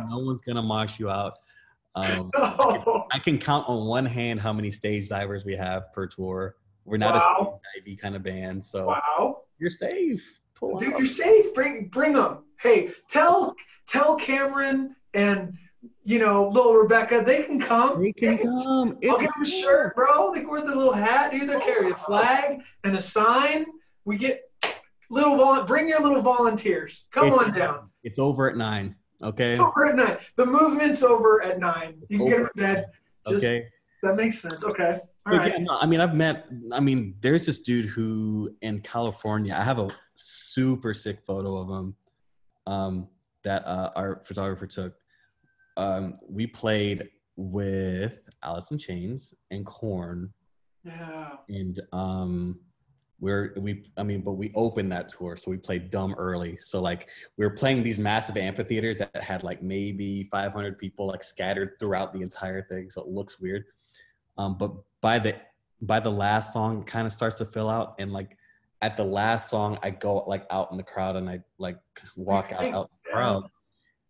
no 0.09 0.19
one's 0.19 0.41
gonna 0.41 0.63
mosh 0.63 0.99
you 0.99 1.09
out. 1.09 1.37
Um, 1.95 2.29
I, 2.35 2.81
can, 2.83 3.03
I, 3.13 3.19
can, 3.19 3.37
count 3.37 3.67
on 3.69 3.85
one 3.85 4.05
hand 4.05 4.39
how 4.39 4.51
many 4.51 4.69
stage 4.69 5.07
divers 5.07 5.45
we 5.45 5.55
have 5.55 5.93
per 5.93 6.07
tour. 6.07 6.55
We're 6.83 6.97
not 6.97 7.15
wow. 7.15 7.59
a 7.65 7.79
stage 7.79 7.97
divey 7.97 7.99
kind 7.99 8.15
of 8.15 8.23
band, 8.23 8.63
so 8.63 8.87
wow. 8.87 9.43
you're 9.59 9.69
safe. 9.69 10.41
Pull 10.55 10.77
Dude, 10.77 10.97
you're 10.97 11.07
safe. 11.07 11.53
Bring 11.53 11.87
bring 11.87 12.13
them. 12.13 12.43
Hey, 12.59 12.91
tell 13.09 13.55
tell 13.87 14.15
Cameron 14.15 14.95
and 15.13 15.53
you 16.03 16.19
know 16.19 16.47
little 16.47 16.73
Rebecca 16.73 17.23
they 17.25 17.43
can 17.43 17.59
come. 17.59 18.01
They 18.01 18.13
can 18.13 18.37
come. 18.37 18.97
I'll 19.09 19.17
give 19.17 19.33
them 19.33 19.43
a 19.43 19.45
shirt, 19.45 19.95
bro. 19.95 20.33
They 20.33 20.45
wear 20.45 20.61
the 20.61 20.75
little 20.75 20.93
hat. 20.93 21.33
Either 21.33 21.59
carry 21.59 21.91
a 21.91 21.95
flag 21.95 22.61
and 22.83 22.95
a 22.95 23.01
sign. 23.01 23.65
We 24.05 24.17
get 24.17 24.41
little 25.09 25.37
vol- 25.37 25.63
bring 25.63 25.89
your 25.89 26.01
little 26.01 26.21
volunteers. 26.21 27.07
Come 27.11 27.27
it's, 27.27 27.37
on 27.37 27.51
down. 27.51 27.89
It's 28.03 28.19
over 28.19 28.49
at 28.49 28.57
nine. 28.57 28.95
Okay. 29.25 29.51
It's 29.51 29.59
over 29.59 29.87
at 29.87 29.95
nine. 29.95 30.17
The 30.35 30.45
movement's 30.45 31.03
over 31.03 31.41
at 31.43 31.59
nine. 31.59 32.01
You 32.09 32.19
can 32.19 32.27
over. 32.27 32.29
get 32.29 32.37
them 32.37 32.49
in 32.55 32.63
bed. 32.63 32.85
Just, 33.27 33.45
okay. 33.45 33.67
That 34.03 34.15
makes 34.15 34.39
sense. 34.39 34.63
Okay. 34.63 34.99
All 35.25 35.35
right. 35.35 35.53
Yeah, 35.53 35.63
no, 35.63 35.79
I 35.81 35.87
mean, 35.87 35.99
I've 35.99 36.13
met. 36.13 36.47
I 36.71 36.79
mean, 36.79 37.15
there's 37.21 37.47
this 37.47 37.59
dude 37.59 37.87
who 37.87 38.55
in 38.61 38.81
California. 38.81 39.55
I 39.57 39.63
have 39.63 39.79
a 39.79 39.89
super 40.15 40.93
sick 40.93 41.19
photo 41.25 41.57
of 41.57 41.69
him 41.69 41.95
um, 42.67 43.07
that 43.43 43.65
uh, 43.65 43.91
our 43.95 44.21
photographer 44.25 44.67
took. 44.67 44.93
Um, 45.77 46.13
we 46.29 46.45
played 46.45 47.09
with 47.35 48.19
Alice 48.43 48.69
in 48.69 48.77
Chains 48.77 49.33
and 49.49 49.65
Korn. 49.65 50.31
Yeah. 50.83 51.31
And 51.49 51.81
um, 51.91 52.59
we're 53.19 53.53
we 53.57 53.85
i 53.97 54.03
mean 54.03 54.21
but 54.21 54.33
we 54.33 54.51
opened 54.55 54.91
that 54.91 55.07
tour 55.09 55.37
so 55.37 55.49
we 55.49 55.57
played 55.57 55.89
dumb 55.89 56.13
early. 56.17 56.57
So 56.59 56.81
like 56.81 57.09
we 57.37 57.45
were 57.45 57.53
playing 57.53 57.83
these 57.83 57.97
massive 57.97 58.37
amphitheaters 58.37 58.99
that 58.99 59.15
had 59.21 59.43
like 59.43 59.63
maybe 59.63 60.27
500 60.31 60.77
people 60.77 61.07
like 61.07 61.23
scattered 61.23 61.73
throughout 61.79 62.13
the 62.13 62.21
entire 62.21 62.63
thing 62.63 62.89
so 62.89 63.01
it 63.01 63.07
looks 63.07 63.39
weird. 63.39 63.65
Um 64.37 64.57
but 64.57 64.73
by 65.01 65.19
the 65.19 65.35
by 65.81 65.99
the 65.99 66.11
last 66.11 66.53
song 66.53 66.81
it 66.81 66.87
kind 66.87 67.07
of 67.07 67.13
starts 67.13 67.37
to 67.37 67.45
fill 67.45 67.69
out 67.69 67.95
and 67.99 68.11
like 68.11 68.37
at 68.81 68.97
the 68.97 69.03
last 69.03 69.49
song 69.49 69.77
i 69.81 69.89
go 69.89 70.23
like 70.27 70.45
out 70.51 70.69
in 70.71 70.77
the 70.77 70.83
crowd 70.83 71.15
and 71.15 71.29
i 71.29 71.39
like 71.57 71.77
walk 72.15 72.51
out, 72.51 72.65
out 72.73 72.89
the 73.03 73.11
crowd. 73.11 73.43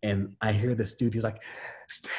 And 0.02 0.36
i 0.40 0.52
hear 0.52 0.74
this 0.74 0.94
dude 0.94 1.14
he's 1.14 1.24
like 1.24 1.42
steve 1.88 2.12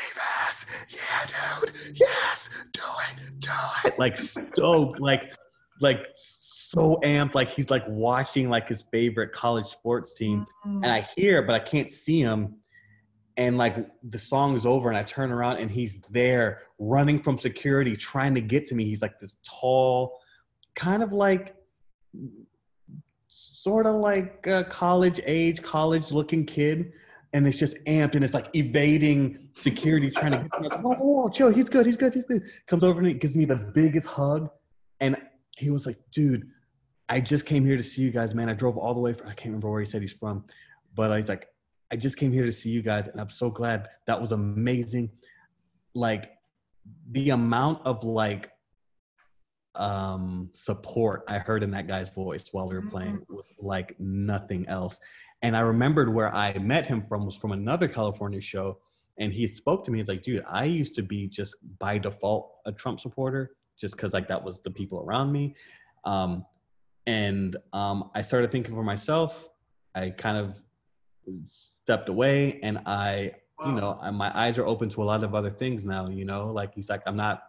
yeah 0.89 1.25
dude 1.59 1.71
yes 1.95 2.49
do 2.71 2.81
it 3.09 3.39
do 3.39 3.49
it. 3.85 3.99
Like 3.99 4.17
stoked 4.17 4.99
like 4.99 5.33
like 5.81 6.07
so 6.69 6.99
amped, 7.01 7.33
like 7.33 7.49
he's 7.49 7.69
like 7.69 7.83
watching 7.87 8.49
like 8.49 8.67
his 8.67 8.83
favorite 8.91 9.31
college 9.31 9.67
sports 9.67 10.15
team. 10.15 10.45
Mm-hmm. 10.65 10.83
And 10.83 10.91
I 10.91 11.07
hear, 11.15 11.41
but 11.41 11.55
I 11.55 11.59
can't 11.59 11.89
see 11.89 12.19
him. 12.19 12.55
And 13.37 13.57
like 13.57 13.87
the 14.03 14.17
song 14.17 14.53
is 14.53 14.65
over, 14.65 14.89
and 14.89 14.97
I 14.97 15.03
turn 15.03 15.31
around 15.31 15.57
and 15.57 15.71
he's 15.71 16.01
there 16.09 16.63
running 16.77 17.21
from 17.21 17.37
security, 17.37 17.95
trying 17.95 18.35
to 18.35 18.41
get 18.41 18.65
to 18.65 18.75
me. 18.75 18.83
He's 18.83 19.01
like 19.01 19.17
this 19.19 19.37
tall, 19.47 20.19
kind 20.75 21.03
of 21.03 21.13
like 21.13 21.55
sort 23.27 23.85
of 23.85 23.95
like 23.95 24.45
a 24.47 24.65
college 24.65 25.21
age, 25.25 25.61
college 25.61 26.11
looking 26.11 26.45
kid. 26.45 26.91
And 27.31 27.47
it's 27.47 27.59
just 27.59 27.77
amped 27.85 28.15
and 28.15 28.23
it's 28.23 28.33
like 28.33 28.49
evading 28.53 29.49
security, 29.53 30.09
trying 30.09 30.31
to 30.31 30.39
get 30.39 30.51
to 30.53 30.61
me. 30.61 30.69
Like, 30.69 30.81
whoa, 30.81 30.95
whoa, 30.95 31.21
whoa, 31.21 31.29
chill. 31.29 31.53
He's 31.53 31.69
good. 31.69 31.85
He's 31.85 31.97
good. 31.97 32.13
He's 32.13 32.25
good. 32.25 32.43
Comes 32.67 32.83
over 32.83 32.99
and 32.99 33.07
me, 33.07 33.13
gives 33.13 33.37
me 33.37 33.45
the 33.45 33.55
biggest 33.55 34.07
hug. 34.07 34.49
And 34.99 35.15
he 35.55 35.69
was 35.69 35.85
like, 35.85 35.97
dude, 36.11 36.49
I 37.09 37.19
just 37.19 37.45
came 37.45 37.65
here 37.65 37.77
to 37.77 37.83
see 37.83 38.01
you 38.01 38.11
guys, 38.11 38.35
man. 38.35 38.49
I 38.49 38.53
drove 38.53 38.77
all 38.77 38.93
the 38.93 38.99
way 38.99 39.13
from, 39.13 39.27
I 39.27 39.33
can't 39.33 39.47
remember 39.47 39.69
where 39.69 39.79
he 39.79 39.85
said 39.85 40.01
he's 40.01 40.13
from, 40.13 40.43
but 40.93 41.15
he's 41.15 41.29
like, 41.29 41.47
I 41.91 41.95
just 41.95 42.17
came 42.17 42.33
here 42.33 42.45
to 42.45 42.51
see 42.51 42.69
you 42.69 42.81
guys, 42.81 43.07
and 43.07 43.19
I'm 43.21 43.29
so 43.29 43.49
glad. 43.49 43.87
That 44.07 44.19
was 44.19 44.33
amazing. 44.33 45.09
Like 45.93 46.31
the 47.11 47.29
amount 47.31 47.85
of 47.85 48.03
like 48.03 48.51
um 49.75 50.49
support 50.53 51.23
I 51.27 51.37
heard 51.37 51.61
in 51.61 51.69
that 51.71 51.87
guy's 51.87 52.09
voice 52.09 52.49
while 52.51 52.67
we 52.67 52.73
were 52.73 52.89
playing 52.89 53.17
mm-hmm. 53.17 53.35
was 53.35 53.53
like 53.59 53.97
nothing 53.99 54.67
else. 54.67 54.99
And 55.43 55.55
I 55.55 55.59
remembered 55.59 56.11
where 56.11 56.33
I 56.33 56.57
met 56.57 56.85
him 56.85 57.01
from 57.01 57.25
was 57.25 57.35
from 57.35 57.51
another 57.51 57.87
California 57.87 58.41
show. 58.41 58.79
And 59.19 59.31
he 59.31 59.47
spoke 59.47 59.83
to 59.85 59.91
me. 59.91 59.99
He's 59.99 60.07
like, 60.07 60.23
dude, 60.23 60.43
I 60.49 60.65
used 60.65 60.95
to 60.95 61.03
be 61.03 61.27
just 61.27 61.55
by 61.79 61.97
default 61.97 62.51
a 62.65 62.71
Trump 62.71 62.99
supporter, 62.99 63.51
just 63.79 63.95
because 63.95 64.13
like 64.13 64.27
that 64.27 64.43
was 64.43 64.61
the 64.61 64.71
people 64.71 64.99
around 64.99 65.31
me. 65.31 65.55
Um, 66.05 66.45
and 67.07 67.55
um, 67.71 68.11
I 68.13 68.21
started 68.21 68.51
thinking 68.51 68.75
for 68.75 68.83
myself. 68.83 69.49
I 69.95 70.11
kind 70.11 70.37
of 70.37 70.61
stepped 71.45 72.09
away, 72.09 72.59
and 72.61 72.79
I, 72.85 73.31
wow. 73.57 73.69
you 73.69 73.75
know, 73.75 74.11
my 74.11 74.37
eyes 74.37 74.59
are 74.59 74.67
open 74.67 74.89
to 74.89 75.01
a 75.01 75.05
lot 75.05 75.23
of 75.23 75.33
other 75.33 75.49
things 75.49 75.85
now. 75.85 76.09
You 76.09 76.25
know, 76.25 76.51
like 76.51 76.75
he's 76.75 76.89
like, 76.89 77.01
I'm 77.07 77.15
not. 77.15 77.41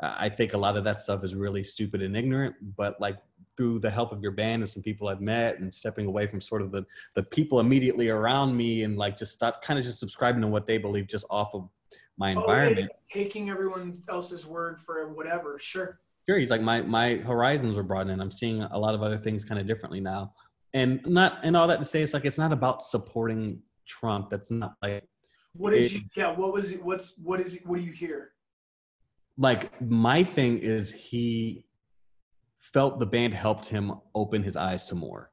I 0.00 0.30
think 0.30 0.54
a 0.54 0.58
lot 0.58 0.76
of 0.76 0.84
that 0.84 1.00
stuff 1.00 1.22
is 1.22 1.34
really 1.34 1.62
stupid 1.62 2.02
and 2.02 2.16
ignorant, 2.16 2.56
but 2.76 3.00
like 3.00 3.18
through 3.56 3.78
the 3.78 3.90
help 3.90 4.10
of 4.10 4.22
your 4.22 4.32
band 4.32 4.62
and 4.62 4.68
some 4.68 4.82
people 4.82 5.08
I've 5.08 5.20
met 5.20 5.60
and 5.60 5.72
stepping 5.72 6.06
away 6.06 6.26
from 6.26 6.40
sort 6.40 6.62
of 6.62 6.72
the 6.72 6.84
the 7.14 7.22
people 7.22 7.60
immediately 7.60 8.08
around 8.08 8.56
me 8.56 8.84
and 8.84 8.96
like 8.96 9.16
just 9.16 9.32
stop 9.32 9.62
kind 9.62 9.78
of 9.78 9.84
just 9.84 10.00
subscribing 10.00 10.40
to 10.40 10.48
what 10.48 10.66
they 10.66 10.78
believe 10.78 11.06
just 11.06 11.26
off 11.28 11.54
of 11.54 11.68
my 12.16 12.34
oh, 12.34 12.40
environment. 12.40 12.90
Oh, 12.92 12.96
taking 13.10 13.50
everyone 13.50 14.02
else's 14.08 14.46
word 14.46 14.78
for 14.78 15.12
whatever, 15.12 15.58
sure 15.58 16.00
sure 16.28 16.38
he's 16.38 16.50
like 16.50 16.60
my 16.60 16.82
my 16.82 17.16
horizons 17.16 17.76
are 17.76 17.82
broadening. 17.82 18.20
I'm 18.20 18.30
seeing 18.30 18.62
a 18.62 18.78
lot 18.78 18.94
of 18.94 19.02
other 19.02 19.18
things 19.18 19.44
kind 19.44 19.60
of 19.60 19.66
differently 19.66 20.00
now. 20.00 20.32
And 20.74 21.00
not 21.06 21.38
and 21.42 21.56
all 21.56 21.68
that 21.68 21.78
to 21.78 21.84
say 21.84 22.02
it's 22.02 22.14
like 22.14 22.24
it's 22.24 22.38
not 22.38 22.52
about 22.52 22.82
supporting 22.82 23.60
trump. 23.86 24.30
That's 24.30 24.50
not 24.50 24.74
like 24.82 25.04
what 25.54 25.70
did 25.70 25.86
it, 25.86 25.92
you 25.92 26.00
yeah 26.16 26.30
what 26.34 26.52
was 26.52 26.72
it 26.72 26.82
what's 26.82 27.18
what 27.18 27.40
is 27.40 27.60
what 27.64 27.78
do 27.78 27.82
you 27.82 27.92
hear? 27.92 28.30
Like 29.36 29.80
my 29.80 30.24
thing 30.24 30.58
is 30.58 30.92
he 30.92 31.66
felt 32.58 32.98
the 32.98 33.06
band 33.06 33.34
helped 33.34 33.68
him 33.68 33.92
open 34.14 34.42
his 34.42 34.56
eyes 34.56 34.86
to 34.86 34.94
more. 34.94 35.30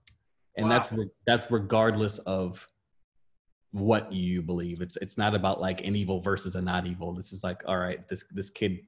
And 0.58 0.68
wow. 0.68 0.80
that's 0.80 0.98
that's 1.26 1.52
regardless 1.52 2.18
of 2.20 2.68
what 3.72 4.12
you 4.12 4.42
believe. 4.42 4.82
It's 4.82 4.98
it's 4.98 5.18
not 5.18 5.36
about 5.36 5.62
like 5.62 5.86
an 5.86 5.96
evil 5.96 6.22
versus 6.22 6.56
a 6.56 6.62
not 6.62 6.86
evil. 6.86 7.14
This 7.14 7.32
is 7.32 7.44
like 7.44 7.62
all 7.66 7.78
right 7.78 8.08
this 8.10 8.26
this 8.32 8.50
kid 8.50 8.80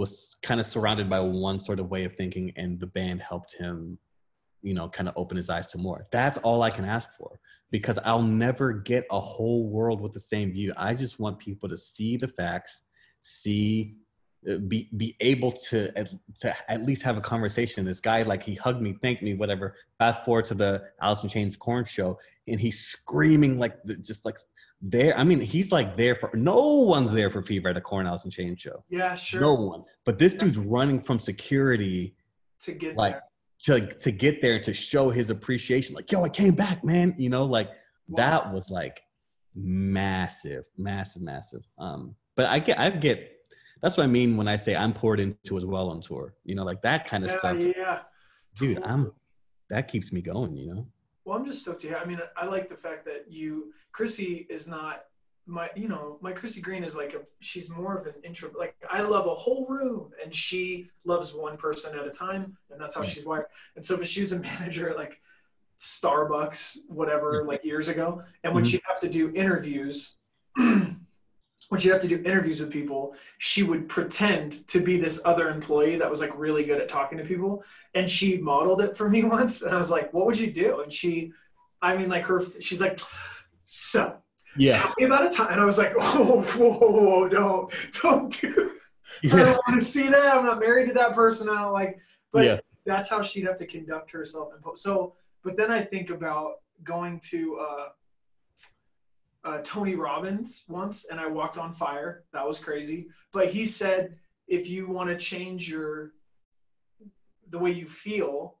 was 0.00 0.36
kind 0.42 0.58
of 0.58 0.66
surrounded 0.66 1.08
by 1.08 1.20
one 1.20 1.58
sort 1.58 1.78
of 1.78 1.90
way 1.90 2.04
of 2.04 2.14
thinking 2.16 2.52
and 2.56 2.80
the 2.80 2.86
band 2.86 3.20
helped 3.20 3.54
him 3.54 3.98
you 4.62 4.74
know 4.74 4.88
kind 4.88 5.08
of 5.08 5.14
open 5.16 5.36
his 5.36 5.50
eyes 5.50 5.66
to 5.66 5.78
more 5.78 6.06
that's 6.10 6.38
all 6.38 6.62
i 6.62 6.70
can 6.70 6.84
ask 6.84 7.10
for 7.16 7.38
because 7.70 7.98
i'll 8.04 8.22
never 8.22 8.72
get 8.72 9.04
a 9.10 9.20
whole 9.20 9.68
world 9.68 10.00
with 10.00 10.12
the 10.12 10.20
same 10.20 10.52
view 10.52 10.72
i 10.76 10.94
just 10.94 11.20
want 11.20 11.38
people 11.38 11.68
to 11.68 11.76
see 11.76 12.16
the 12.16 12.28
facts 12.28 12.82
see 13.20 13.94
uh, 14.48 14.56
be 14.56 14.88
be 14.96 15.16
able 15.20 15.52
to 15.52 15.92
to 16.40 16.70
at 16.72 16.86
least 16.86 17.02
have 17.02 17.18
a 17.18 17.20
conversation. 17.20 17.84
This 17.84 18.00
guy, 18.00 18.22
like, 18.22 18.42
he 18.42 18.54
hugged 18.54 18.80
me, 18.80 18.96
thanked 19.02 19.22
me, 19.22 19.34
whatever. 19.34 19.74
Fast 19.98 20.24
forward 20.24 20.46
to 20.46 20.54
the 20.54 20.82
Alice 21.02 21.22
in 21.22 21.28
Chains 21.28 21.58
Korn 21.58 21.84
show, 21.84 22.18
and 22.48 22.58
he's 22.58 22.80
screaming 22.80 23.58
like 23.58 23.74
just 24.00 24.24
like 24.24 24.38
there. 24.80 25.16
I 25.16 25.24
mean, 25.24 25.40
he's 25.40 25.72
like 25.72 25.96
there 25.96 26.14
for 26.14 26.30
no 26.34 26.56
one's 26.56 27.12
there 27.12 27.30
for 27.30 27.42
Fever 27.42 27.68
at 27.68 27.76
a 27.76 27.80
Korn 27.80 28.06
Alice 28.06 28.24
in 28.24 28.30
Chains 28.30 28.60
show. 28.60 28.84
Yeah, 28.88 29.14
sure. 29.14 29.40
No 29.40 29.54
one. 29.54 29.84
But 30.04 30.18
this 30.18 30.34
dude's 30.34 30.58
running 30.58 31.00
from 31.00 31.18
security 31.18 32.14
to 32.60 32.72
get 32.72 32.96
like 32.96 33.18
there. 33.66 33.80
to 33.80 33.94
to 33.94 34.10
get 34.10 34.40
there 34.40 34.60
to 34.60 34.72
show 34.72 35.10
his 35.10 35.30
appreciation. 35.30 35.94
Like, 35.94 36.10
yo, 36.10 36.24
I 36.24 36.28
came 36.28 36.54
back, 36.54 36.84
man. 36.84 37.14
You 37.18 37.30
know, 37.30 37.44
like 37.44 37.68
wow. 38.08 38.16
that 38.16 38.52
was 38.52 38.70
like 38.70 39.02
massive, 39.54 40.64
massive, 40.76 41.22
massive. 41.22 41.62
Um, 41.78 42.14
but 42.36 42.46
I 42.46 42.58
get 42.58 42.78
I 42.78 42.90
get 42.90 43.32
that's 43.82 43.96
what 43.96 44.04
I 44.04 44.08
mean 44.08 44.36
when 44.36 44.48
I 44.48 44.56
say 44.56 44.76
I'm 44.76 44.92
poured 44.92 45.20
into 45.20 45.56
as 45.56 45.64
well 45.64 45.90
on 45.90 46.00
tour. 46.00 46.34
You 46.44 46.54
know, 46.54 46.64
like 46.64 46.82
that 46.82 47.06
kind 47.06 47.24
of 47.24 47.30
yeah, 47.30 47.38
stuff. 47.38 47.58
yeah. 47.58 48.00
Dude, 48.56 48.82
I'm 48.82 49.12
that 49.70 49.88
keeps 49.88 50.12
me 50.12 50.20
going, 50.20 50.56
you 50.56 50.74
know? 50.74 50.86
Well, 51.24 51.38
I'm 51.38 51.44
just 51.44 51.62
stoked 51.62 51.82
to 51.82 51.88
hear. 51.88 51.98
I 51.98 52.04
mean, 52.04 52.20
I 52.36 52.46
like 52.46 52.68
the 52.68 52.76
fact 52.76 53.04
that 53.04 53.26
you, 53.30 53.72
Chrissy, 53.92 54.46
is 54.48 54.66
not 54.66 55.04
my, 55.46 55.68
you 55.74 55.88
know, 55.88 56.18
my 56.20 56.32
Chrissy 56.32 56.60
Green 56.60 56.84
is 56.84 56.96
like 56.96 57.14
a, 57.14 57.20
she's 57.40 57.68
more 57.70 57.96
of 57.98 58.06
an 58.06 58.14
intro. 58.24 58.50
Like 58.56 58.74
I 58.88 59.00
love 59.02 59.26
a 59.26 59.34
whole 59.34 59.66
room, 59.66 60.10
and 60.22 60.34
she 60.34 60.88
loves 61.04 61.34
one 61.34 61.56
person 61.56 61.98
at 61.98 62.06
a 62.06 62.10
time, 62.10 62.56
and 62.70 62.80
that's 62.80 62.94
how 62.94 63.02
she's 63.02 63.26
wired. 63.26 63.46
And 63.76 63.84
so, 63.84 63.96
but 63.96 64.08
she 64.08 64.20
was 64.20 64.32
a 64.32 64.38
manager 64.50 64.88
at 64.90 64.96
like 64.96 65.20
Starbucks, 65.78 66.78
whatever, 66.88 67.44
like 67.46 67.64
years 67.64 67.88
ago. 67.88 68.22
And 68.44 68.54
when 68.54 68.64
Mhm. 68.64 68.68
she'd 68.68 68.82
have 68.86 69.00
to 69.00 69.08
do 69.08 69.32
interviews, 69.34 70.16
when 71.70 71.80
she'd 71.80 71.90
have 71.90 72.02
to 72.02 72.08
do 72.08 72.20
interviews 72.24 72.60
with 72.60 72.70
people, 72.70 73.14
she 73.38 73.62
would 73.62 73.88
pretend 73.88 74.66
to 74.66 74.80
be 74.80 74.98
this 74.98 75.20
other 75.24 75.48
employee 75.48 75.96
that 75.96 76.10
was 76.10 76.20
like 76.20 76.36
really 76.36 76.64
good 76.64 76.80
at 76.80 76.88
talking 76.88 77.16
to 77.16 77.24
people. 77.24 77.62
And 77.94 78.10
she 78.10 78.38
modeled 78.38 78.80
it 78.82 78.96
for 78.96 79.08
me 79.08 79.22
once. 79.38 79.62
And 79.62 79.72
I 79.72 79.78
was 79.78 79.88
like, 79.90 80.12
what 80.12 80.26
would 80.26 80.38
you 80.38 80.52
do? 80.52 80.80
And 80.82 80.92
she, 80.92 81.32
I 81.80 81.96
mean, 81.96 82.08
like 82.08 82.26
her, 82.26 82.42
she's 82.60 82.80
like, 82.80 82.98
so 83.64 84.16
Yeah. 84.56 84.78
tell 84.82 84.92
me 84.98 85.04
about 85.06 85.32
a 85.32 85.34
time. 85.34 85.52
And 85.52 85.60
I 85.60 85.64
was 85.64 85.78
like, 85.78 85.94
oh, 86.00 86.42
whoa, 86.42 86.72
whoa, 86.72 86.90
whoa, 86.90 87.28
don't, 87.28 87.72
don't 88.02 88.40
do 88.40 88.72
I 89.24 89.28
don't 89.36 89.60
want 89.68 89.78
to 89.78 89.84
see 89.84 90.08
that. 90.08 90.36
I'm 90.36 90.44
not 90.44 90.58
married 90.58 90.88
to 90.88 90.94
that 90.94 91.14
person. 91.14 91.48
I 91.48 91.62
don't 91.62 91.72
like, 91.72 91.98
but 92.32 92.44
Yeah. 92.44 92.60
that's 92.84 93.08
how 93.08 93.22
she'd 93.22 93.44
have 93.44 93.56
to 93.58 93.66
conduct 93.66 94.10
herself. 94.10 94.52
And 94.54 94.78
so, 94.78 95.14
but 95.44 95.56
then 95.56 95.70
I 95.70 95.82
think 95.82 96.10
about 96.10 96.54
going 96.82 97.20
to 97.30 97.58
uh, 97.60 97.88
uh, 99.44 99.58
Tony 99.64 99.94
Robbins 99.94 100.64
once, 100.68 101.06
and 101.06 101.18
I 101.18 101.26
walked 101.26 101.56
on 101.58 101.72
fire. 101.72 102.24
That 102.32 102.46
was 102.46 102.58
crazy. 102.58 103.08
But 103.32 103.48
he 103.48 103.64
said, 103.64 104.16
if 104.48 104.68
you 104.68 104.88
want 104.88 105.08
to 105.10 105.16
change 105.16 105.68
your 105.68 106.12
the 107.48 107.58
way 107.58 107.70
you 107.72 107.86
feel, 107.86 108.56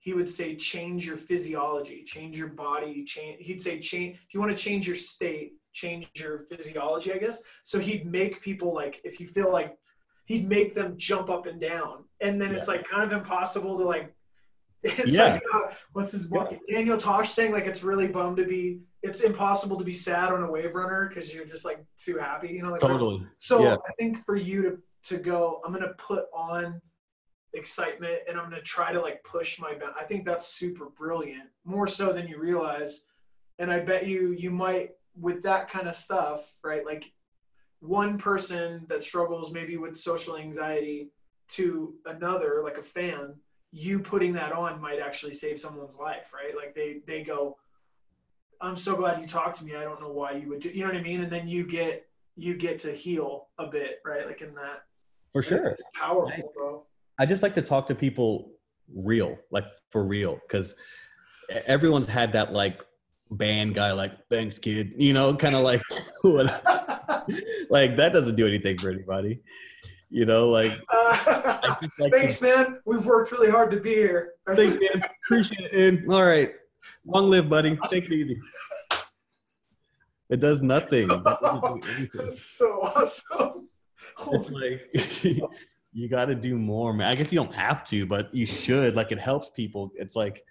he 0.00 0.12
would 0.12 0.28
say 0.28 0.54
change 0.56 1.06
your 1.06 1.16
physiology, 1.16 2.02
change 2.04 2.36
your 2.36 2.48
body, 2.48 3.04
change. 3.04 3.44
He'd 3.46 3.60
say 3.60 3.78
change 3.78 4.18
if 4.26 4.34
you 4.34 4.40
want 4.40 4.54
to 4.56 4.62
change 4.62 4.86
your 4.86 4.96
state, 4.96 5.52
change 5.72 6.08
your 6.14 6.40
physiology. 6.40 7.12
I 7.12 7.18
guess. 7.18 7.42
So 7.62 7.78
he'd 7.78 8.06
make 8.06 8.42
people 8.42 8.74
like 8.74 9.00
if 9.04 9.20
you 9.20 9.26
feel 9.26 9.50
like 9.52 9.76
he'd 10.26 10.48
make 10.48 10.74
them 10.74 10.94
jump 10.96 11.30
up 11.30 11.46
and 11.46 11.60
down, 11.60 12.04
and 12.20 12.40
then 12.40 12.54
it's 12.54 12.68
like 12.68 12.86
kind 12.88 13.04
of 13.04 13.12
impossible 13.16 13.78
to 13.78 13.84
like. 13.84 14.12
It's 14.86 15.14
Yeah. 15.14 15.32
like 15.32 15.42
uh, 15.54 15.72
what's 15.94 16.12
his 16.12 16.28
one? 16.28 16.58
Daniel 16.68 16.98
Tosh 16.98 17.30
saying 17.30 17.52
like 17.52 17.64
it's 17.64 17.82
really 17.82 18.06
bummed 18.06 18.36
to 18.36 18.44
be. 18.44 18.80
It's 19.04 19.20
impossible 19.20 19.76
to 19.76 19.84
be 19.84 19.92
sad 19.92 20.32
on 20.32 20.42
a 20.42 20.50
wave 20.50 20.74
runner 20.74 21.06
because 21.08 21.34
you're 21.34 21.44
just 21.44 21.64
like 21.66 21.84
too 21.98 22.16
happy, 22.16 22.48
you 22.48 22.62
know. 22.62 22.70
Like 22.70 22.80
Totally. 22.80 23.26
so 23.36 23.62
Yeah. 23.62 23.76
I 23.86 23.92
think 23.98 24.24
for 24.24 24.34
you 24.36 24.62
to 24.62 24.82
to 25.10 25.18
go, 25.18 25.60
I'm 25.64 25.72
gonna 25.72 25.92
put 25.98 26.24
on 26.32 26.80
excitement 27.52 28.20
and 28.26 28.38
I'm 28.38 28.48
gonna 28.48 28.62
try 28.62 28.92
to 28.92 29.00
like 29.00 29.22
push 29.22 29.60
my. 29.60 29.74
bound- 29.74 29.94
I 30.00 30.04
think 30.04 30.24
that's 30.24 30.46
super 30.48 30.86
brilliant, 30.86 31.50
more 31.64 31.86
so 31.86 32.12
than 32.14 32.26
you 32.26 32.38
realize. 32.38 33.04
And 33.58 33.70
I 33.70 33.80
bet 33.80 34.06
you 34.06 34.32
you 34.32 34.50
might 34.50 34.92
with 35.14 35.42
that 35.42 35.68
kind 35.68 35.86
of 35.86 35.94
stuff, 35.94 36.56
right? 36.64 36.84
Like 36.84 37.12
one 37.80 38.16
person 38.16 38.86
that 38.88 39.04
struggles 39.04 39.52
maybe 39.52 39.76
with 39.76 39.96
social 39.96 40.38
anxiety 40.38 41.10
to 41.48 41.94
another, 42.06 42.62
like 42.64 42.78
a 42.78 42.82
fan, 42.82 43.34
you 43.70 43.98
putting 44.00 44.32
that 44.32 44.52
on 44.52 44.80
might 44.80 44.98
actually 44.98 45.34
save 45.34 45.60
someone's 45.60 45.98
life, 45.98 46.32
right? 46.32 46.56
Like 46.56 46.74
they 46.74 47.02
they 47.06 47.22
go, 47.22 47.58
I'm 48.60 48.76
so 48.76 48.96
glad 48.96 49.20
you 49.20 49.26
talked 49.26 49.58
to 49.58 49.64
me. 49.64 49.76
I 49.76 49.82
don't 49.82 50.00
know 50.00 50.10
why 50.10 50.32
you 50.32 50.48
would 50.48 50.60
do, 50.60 50.70
you 50.70 50.80
know 50.80 50.86
what 50.86 50.96
I 50.96 51.02
mean? 51.02 51.20
And 51.20 51.30
then 51.30 51.48
you 51.48 51.66
get 51.66 52.06
you 52.36 52.54
get 52.54 52.80
to 52.80 52.92
heal 52.92 53.48
a 53.58 53.66
bit, 53.66 54.00
right? 54.04 54.26
Like 54.26 54.40
in 54.40 54.54
that. 54.54 54.84
For 55.32 55.42
sure. 55.42 55.76
Powerful, 55.94 56.52
bro. 56.54 56.84
I 57.18 57.26
just 57.26 57.42
like 57.42 57.54
to 57.54 57.62
talk 57.62 57.86
to 57.88 57.94
people 57.94 58.52
real, 58.92 59.38
like 59.50 59.66
for 59.90 60.04
real, 60.04 60.40
because 60.46 60.74
everyone's 61.66 62.08
had 62.08 62.32
that 62.32 62.52
like 62.52 62.84
band 63.30 63.74
guy, 63.74 63.92
like 63.92 64.12
thanks 64.28 64.58
kid, 64.58 64.94
you 64.96 65.12
know, 65.12 65.34
kind 65.34 65.54
of 65.54 65.62
like 65.62 65.82
like 67.70 67.96
that 67.96 68.10
doesn't 68.12 68.34
do 68.36 68.46
anything 68.46 68.78
for 68.78 68.90
anybody, 68.90 69.40
you 70.10 70.24
know, 70.24 70.48
like. 70.48 70.72
Uh, 71.26 71.60
like 71.98 72.10
to- 72.10 72.10
thanks, 72.10 72.40
man. 72.40 72.78
We've 72.84 73.04
worked 73.04 73.32
really 73.32 73.50
hard 73.50 73.70
to 73.70 73.80
be 73.80 73.94
here. 73.94 74.32
Thanks, 74.54 74.76
man. 74.76 75.02
Appreciate 75.24 75.72
it. 75.72 75.72
And 75.72 76.12
all 76.12 76.24
right, 76.24 76.52
long 77.06 77.30
live, 77.30 77.48
buddy. 77.48 77.78
Take 77.88 78.06
it 78.06 78.12
easy. 78.12 78.40
It 80.30 80.40
does 80.40 80.62
nothing. 80.62 81.10
It 81.10 81.24
do. 81.24 82.08
That's 82.14 82.42
so 82.42 82.80
awesome. 82.82 83.68
It's 84.32 84.50
like 84.50 84.86
you 85.92 86.08
got 86.08 86.26
to 86.26 86.34
do 86.34 86.58
more, 86.58 86.92
man. 86.92 87.08
I 87.08 87.14
guess 87.14 87.32
you 87.32 87.38
don't 87.38 87.54
have 87.54 87.84
to, 87.86 88.06
but 88.06 88.34
you 88.34 88.46
should. 88.46 88.96
Like 88.96 89.12
it 89.12 89.18
helps 89.18 89.50
people. 89.50 89.92
It's 89.96 90.16
like 90.16 90.44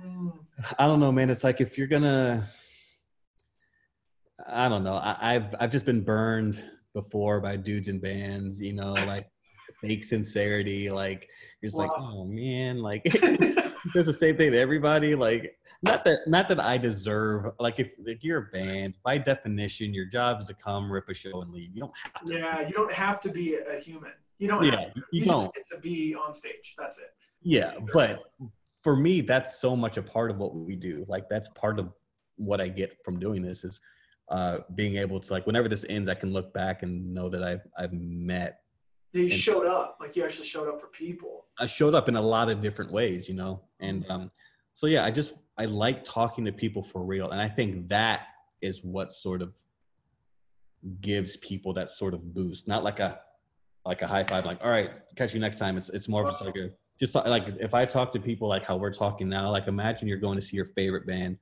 Mm. 0.00 0.32
I 0.78 0.86
don't 0.86 1.00
know, 1.00 1.12
man. 1.12 1.30
It's 1.30 1.44
like 1.44 1.60
if 1.60 1.76
you're 1.76 1.86
gonna, 1.86 2.48
I 4.46 4.68
don't 4.68 4.84
know. 4.84 4.94
I, 4.94 5.34
I've 5.34 5.54
I've 5.60 5.70
just 5.70 5.84
been 5.84 6.02
burned 6.02 6.62
before 6.94 7.40
by 7.40 7.56
dudes 7.56 7.88
in 7.88 7.98
bands. 7.98 8.60
You 8.60 8.72
know, 8.72 8.92
like 8.92 9.28
fake 9.80 10.04
sincerity. 10.04 10.90
Like 10.90 11.28
you're 11.60 11.68
just 11.68 11.78
like, 11.78 11.90
oh 11.96 12.24
man, 12.24 12.78
like 12.78 13.02
does 13.92 14.06
the 14.06 14.12
same 14.12 14.36
thing 14.36 14.52
to 14.52 14.58
everybody. 14.58 15.14
Like 15.14 15.58
not 15.82 16.04
that 16.04 16.20
not 16.26 16.48
that 16.48 16.60
I 16.60 16.78
deserve. 16.78 17.52
Like 17.58 17.78
if 17.80 17.90
if 18.06 18.22
you're 18.22 18.38
a 18.38 18.50
band, 18.52 18.94
by 19.04 19.18
definition, 19.18 19.92
your 19.92 20.06
job 20.06 20.40
is 20.40 20.48
to 20.48 20.54
come 20.54 20.90
rip 20.90 21.08
a 21.08 21.14
show 21.14 21.42
and 21.42 21.52
leave. 21.52 21.70
You 21.74 21.80
don't 21.80 21.92
have 22.02 22.24
to. 22.24 22.32
yeah, 22.32 22.66
you 22.66 22.72
don't 22.72 22.92
have 22.92 23.20
to 23.22 23.30
be 23.30 23.56
a 23.56 23.78
human. 23.78 24.12
You 24.38 24.48
don't. 24.48 24.64
Yeah, 24.64 24.80
have 24.80 24.94
to. 24.94 25.02
you 25.12 25.24
just 25.24 25.30
don't. 25.30 25.54
get 25.54 25.66
to 25.72 25.78
be 25.78 26.14
on 26.14 26.34
stage. 26.34 26.74
That's 26.78 26.98
it. 26.98 27.14
Yeah, 27.42 27.74
but 27.92 28.32
for 28.82 28.96
me, 28.96 29.20
that's 29.20 29.58
so 29.58 29.74
much 29.76 29.96
a 29.96 30.02
part 30.02 30.30
of 30.30 30.38
what 30.38 30.54
we 30.54 30.76
do. 30.76 31.04
Like 31.08 31.28
that's 31.28 31.48
part 31.48 31.78
of 31.78 31.92
what 32.36 32.60
I 32.60 32.68
get 32.68 32.96
from 33.04 33.18
doing 33.18 33.42
this 33.42 33.64
is 33.64 33.80
uh, 34.28 34.58
being 34.74 34.96
able 34.96 35.20
to 35.20 35.32
like 35.32 35.46
whenever 35.46 35.68
this 35.68 35.84
ends, 35.88 36.08
I 36.08 36.14
can 36.14 36.32
look 36.32 36.52
back 36.52 36.82
and 36.82 37.12
know 37.12 37.28
that 37.28 37.42
I've 37.42 37.66
I've 37.78 37.92
met. 37.92 38.60
And- 39.20 39.30
showed 39.32 39.66
up. 39.66 39.98
Like 40.00 40.16
you 40.16 40.24
actually 40.24 40.46
showed 40.46 40.68
up 40.68 40.80
for 40.80 40.86
people. 40.88 41.46
I 41.58 41.66
showed 41.66 41.94
up 41.94 42.08
in 42.08 42.16
a 42.16 42.22
lot 42.22 42.48
of 42.50 42.62
different 42.62 42.90
ways, 42.92 43.28
you 43.28 43.34
know, 43.34 43.60
and 43.80 44.04
um, 44.08 44.30
so 44.74 44.86
yeah, 44.86 45.04
I 45.04 45.10
just 45.10 45.34
I 45.58 45.66
like 45.66 46.02
talking 46.04 46.44
to 46.46 46.52
people 46.52 46.82
for 46.82 47.04
real, 47.04 47.30
and 47.30 47.40
I 47.40 47.48
think 47.48 47.88
that 47.88 48.28
is 48.62 48.82
what 48.82 49.12
sort 49.12 49.42
of 49.42 49.52
gives 51.00 51.36
people 51.38 51.72
that 51.74 51.88
sort 51.90 52.14
of 52.14 52.32
boost, 52.34 52.66
not 52.68 52.82
like 52.84 53.00
a 53.00 53.20
like 53.84 54.02
a 54.02 54.06
high 54.06 54.24
five, 54.24 54.44
like 54.46 54.58
all 54.62 54.70
right, 54.70 54.90
catch 55.16 55.34
you 55.34 55.40
next 55.40 55.58
time. 55.58 55.76
It's 55.76 55.88
it's 55.90 56.08
more 56.08 56.24
of 56.24 56.30
just 56.30 56.44
like 56.44 56.56
a 56.56 56.70
just 56.98 57.14
like 57.14 57.48
if 57.60 57.74
I 57.74 57.84
talk 57.84 58.12
to 58.12 58.20
people 58.20 58.48
like 58.48 58.64
how 58.64 58.76
we're 58.76 58.92
talking 58.92 59.28
now, 59.28 59.50
like 59.50 59.66
imagine 59.66 60.08
you're 60.08 60.18
going 60.18 60.36
to 60.38 60.42
see 60.44 60.56
your 60.56 60.66
favorite 60.74 61.06
band, 61.06 61.36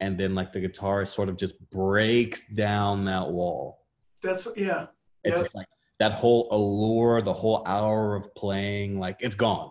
and 0.00 0.18
then 0.18 0.34
like 0.34 0.52
the 0.52 0.60
guitarist 0.60 1.08
sort 1.08 1.28
of 1.28 1.36
just 1.36 1.54
breaks 1.70 2.44
down 2.54 3.04
that 3.04 3.28
wall. 3.30 3.84
That's 4.22 4.46
what. 4.46 4.56
Yeah. 4.58 4.86
It's 5.22 5.40
Yeah. 5.54 5.60
like 5.60 5.66
that 6.00 6.12
whole 6.12 6.48
allure, 6.50 7.20
the 7.20 7.32
whole 7.32 7.62
hour 7.66 8.16
of 8.16 8.34
playing, 8.34 8.98
like 8.98 9.16
it's 9.20 9.34
gone. 9.34 9.70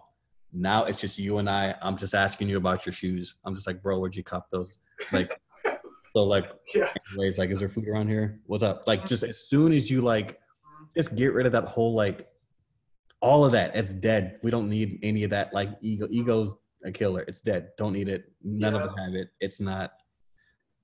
Now 0.53 0.85
it's 0.85 1.01
just 1.01 1.17
you 1.17 1.39
and 1.39 1.49
I. 1.49 1.75
I'm 1.81 1.97
just 1.97 2.13
asking 2.15 2.47
you 2.49 2.57
about 2.57 2.85
your 2.85 2.93
shoes. 2.93 3.35
I'm 3.43 3.53
just 3.55 3.67
like, 3.67 3.81
bro, 3.81 3.99
where'd 3.99 4.15
you 4.15 4.23
cop 4.23 4.49
those? 4.51 4.79
Like, 5.11 5.31
so 6.13 6.23
like, 6.23 6.51
Yeah. 6.75 6.91
anyways, 7.13 7.37
like, 7.37 7.49
is 7.49 7.59
there 7.59 7.69
food 7.69 7.87
around 7.87 8.07
here? 8.07 8.39
What's 8.45 8.63
up? 8.63 8.83
Like, 8.87 9.05
just 9.05 9.23
as 9.23 9.47
soon 9.47 9.73
as 9.73 9.89
you 9.89 10.01
like, 10.01 10.39
just 10.95 11.15
get 11.15 11.33
rid 11.33 11.45
of 11.45 11.51
that 11.53 11.65
whole 11.65 11.93
like, 11.95 12.27
all 13.19 13.45
of 13.45 13.51
that. 13.53 13.75
It's 13.75 13.93
dead. 13.93 14.39
We 14.43 14.51
don't 14.51 14.69
need 14.69 14.99
any 15.01 15.23
of 15.23 15.29
that. 15.31 15.53
Like, 15.53 15.69
ego. 15.81 16.07
Ego's 16.11 16.55
a 16.85 16.91
killer. 16.91 17.21
It's 17.27 17.41
dead. 17.41 17.69
Don't 17.77 17.93
need 17.93 18.09
it. 18.09 18.25
None 18.43 18.75
of 18.75 18.81
Yeah. 18.81 18.87
us 18.87 18.93
have 18.99 19.15
it. 19.15 19.29
It's 19.39 19.59
not. 19.59 19.93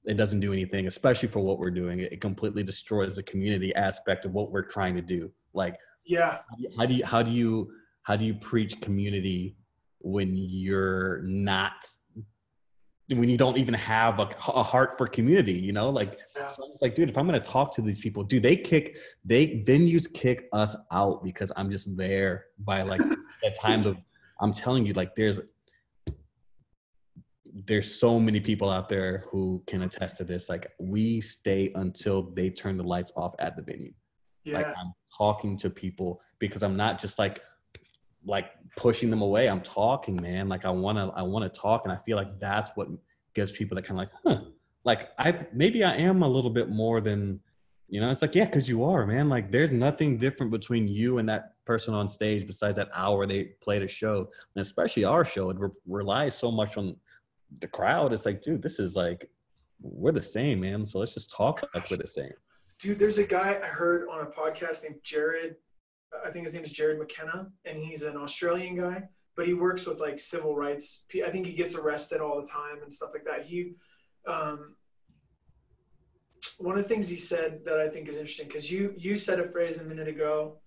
It 0.10 0.18
doesn't 0.18 0.40
do 0.40 0.52
anything, 0.52 0.88
especially 0.88 1.30
for 1.30 1.40
what 1.40 1.60
we're 1.60 1.70
doing. 1.70 2.00
It, 2.00 2.20
completely 2.20 2.64
destroys 2.64 3.16
the 3.16 3.22
community 3.24 3.74
aspect 3.76 4.26
of 4.26 4.34
what 4.34 4.52
we're 4.52 4.64
trying 4.64 4.96
to 4.96 5.04
do. 5.04 5.32
Like, 5.54 5.76
Yeah. 6.04 6.40
how 6.78 6.86
do 6.88 6.94
you 6.96 7.06
how 7.06 7.22
do 7.22 7.32
you 7.32 7.72
how 8.02 8.16
do 8.16 8.26
you 8.26 8.34
preach 8.34 8.82
community 8.82 9.56
when 10.00 10.36
you're 10.36 11.22
not 11.24 11.74
when 13.14 13.30
you 13.30 13.38
don't 13.38 13.58
even 13.58 13.74
have 13.76 14.20
a, 14.20 14.28
a 14.48 14.64
heart 14.64 14.98
for 14.98 15.06
community 15.08 15.54
you 15.68 15.74
know 15.74 15.90
like 15.90 16.12
Yeah. 16.36 16.48
so 16.48 16.64
it's 16.64 16.80
like 16.82 16.94
dude 16.96 17.10
if 17.10 17.18
i'm 17.18 17.26
gonna 17.26 17.40
talk 17.40 17.74
to 17.76 17.82
these 17.82 18.00
people 18.00 18.24
do 18.24 18.40
they 18.40 18.56
kick 18.56 18.98
they 19.26 19.64
venues 19.68 20.06
kick 20.12 20.48
us 20.54 20.76
out 20.92 21.24
because 21.24 21.52
i'm 21.58 21.70
just 21.72 21.88
there 21.98 22.46
by 22.60 22.82
like 22.84 23.02
the 23.02 23.52
times 23.62 23.86
of 23.88 23.96
i'm 24.42 24.54
telling 24.54 24.86
you 24.86 24.94
like 24.94 25.16
there's 25.16 25.40
there's 27.66 28.00
so 28.00 28.20
many 28.20 28.40
people 28.40 28.70
out 28.70 28.90
there 28.90 29.26
who 29.32 29.64
can 29.68 29.82
attest 29.84 30.18
to 30.18 30.24
this 30.24 30.50
like 30.50 30.72
we 30.80 31.20
stay 31.22 31.72
until 31.76 32.32
they 32.32 32.50
turn 32.50 32.78
the 32.78 32.84
lights 32.84 33.12
off 33.16 33.34
at 33.40 33.56
the 33.56 33.62
venue 33.62 33.92
like 34.46 34.66
Yeah. 34.66 34.74
i'm 34.80 34.94
talking 35.18 35.58
to 35.58 35.70
people 35.70 36.22
because 36.40 36.62
i'm 36.64 36.78
not 36.78 37.00
just 37.00 37.18
like 37.18 37.40
like 38.26 38.52
pushing 38.78 39.10
them 39.10 39.22
away 39.22 39.48
i'm 39.50 39.62
talking 39.62 40.16
man 40.22 40.48
like 40.48 40.66
i 40.66 40.70
want 40.70 40.98
to 40.98 41.06
i 41.16 41.22
want 41.22 41.52
to 41.52 41.60
talk 41.60 41.82
and 41.86 41.92
i 41.92 41.98
feel 42.06 42.18
like 42.18 42.40
that's 42.40 42.72
what 42.76 42.88
gives 43.34 43.52
people 43.52 43.76
that 43.76 43.84
kind 43.84 44.00
of 44.00 44.08
like 44.08 44.12
huh 44.24 44.46
like 44.84 45.10
i 45.18 45.46
maybe 45.54 45.84
i 45.84 45.96
am 45.96 46.22
a 46.24 46.28
little 46.28 46.52
bit 46.52 46.70
more 46.70 47.02
than 47.02 47.40
You 47.92 48.00
know, 48.02 48.12
it's 48.12 48.22
like, 48.22 48.36
yeah, 48.36 48.46
because 48.46 48.70
you 48.70 48.84
are, 48.92 49.04
man. 49.08 49.30
Like, 49.36 49.50
there's 49.50 49.72
nothing 49.72 50.20
different 50.20 50.52
between 50.52 50.88
you 50.88 51.18
and 51.20 51.28
that 51.28 51.44
person 51.66 51.92
on 52.00 52.08
stage 52.08 52.46
besides 52.46 52.76
that 52.76 52.90
hour 52.94 53.26
they 53.26 53.42
played 53.66 53.82
a 53.82 53.88
show. 53.88 54.18
And 54.54 54.62
especially 54.62 55.06
our 55.06 55.26
show, 55.26 55.50
it 55.50 55.58
re- 55.60 55.82
relies 55.88 56.38
so 56.38 56.52
much 56.52 56.78
on 56.78 56.86
the 57.60 57.68
crowd. 57.68 58.14
It's 58.14 58.26
like, 58.26 58.42
dude, 58.42 58.62
this 58.62 58.80
is 58.80 58.96
like, 58.96 59.30
we're 59.82 60.12
the 60.12 60.22
same, 60.22 60.60
man. 60.62 60.86
So 60.86 61.00
let's 61.00 61.14
just 61.14 61.32
talk 61.32 61.64
like 61.74 61.90
we're 61.90 61.98
the 61.98 62.08
same. 62.08 62.32
Dude, 62.80 63.00
there's 63.00 63.18
a 63.18 63.26
guy 63.26 63.60
I 63.62 63.68
heard 63.68 64.08
on 64.10 64.22
a 64.22 64.26
podcast 64.26 64.84
named 64.84 65.00
Jared. 65.04 65.56
I 66.26 66.32
think 66.32 66.46
his 66.46 66.54
name 66.54 66.64
is 66.64 66.74
Jarrod 66.74 66.98
McKenna, 66.98 67.50
and 67.66 67.78
he's 67.78 68.04
an 68.04 68.18
Australian 68.18 68.78
guy, 68.78 69.04
but 69.36 69.48
he 69.48 69.54
works 69.54 69.86
with 69.86 70.00
like 70.00 70.20
civil 70.20 70.56
rights. 70.56 71.06
I 71.26 71.30
think 71.30 71.46
he 71.46 71.54
gets 71.54 71.76
arrested 71.76 72.22
all 72.22 72.40
the 72.40 72.48
time 72.48 72.82
and 72.82 72.92
stuff 72.92 73.12
like 73.14 73.26
that. 73.26 73.46
He, 73.46 73.74
um, 74.28 74.76
one 76.58 76.78
of 76.78 76.84
the 76.84 76.90
things 76.90 77.08
he 77.08 77.16
said 77.16 77.64
that 77.66 77.80
I 77.80 77.90
think 77.90 78.08
is 78.08 78.16
interesting 78.16 78.48
because 78.48 78.72
you 78.72 78.94
you 78.98 79.16
said 79.16 79.40
a 79.40 79.48
phrase 79.50 79.80
a 79.80 79.84
minute 79.84 80.08
ago. 80.08 80.58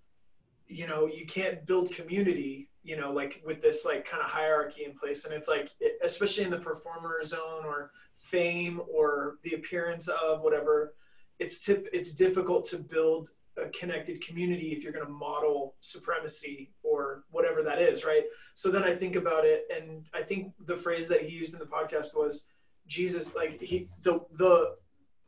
You 0.69 0.87
know, 0.87 1.07
you 1.07 1.27
can't 1.27 1.67
build 1.67 1.91
community. 1.91 2.71
You 2.85 2.97
know, 2.97 3.13
like 3.13 3.43
with 3.47 3.63
this 3.63 3.85
like 3.85 4.05
kind 4.05 4.23
of 4.23 4.29
hierarchy 4.29 4.85
in 4.85 4.93
place, 4.93 5.25
and 5.25 5.35
it's 5.35 5.49
like, 5.49 5.71
especially 6.03 6.45
in 6.45 6.51
the 6.51 6.59
performer 6.59 7.23
zone 7.23 7.65
or 7.65 7.93
fame 8.13 8.81
or 8.93 9.37
the 9.43 9.55
appearance 9.55 10.09
of 10.09 10.43
whatever, 10.43 10.95
it's 11.39 11.61
tip, 11.61 11.87
it's 11.93 12.13
difficult 12.13 12.65
to 12.67 12.79
build 12.79 13.29
a 13.57 13.69
connected 13.69 14.21
community 14.21 14.73
if 14.73 14.83
you're 14.83 14.93
going 14.93 15.07
to 15.07 15.13
model 15.13 15.75
supremacy 15.81 16.73
or 16.83 17.25
whatever 17.31 17.63
that 17.63 17.81
is, 17.81 18.05
right? 18.05 18.25
So 18.55 18.71
then 18.71 18.83
I 18.83 18.95
think 18.95 19.15
about 19.15 19.45
it, 19.45 19.67
and 19.75 20.07
I 20.15 20.23
think 20.23 20.53
the 20.67 20.77
phrase 20.77 21.07
that 21.09 21.23
he 21.23 21.35
used 21.37 21.53
in 21.53 21.59
the 21.59 21.67
podcast 21.67 22.17
was 22.17 22.47
Jesus, 22.87 23.35
like 23.35 23.61
he 23.61 23.89
the 24.03 24.21
the 24.33 24.77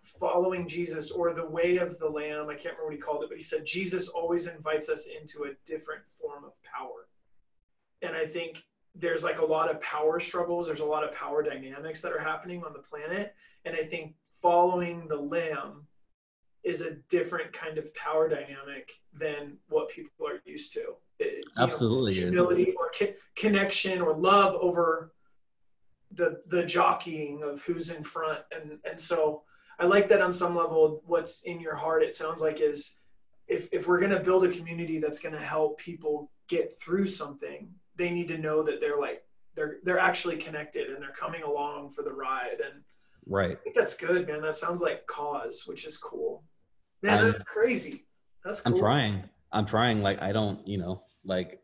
following 0.02 0.68
Jesus 0.68 1.10
or 1.10 1.32
the 1.32 1.46
way 1.46 1.76
of 1.78 1.98
the 1.98 2.08
Lamb. 2.08 2.48
I 2.48 2.54
can't 2.54 2.76
remember 2.76 2.86
what 2.86 2.94
he 2.94 3.00
called 3.00 3.22
it, 3.22 3.28
but 3.28 3.38
he 3.38 3.44
said 3.44 3.64
Jesus 3.64 4.08
always 4.08 4.46
invites 4.46 4.88
us 4.88 5.06
into 5.06 5.44
a 5.44 5.54
different 5.66 6.06
form 6.06 6.44
of 6.44 6.52
power. 6.62 7.06
And 8.04 8.14
I 8.14 8.26
think 8.26 8.62
there's 8.94 9.24
like 9.24 9.40
a 9.40 9.44
lot 9.44 9.70
of 9.70 9.80
power 9.80 10.20
struggles, 10.20 10.66
there's 10.66 10.80
a 10.80 10.84
lot 10.84 11.04
of 11.04 11.12
power 11.12 11.42
dynamics 11.42 12.00
that 12.02 12.12
are 12.12 12.20
happening 12.20 12.62
on 12.64 12.72
the 12.72 12.78
planet. 12.78 13.34
And 13.64 13.74
I 13.74 13.84
think 13.84 14.14
following 14.42 15.08
the 15.08 15.16
Lamb 15.16 15.86
is 16.62 16.80
a 16.80 16.92
different 17.08 17.52
kind 17.52 17.78
of 17.78 17.92
power 17.94 18.28
dynamic 18.28 18.92
than 19.12 19.56
what 19.68 19.88
people 19.90 20.26
are 20.26 20.40
used 20.44 20.72
to. 20.74 20.94
It, 21.18 21.44
Absolutely, 21.58 22.14
know, 22.14 22.30
humility 22.30 22.74
or 22.78 22.90
co- 22.98 23.14
connection 23.36 24.00
or 24.00 24.14
love 24.14 24.54
over 24.54 25.12
the 26.12 26.42
the 26.46 26.64
jockeying 26.64 27.42
of 27.42 27.62
who's 27.62 27.90
in 27.90 28.02
front, 28.02 28.40
and 28.50 28.78
and 28.88 28.98
so 28.98 29.42
I 29.78 29.86
like 29.86 30.08
that 30.08 30.22
on 30.22 30.32
some 30.32 30.56
level. 30.56 31.02
What's 31.06 31.42
in 31.42 31.60
your 31.60 31.74
heart, 31.74 32.02
it 32.02 32.14
sounds 32.14 32.40
like, 32.40 32.60
is 32.60 32.96
if, 33.48 33.68
if 33.72 33.86
we're 33.86 34.00
going 34.00 34.12
to 34.12 34.20
build 34.20 34.44
a 34.44 34.48
community 34.48 34.98
that's 34.98 35.20
going 35.20 35.34
to 35.34 35.40
help 35.40 35.78
people 35.78 36.30
get 36.48 36.72
through 36.80 37.06
something, 37.06 37.68
they 37.96 38.10
need 38.10 38.28
to 38.28 38.38
know 38.38 38.62
that 38.62 38.80
they're 38.80 38.98
like, 38.98 39.22
they're, 39.54 39.78
they're 39.84 39.98
actually 39.98 40.36
connected 40.36 40.90
and 40.90 41.02
they're 41.02 41.10
coming 41.10 41.42
along 41.42 41.90
for 41.90 42.02
the 42.02 42.12
ride. 42.12 42.60
And 42.64 42.82
right. 43.26 43.52
I 43.52 43.54
think 43.62 43.74
that's 43.74 43.96
good, 43.96 44.26
man. 44.26 44.42
That 44.42 44.56
sounds 44.56 44.80
like 44.80 45.06
cause, 45.06 45.62
which 45.66 45.84
is 45.84 45.96
cool. 45.96 46.44
Man, 47.02 47.18
I'm, 47.18 47.32
that's 47.32 47.44
crazy. 47.44 48.06
That's 48.44 48.60
cool. 48.60 48.74
I'm 48.74 48.78
trying. 48.78 49.22
I'm 49.52 49.66
trying. 49.66 50.02
Like, 50.02 50.20
I 50.20 50.32
don't, 50.32 50.66
you 50.66 50.78
know, 50.78 51.02
like 51.24 51.60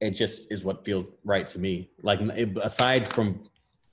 it 0.00 0.10
just 0.10 0.50
is 0.50 0.64
what 0.64 0.84
feels 0.84 1.08
right 1.24 1.46
to 1.48 1.58
me. 1.58 1.90
Like 2.02 2.20
aside 2.62 3.08
from 3.08 3.40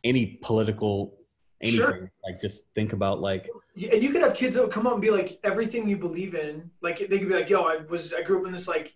any 0.03 0.39
political 0.41 1.17
anything. 1.61 1.79
Sure. 1.79 2.11
Like 2.23 2.39
just 2.39 2.65
think 2.75 2.93
about 2.93 3.21
like 3.21 3.49
and 3.75 4.03
you 4.03 4.11
could 4.11 4.21
have 4.21 4.35
kids 4.35 4.55
that 4.55 4.63
would 4.63 4.71
come 4.71 4.85
up 4.85 4.93
and 4.93 5.01
be 5.01 5.11
like 5.11 5.39
everything 5.43 5.87
you 5.87 5.97
believe 5.97 6.35
in. 6.35 6.69
Like 6.81 6.99
they 6.99 7.19
could 7.19 7.29
be 7.29 7.33
like, 7.33 7.49
yo, 7.49 7.63
I 7.63 7.77
was 7.89 8.13
I 8.13 8.21
grew 8.21 8.41
up 8.41 8.45
in 8.45 8.51
this 8.51 8.67
like 8.67 8.93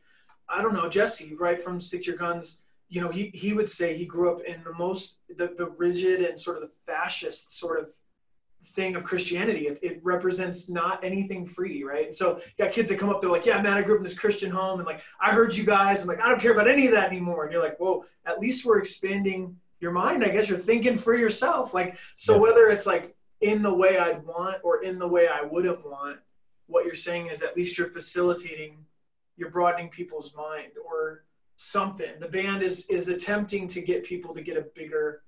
I 0.49 0.61
don't 0.61 0.73
know, 0.73 0.89
Jesse, 0.89 1.35
right 1.35 1.59
from 1.59 1.79
Stick 1.79 2.01
to 2.01 2.07
Your 2.07 2.17
Guns. 2.17 2.63
You 2.89 3.01
know, 3.01 3.09
he 3.09 3.31
he 3.33 3.53
would 3.53 3.69
say 3.69 3.97
he 3.97 4.05
grew 4.05 4.31
up 4.31 4.43
in 4.45 4.63
the 4.63 4.73
most 4.73 5.19
the, 5.35 5.53
the 5.57 5.69
rigid 5.77 6.21
and 6.21 6.39
sort 6.39 6.55
of 6.57 6.61
the 6.61 6.71
fascist 6.85 7.59
sort 7.59 7.79
of 7.81 7.91
thing 8.65 8.95
of 8.95 9.03
Christianity. 9.03 9.67
It, 9.67 9.79
it, 9.81 9.99
represents 10.03 10.67
not 10.67 11.03
anything 11.03 11.45
free, 11.45 11.83
right? 11.83 12.05
And 12.05 12.15
so 12.15 12.37
you 12.37 12.65
got 12.65 12.73
kids 12.73 12.89
that 12.89 12.99
come 12.99 13.09
up, 13.09 13.21
they're 13.21 13.29
like, 13.29 13.45
yeah, 13.45 13.61
man, 13.61 13.73
I 13.73 13.81
grew 13.81 13.95
up 13.95 13.99
in 13.99 14.03
this 14.03 14.17
Christian 14.17 14.51
home, 14.51 14.79
and 14.79 14.85
like 14.85 15.01
I 15.19 15.31
heard 15.31 15.55
you 15.55 15.65
guys, 15.65 15.99
and 15.99 16.07
like 16.07 16.21
I 16.21 16.29
don't 16.29 16.41
care 16.41 16.53
about 16.53 16.67
any 16.67 16.85
of 16.85 16.93
that 16.93 17.07
anymore. 17.07 17.43
And 17.43 17.51
you're 17.51 17.61
like, 17.61 17.77
whoa, 17.77 18.05
at 18.25 18.39
least 18.39 18.65
we're 18.65 18.79
expanding 18.79 19.57
your 19.79 19.91
mind 19.91 20.23
i 20.23 20.29
guess 20.29 20.49
you're 20.49 20.57
thinking 20.57 20.97
for 20.97 21.15
yourself 21.15 21.73
like 21.73 21.97
so 22.15 22.37
whether 22.37 22.69
it's 22.69 22.85
like 22.85 23.15
in 23.41 23.61
the 23.61 23.73
way 23.73 23.97
i'd 23.97 24.23
want 24.25 24.57
or 24.63 24.83
in 24.83 24.97
the 24.97 25.07
way 25.07 25.27
i 25.27 25.41
wouldn't 25.41 25.85
want 25.85 26.17
what 26.67 26.85
you're 26.85 26.93
saying 26.93 27.27
is 27.27 27.41
at 27.41 27.55
least 27.55 27.77
you're 27.77 27.89
facilitating 27.89 28.77
you're 29.37 29.51
broadening 29.51 29.89
people's 29.89 30.35
mind 30.35 30.73
or 30.85 31.23
something. 31.55 32.19
The 32.19 32.27
band 32.27 32.61
is 32.61 32.87
is 32.89 33.07
attempting 33.07 33.67
to 33.69 33.81
get 33.81 34.03
people 34.03 34.33
to 34.35 34.41
get 34.41 34.57
a 34.57 34.65
bigger 34.75 35.23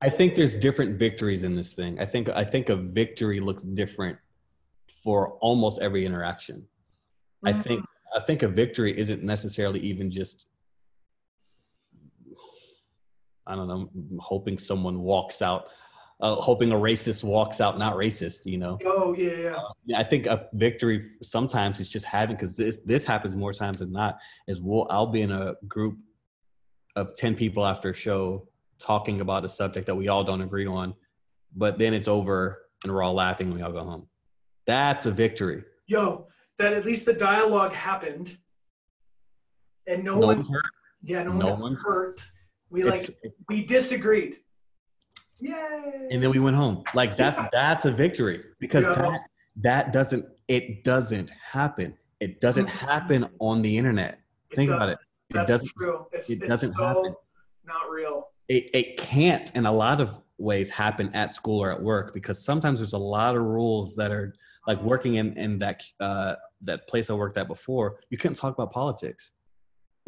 i 0.00 0.08
think 0.08 0.34
there's 0.36 0.54
different 0.54 0.96
victories 0.98 1.42
in 1.42 1.56
this 1.56 1.72
thing. 1.72 1.98
I 1.98 2.04
think 2.04 2.28
i 2.28 2.44
think 2.44 2.68
a 2.68 2.76
victory 2.76 3.40
looks 3.40 3.62
different 3.62 4.16
for 5.02 5.32
almost 5.40 5.80
every 5.80 6.04
interaction. 6.06 6.66
Mm-hmm. 7.44 7.48
i 7.48 7.62
think 7.62 7.84
i 8.16 8.20
think 8.20 8.42
a 8.42 8.48
victory 8.48 8.98
isn't 8.98 9.22
necessarily 9.22 9.80
even 9.80 10.10
just 10.10 10.46
I 13.50 13.54
don't 13.54 13.66
know, 13.66 13.88
hoping 14.20 14.58
someone 14.58 15.00
walks 15.00 15.40
out, 15.40 15.68
uh, 16.20 16.34
hoping 16.36 16.72
a 16.72 16.74
racist 16.74 17.22
walks 17.22 17.60
out 17.60 17.78
not 17.78 17.94
racist, 17.94 18.46
you 18.46 18.58
know? 18.58 18.78
Oh, 18.84 19.14
yeah, 19.16 19.30
yeah. 19.30 19.56
Uh, 19.56 19.96
I 19.96 20.04
think 20.04 20.26
a 20.26 20.46
victory 20.52 21.10
sometimes 21.22 21.80
is 21.80 21.88
just 21.88 22.04
having, 22.04 22.34
because 22.36 22.56
this, 22.56 22.78
this 22.84 23.04
happens 23.04 23.36
more 23.36 23.52
times 23.52 23.78
than 23.78 23.92
not, 23.92 24.18
is 24.46 24.60
we'll, 24.60 24.86
I'll 24.90 25.06
be 25.06 25.22
in 25.22 25.30
a 25.30 25.54
group 25.66 25.96
of 26.96 27.14
10 27.14 27.34
people 27.34 27.64
after 27.64 27.90
a 27.90 27.94
show 27.94 28.48
talking 28.78 29.20
about 29.20 29.44
a 29.44 29.48
subject 29.48 29.86
that 29.86 29.94
we 29.94 30.08
all 30.08 30.24
don't 30.24 30.40
agree 30.40 30.66
on, 30.66 30.94
but 31.56 31.78
then 31.78 31.94
it's 31.94 32.08
over 32.08 32.62
and 32.84 32.92
we're 32.92 33.02
all 33.02 33.14
laughing 33.14 33.48
and 33.48 33.56
we 33.56 33.62
all 33.62 33.72
go 33.72 33.84
home. 33.84 34.08
That's 34.66 35.06
a 35.06 35.10
victory. 35.10 35.62
Yo, 35.86 36.26
that 36.58 36.72
at 36.72 36.84
least 36.84 37.06
the 37.06 37.14
dialogue 37.14 37.72
happened 37.72 38.36
and 39.86 40.04
no, 40.04 40.14
no 40.18 40.26
one, 40.26 40.36
one's 40.36 40.50
hurt. 40.50 40.64
Yeah, 41.02 41.22
no, 41.22 41.32
no 41.32 41.54
one 41.54 41.76
hurt 41.76 42.22
we 42.70 42.82
like 42.84 43.08
we 43.48 43.64
disagreed. 43.64 44.38
Yay! 45.40 46.08
And 46.10 46.22
then 46.22 46.30
we 46.30 46.38
went 46.38 46.56
home. 46.56 46.82
Like 46.94 47.16
that's 47.16 47.40
that's 47.52 47.84
a 47.84 47.92
victory 47.92 48.42
because 48.58 48.84
yeah. 48.84 48.94
that 48.94 49.20
that 49.56 49.92
doesn't 49.92 50.26
it 50.48 50.84
doesn't 50.84 51.30
happen. 51.30 51.96
It 52.20 52.40
doesn't 52.40 52.66
mm-hmm. 52.66 52.86
happen 52.86 53.28
on 53.38 53.62
the 53.62 53.76
internet. 53.76 54.20
It 54.50 54.56
Think 54.56 54.70
about 54.70 54.88
it. 54.88 54.98
It 55.30 55.34
that's 55.34 55.50
doesn't. 55.50 55.70
True. 55.78 56.06
It's, 56.12 56.30
it 56.30 56.40
doesn't 56.40 56.74
so 56.74 56.84
happen. 56.84 57.14
Not 57.64 57.90
real. 57.90 58.28
It 58.48 58.70
it 58.74 58.96
can't 58.96 59.54
in 59.54 59.66
a 59.66 59.72
lot 59.72 60.00
of 60.00 60.10
ways 60.38 60.70
happen 60.70 61.14
at 61.14 61.34
school 61.34 61.62
or 61.62 61.72
at 61.72 61.82
work 61.82 62.14
because 62.14 62.44
sometimes 62.44 62.78
there's 62.78 62.92
a 62.92 62.98
lot 62.98 63.36
of 63.36 63.42
rules 63.42 63.96
that 63.96 64.10
are 64.10 64.34
like 64.66 64.80
working 64.82 65.16
in 65.16 65.36
in 65.36 65.58
that 65.58 65.82
uh, 66.00 66.34
that 66.62 66.88
place 66.88 67.10
I 67.10 67.14
worked 67.14 67.36
at 67.36 67.46
before. 67.48 68.00
You 68.10 68.18
couldn't 68.18 68.36
talk 68.36 68.54
about 68.54 68.72
politics 68.72 69.32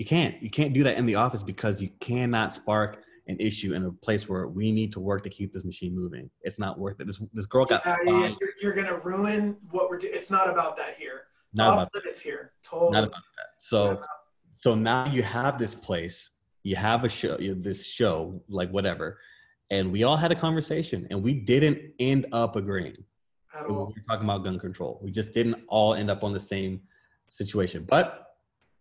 you 0.00 0.06
can't 0.06 0.42
you 0.42 0.48
can't 0.48 0.72
do 0.72 0.82
that 0.82 0.96
in 0.96 1.04
the 1.04 1.14
office 1.16 1.42
because 1.42 1.82
you 1.82 1.90
cannot 2.00 2.54
spark 2.54 3.04
an 3.26 3.36
issue 3.38 3.74
in 3.74 3.84
a 3.84 3.92
place 3.92 4.28
where 4.28 4.48
we 4.48 4.72
need 4.72 4.92
to 4.92 5.00
work 5.00 5.22
to 5.24 5.30
keep 5.30 5.52
this 5.52 5.64
machine 5.64 5.94
moving. 5.94 6.30
It's 6.42 6.58
not 6.58 6.78
worth 6.78 7.00
it. 7.00 7.06
This 7.06 7.22
this 7.32 7.46
girl 7.46 7.64
got. 7.64 7.82
Yeah, 7.84 7.96
yeah, 8.04 8.34
you're, 8.40 8.50
you're, 8.62 8.72
gonna 8.74 8.98
ruin 8.98 9.56
what 9.70 9.88
we're 9.88 9.98
doing. 9.98 10.14
It's 10.14 10.30
not 10.30 10.48
about 10.48 10.76
that 10.78 10.94
here. 10.94 11.22
Not 11.54 11.74
about 11.74 11.94
limits 11.94 12.22
that. 12.22 12.28
here. 12.28 12.52
Totally. 12.62 12.92
Not 12.92 13.04
about 13.04 13.22
that. 13.36 13.46
So 13.58 14.02
so 14.56 14.74
now 14.74 15.06
you 15.06 15.22
have 15.22 15.58
this 15.58 15.74
place. 15.74 16.30
You 16.62 16.76
have 16.76 17.04
a 17.04 17.08
show. 17.08 17.38
You 17.38 17.54
this 17.54 17.86
show, 17.86 18.42
like 18.48 18.70
whatever, 18.70 19.18
and 19.70 19.90
we 19.90 20.02
all 20.02 20.16
had 20.16 20.32
a 20.32 20.36
conversation, 20.36 21.06
and 21.10 21.22
we 21.22 21.34
didn't 21.34 21.78
end 21.98 22.26
up 22.32 22.56
agreeing. 22.56 22.96
At 23.54 23.66
all. 23.66 23.86
We 23.86 23.94
were 23.94 24.06
talking 24.08 24.24
about 24.24 24.44
gun 24.44 24.58
control. 24.58 25.00
We 25.02 25.10
just 25.10 25.32
didn't 25.32 25.56
all 25.68 25.94
end 25.94 26.10
up 26.10 26.22
on 26.22 26.32
the 26.32 26.40
same 26.40 26.82
situation, 27.26 27.84
but 27.88 28.29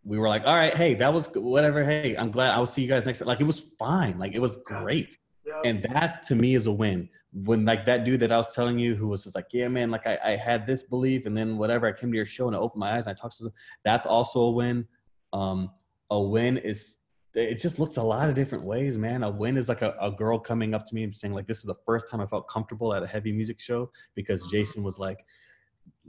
we 0.04 0.18
were 0.18 0.30
like, 0.30 0.44
all 0.46 0.56
right, 0.56 0.76
hey, 0.76 0.96
that 0.96 1.14
was 1.14 1.30
whatever. 1.34 1.84
Hey, 1.84 2.16
I'm 2.16 2.32
glad 2.32 2.52
I'll 2.52 2.66
see 2.66 2.82
you 2.82 2.88
guys 2.88 3.06
next. 3.06 3.22
Like 3.22 3.42
it 3.42 3.46
was 3.46 3.60
fine. 3.78 4.18
Like 4.18 4.34
it 4.34 4.42
was 4.42 4.58
great. 4.58 5.18
Yeah. 5.46 5.62
And 5.66 5.84
that 5.84 6.24
to 6.26 6.36
me 6.36 6.56
is 6.56 6.68
a 6.68 6.72
win. 6.72 7.10
When 7.32 7.66
like 7.66 7.86
that 7.86 8.06
dude 8.06 8.22
that 8.22 8.32
I 8.32 8.38
was 8.38 8.56
telling 8.56 8.80
you 8.80 8.96
who 8.96 9.08
was 9.08 9.24
just 9.24 9.36
like, 9.36 9.48
yeah, 9.52 9.68
man, 9.68 9.92
like 9.92 10.08
I, 10.08 10.18
I 10.24 10.36
had 10.36 10.66
this 10.66 10.84
belief 10.84 11.26
and 11.26 11.38
then 11.38 11.58
whatever, 11.58 11.88
I 11.88 11.92
came 11.92 12.12
to 12.12 12.16
your 12.16 12.26
show 12.26 12.48
and 12.48 12.56
I 12.56 12.60
opened 12.60 12.80
my 12.80 12.96
eyes 12.96 13.08
and 13.08 13.16
I 13.16 13.22
talked 13.22 13.38
to 13.38 13.44
them. 13.44 13.54
That's 13.84 14.06
also 14.06 14.42
a 14.42 14.52
win. 14.52 14.88
Um, 15.34 15.70
a 16.10 16.20
win 16.20 16.58
is 16.58 16.98
it 17.36 17.60
just 17.60 17.78
looks 17.78 17.98
a 17.98 18.04
lot 18.04 18.28
of 18.28 18.36
different 18.36 18.64
ways, 18.64 18.98
man. 18.98 19.22
A 19.24 19.30
win 19.30 19.58
is 19.58 19.70
like 19.70 19.84
a, 19.84 19.96
a 20.02 20.10
girl 20.12 20.40
coming 20.40 20.74
up 20.74 20.86
to 20.86 20.96
me 20.96 21.04
and 21.04 21.16
saying 21.16 21.34
like, 21.34 21.46
this 21.46 21.60
is 21.60 21.66
the 21.66 21.76
first 21.86 22.10
time 22.10 22.22
I 22.22 22.26
felt 22.26 22.48
comfortable 22.50 22.94
at 22.94 23.04
a 23.04 23.08
heavy 23.08 23.32
music 23.32 23.60
show 23.60 23.92
because 24.16 24.48
Jason 24.48 24.82
was 24.82 24.98
like, 24.98 25.24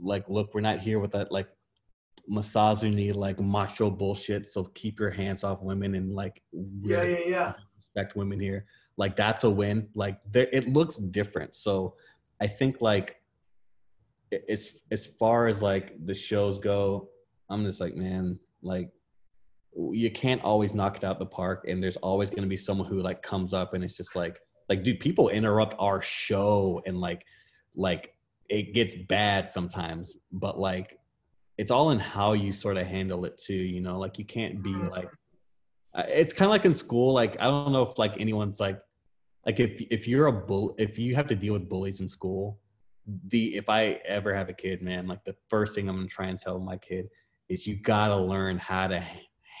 like, 0.01 0.27
look, 0.27 0.55
we're 0.55 0.61
not 0.61 0.79
here 0.79 0.99
with 0.99 1.11
that 1.11 1.31
like 1.31 1.47
misogyny, 2.27 3.11
like 3.11 3.39
macho 3.39 3.89
bullshit. 3.89 4.47
So 4.47 4.65
keep 4.65 4.99
your 4.99 5.09
hands 5.09 5.43
off 5.43 5.61
women 5.61 5.95
and 5.95 6.13
like 6.13 6.41
yeah, 6.51 7.03
yeah, 7.03 7.19
yeah. 7.25 7.53
Respect 7.77 8.15
women 8.15 8.39
here. 8.39 8.65
Like 8.97 9.15
that's 9.15 9.43
a 9.43 9.49
win. 9.49 9.87
Like 9.95 10.19
there, 10.31 10.47
it 10.51 10.71
looks 10.71 10.97
different. 10.97 11.55
So 11.55 11.95
I 12.41 12.47
think 12.47 12.81
like 12.81 13.17
as 14.49 14.71
as 14.91 15.05
far 15.05 15.47
as 15.47 15.61
like 15.61 15.93
the 16.05 16.13
shows 16.13 16.57
go, 16.59 17.09
I'm 17.49 17.65
just 17.65 17.81
like, 17.81 17.95
man, 17.95 18.39
like 18.61 18.89
you 19.75 20.11
can't 20.11 20.43
always 20.43 20.73
knock 20.73 20.97
it 20.97 21.03
out 21.03 21.19
the 21.19 21.25
park, 21.25 21.65
and 21.67 21.81
there's 21.81 21.97
always 21.97 22.29
going 22.29 22.43
to 22.43 22.49
be 22.49 22.57
someone 22.57 22.87
who 22.87 23.01
like 23.01 23.21
comes 23.21 23.53
up 23.53 23.73
and 23.73 23.83
it's 23.83 23.97
just 23.97 24.15
like, 24.15 24.39
like, 24.69 24.83
dude, 24.83 24.99
people 24.99 25.29
interrupt 25.29 25.75
our 25.79 26.01
show 26.01 26.81
and 26.85 26.99
like, 26.99 27.25
like 27.75 28.13
it 28.49 28.73
gets 28.73 28.95
bad 28.95 29.49
sometimes, 29.49 30.17
but 30.31 30.59
like, 30.59 30.97
it's 31.57 31.71
all 31.71 31.91
in 31.91 31.99
how 31.99 32.33
you 32.33 32.51
sort 32.51 32.77
of 32.77 32.87
handle 32.87 33.25
it 33.25 33.37
too. 33.37 33.53
You 33.53 33.81
know, 33.81 33.99
like 33.99 34.17
you 34.17 34.25
can't 34.25 34.61
be 34.61 34.73
like, 34.73 35.09
uh, 35.93 36.03
it's 36.07 36.33
kind 36.33 36.47
of 36.47 36.51
like 36.51 36.65
in 36.65 36.73
school. 36.73 37.13
Like 37.13 37.37
I 37.39 37.45
don't 37.45 37.71
know 37.71 37.83
if 37.83 37.97
like 37.97 38.19
anyone's 38.19 38.59
like, 38.59 38.79
like 39.45 39.59
if 39.59 39.81
if 39.91 40.07
you're 40.07 40.27
a 40.27 40.33
bull, 40.33 40.75
if 40.77 40.97
you 40.97 41.15
have 41.15 41.27
to 41.27 41.35
deal 41.35 41.53
with 41.53 41.69
bullies 41.69 42.01
in 42.01 42.07
school, 42.07 42.59
the 43.27 43.55
if 43.55 43.69
I 43.69 43.99
ever 44.05 44.35
have 44.35 44.49
a 44.49 44.53
kid, 44.53 44.81
man, 44.81 45.07
like 45.07 45.23
the 45.25 45.35
first 45.49 45.75
thing 45.75 45.89
I'm 45.89 45.95
gonna 45.95 46.07
try 46.07 46.27
and 46.27 46.39
tell 46.39 46.59
my 46.59 46.77
kid 46.77 47.07
is 47.49 47.67
you 47.67 47.75
gotta 47.75 48.15
learn 48.15 48.57
how 48.57 48.87
to 48.87 49.03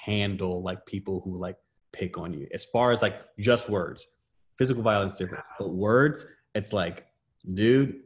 handle 0.05 0.61
like 0.61 0.85
people 0.85 1.21
who 1.21 1.37
like 1.37 1.57
pick 1.91 2.17
on 2.17 2.33
you. 2.33 2.47
As 2.53 2.65
far 2.65 2.91
as 2.91 3.01
like 3.01 3.21
just 3.39 3.69
words, 3.69 4.07
physical 4.57 4.83
violence 4.83 5.17
different, 5.17 5.43
but 5.59 5.73
words, 5.73 6.25
it's 6.55 6.73
like, 6.73 7.05
dude, 7.53 8.01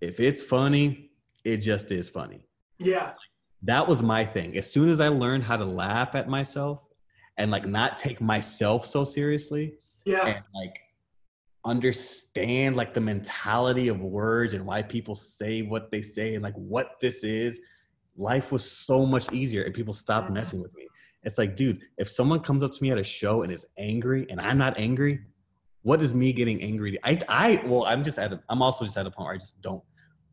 if 0.00 0.20
it's 0.20 0.42
funny, 0.42 1.10
it 1.44 1.58
just 1.58 1.90
is 1.92 2.08
funny. 2.08 2.46
Yeah. 2.84 3.12
That 3.62 3.88
was 3.88 4.02
my 4.02 4.24
thing. 4.24 4.56
As 4.58 4.70
soon 4.70 4.88
as 4.90 5.00
I 5.00 5.08
learned 5.08 5.44
how 5.44 5.56
to 5.56 5.64
laugh 5.64 6.14
at 6.14 6.28
myself 6.28 6.80
and 7.38 7.50
like 7.50 7.66
not 7.66 7.96
take 7.98 8.20
myself 8.20 8.84
so 8.86 9.04
seriously, 9.04 9.74
yeah, 10.04 10.26
and 10.26 10.44
like 10.54 10.78
understand 11.64 12.76
like 12.76 12.92
the 12.92 13.00
mentality 13.00 13.88
of 13.88 14.00
words 14.00 14.52
and 14.54 14.66
why 14.66 14.82
people 14.82 15.14
say 15.14 15.62
what 15.62 15.90
they 15.90 16.02
say 16.02 16.34
and 16.34 16.42
like 16.42 16.54
what 16.56 17.00
this 17.00 17.24
is, 17.24 17.58
life 18.16 18.52
was 18.52 18.70
so 18.70 19.06
much 19.06 19.32
easier 19.32 19.62
and 19.62 19.74
people 19.74 19.94
stopped 19.94 20.26
Mm-hmm. 20.26 20.34
messing 20.34 20.60
with 20.60 20.74
me. 20.74 20.86
It's 21.22 21.38
like, 21.38 21.56
dude, 21.56 21.80
if 21.96 22.06
someone 22.08 22.40
comes 22.40 22.62
up 22.62 22.72
to 22.72 22.82
me 22.82 22.90
at 22.90 22.98
a 22.98 23.02
show 23.02 23.42
and 23.42 23.50
is 23.50 23.64
angry 23.78 24.26
and 24.28 24.38
I'm 24.38 24.58
not 24.58 24.78
angry, 24.78 25.20
what 25.80 26.02
is 26.02 26.14
me 26.14 26.34
getting 26.34 26.62
angry? 26.62 26.98
I, 27.02 27.18
I, 27.28 27.62
well, 27.64 27.86
I'm 27.86 28.04
just 28.04 28.18
at, 28.18 28.32
a, 28.34 28.40
I'm 28.50 28.60
also 28.60 28.84
just 28.84 28.98
at 28.98 29.06
a 29.06 29.10
point 29.10 29.26
where 29.26 29.34
I 29.34 29.38
just 29.38 29.60
don't. 29.62 29.82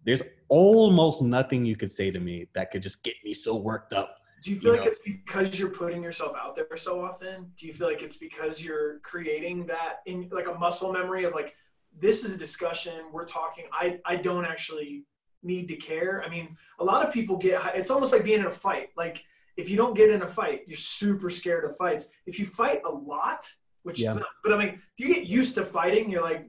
There's 0.05 0.21
almost 0.51 1.21
nothing 1.21 1.63
you 1.63 1.77
could 1.77 1.89
say 1.89 2.11
to 2.11 2.19
me 2.19 2.45
that 2.53 2.71
could 2.71 2.81
just 2.83 3.01
get 3.03 3.15
me 3.23 3.31
so 3.33 3.55
worked 3.55 3.93
up. 3.93 4.17
Do 4.43 4.51
you 4.51 4.59
feel 4.59 4.71
You 4.71 4.77
like 4.77 4.85
know. 4.85 4.91
it's 4.91 4.99
because 5.03 5.57
you're 5.57 5.69
putting 5.69 6.03
yourself 6.03 6.35
out 6.35 6.55
there 6.57 6.67
so 6.75 7.01
often? 7.03 7.51
Do 7.57 7.67
you 7.67 7.73
feel 7.73 7.87
like 7.87 8.01
it's 8.01 8.17
because 8.17 8.63
you're 8.63 8.99
creating 8.99 9.65
that 9.67 9.99
in 10.07 10.27
like 10.29 10.47
a 10.47 10.53
muscle 10.55 10.91
memory 10.91 11.23
of 11.23 11.33
like 11.33 11.55
this 11.97 12.23
is 12.25 12.33
a 12.33 12.37
discussion 12.37 12.93
we're 13.13 13.25
talking. 13.25 13.65
I 13.71 13.99
I 14.05 14.17
don't 14.17 14.43
actually 14.45 15.05
need 15.41 15.67
to 15.69 15.75
care. 15.77 16.21
I 16.25 16.29
mean, 16.29 16.57
a 16.79 16.83
lot 16.83 17.05
of 17.07 17.13
people 17.13 17.37
get. 17.37 17.61
It's 17.75 17.89
almost 17.91 18.11
like 18.11 18.23
being 18.25 18.41
in 18.41 18.45
a 18.47 18.51
fight. 18.51 18.89
Like 18.97 19.23
if 19.57 19.69
you 19.69 19.77
don't 19.77 19.95
get 19.95 20.09
in 20.09 20.21
a 20.23 20.27
fight, 20.27 20.63
you're 20.67 20.77
super 20.77 21.29
scared 21.29 21.63
of 21.63 21.77
fights. 21.77 22.09
If 22.25 22.39
you 22.39 22.45
fight 22.45 22.81
a 22.85 22.89
lot, 22.91 23.45
which 23.83 24.01
Yeah. 24.01 24.11
is 24.11 24.15
not, 24.17 24.27
but 24.43 24.51
I 24.53 24.57
mean, 24.57 24.69
if 24.97 25.05
you 25.05 25.13
get 25.13 25.27
used 25.27 25.55
to 25.55 25.63
fighting, 25.65 26.09
you're 26.09 26.21
like, 26.21 26.47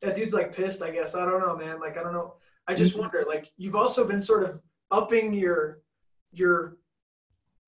that 0.00 0.14
dude's 0.16 0.34
like 0.34 0.54
pissed. 0.56 0.82
I 0.82 0.90
guess 0.90 1.14
I 1.14 1.24
don't 1.24 1.40
know, 1.40 1.56
man. 1.56 1.78
Like 1.78 1.96
I 1.98 2.02
don't 2.02 2.14
know. 2.14 2.34
I 2.68 2.74
just 2.74 2.96
wonder. 2.96 3.24
Like 3.26 3.50
you've 3.56 3.76
also 3.76 4.06
been 4.06 4.20
sort 4.20 4.44
of 4.44 4.60
upping 4.90 5.32
your 5.32 5.80
your 6.32 6.76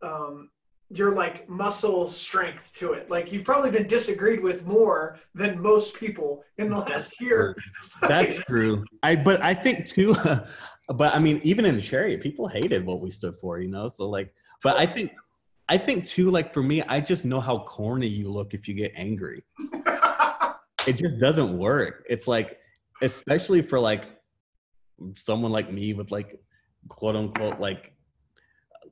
um 0.03 0.51
your 0.91 1.13
like 1.13 1.49
muscle 1.49 2.09
strength 2.09 2.73
to 2.79 2.93
it. 2.93 3.11
Like 3.11 3.33
you've 3.33 3.45
probably 3.45 3.71
been 3.71 3.87
disagreed 3.87 4.43
with 4.43 4.67
more 4.67 5.19
than 5.35 5.61
most 5.61 5.95
people 5.95 6.45
in 6.59 6.71
the 6.71 6.79
last 6.79 7.21
year. 7.21 7.57
That's 8.03 8.37
true. 8.49 8.85
I 9.03 9.17
but 9.17 9.43
I 9.43 9.55
think 9.55 9.87
too. 9.87 10.15
but 10.89 11.15
I 11.15 11.19
mean, 11.19 11.41
even 11.43 11.65
in 11.65 11.77
the 11.77 11.83
chariot, 11.83 12.21
people 12.21 12.47
hated 12.47 12.85
what 12.85 13.01
we 13.01 13.11
stood 13.11 13.35
for. 13.41 13.59
You 13.59 13.69
know, 13.69 13.87
so 13.87 14.09
like, 14.09 14.33
but 14.63 14.79
I 14.79 14.87
think, 14.87 15.13
I 15.69 15.79
think 15.79 16.05
too. 16.05 16.31
Like 16.31 16.53
for 16.53 16.63
me, 16.63 16.83
I 16.83 17.01
just 17.01 17.25
know 17.25 17.41
how 17.41 17.61
corny 17.61 18.07
you 18.07 18.31
look 18.31 18.55
if 18.55 18.69
you 18.69 18.75
get 18.75 18.93
angry. 18.95 19.43
It 20.87 20.99
just 20.99 21.19
doesn't 21.19 21.57
work. 21.57 22.05
It's 22.11 22.29
like, 22.29 22.59
especially 23.01 23.63
for 23.63 23.81
like 23.81 24.05
someone 25.17 25.53
like 25.53 25.73
me 25.73 25.95
with 25.95 26.11
like 26.11 26.39
quote 26.89 27.17
unquote 27.17 27.61
like 27.61 27.93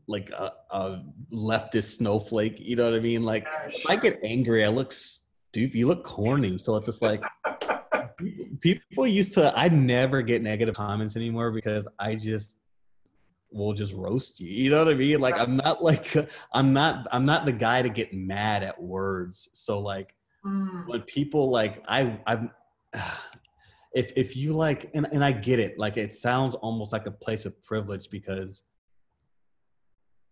like 0.08 0.30
a, 0.30 0.52
a 0.70 1.04
leftist 1.32 1.96
snowflake. 1.96 2.56
You 2.58 2.76
know 2.76 2.84
what 2.84 2.94
I 2.94 3.00
mean? 3.00 3.22
Like 3.22 3.46
if 3.66 3.88
I 3.88 3.96
get 3.96 4.18
angry, 4.24 4.64
I 4.64 4.68
look 4.68 4.92
stupid. 4.92 5.74
You 5.74 5.86
look 5.86 6.04
corny. 6.04 6.58
So 6.58 6.76
it's 6.76 6.86
just 6.86 7.02
like 7.02 7.22
people 8.60 9.06
used 9.06 9.34
to. 9.34 9.56
I 9.56 9.68
never 9.68 10.22
get 10.22 10.42
negative 10.42 10.74
comments 10.74 11.16
anymore 11.16 11.52
because 11.52 11.86
I 11.98 12.16
just 12.16 12.58
will 13.50 13.74
just 13.74 13.92
roast 13.92 14.40
you. 14.40 14.48
You 14.48 14.70
know 14.70 14.78
what 14.84 14.92
I 14.92 14.96
mean? 14.96 15.20
Like 15.20 15.38
I'm 15.38 15.56
not 15.56 15.82
like 15.82 16.14
I'm 16.52 16.72
not 16.72 17.06
I'm 17.12 17.24
not 17.24 17.44
the 17.44 17.52
guy 17.52 17.82
to 17.82 17.90
get 17.90 18.12
mad 18.12 18.62
at 18.62 18.80
words. 18.82 19.48
So 19.52 19.78
like 19.78 20.14
Mm, 20.44 20.88
when 20.88 21.02
people 21.02 21.50
like 21.52 21.84
I 21.86 22.18
I'm 22.26 22.50
if 23.94 24.12
if 24.16 24.36
you 24.36 24.52
like 24.52 24.90
and, 24.94 25.06
and 25.12 25.24
I 25.24 25.32
get 25.32 25.58
it 25.58 25.78
like 25.78 25.96
it 25.96 26.12
sounds 26.12 26.54
almost 26.54 26.92
like 26.92 27.06
a 27.06 27.10
place 27.10 27.44
of 27.46 27.60
privilege 27.62 28.08
because 28.10 28.64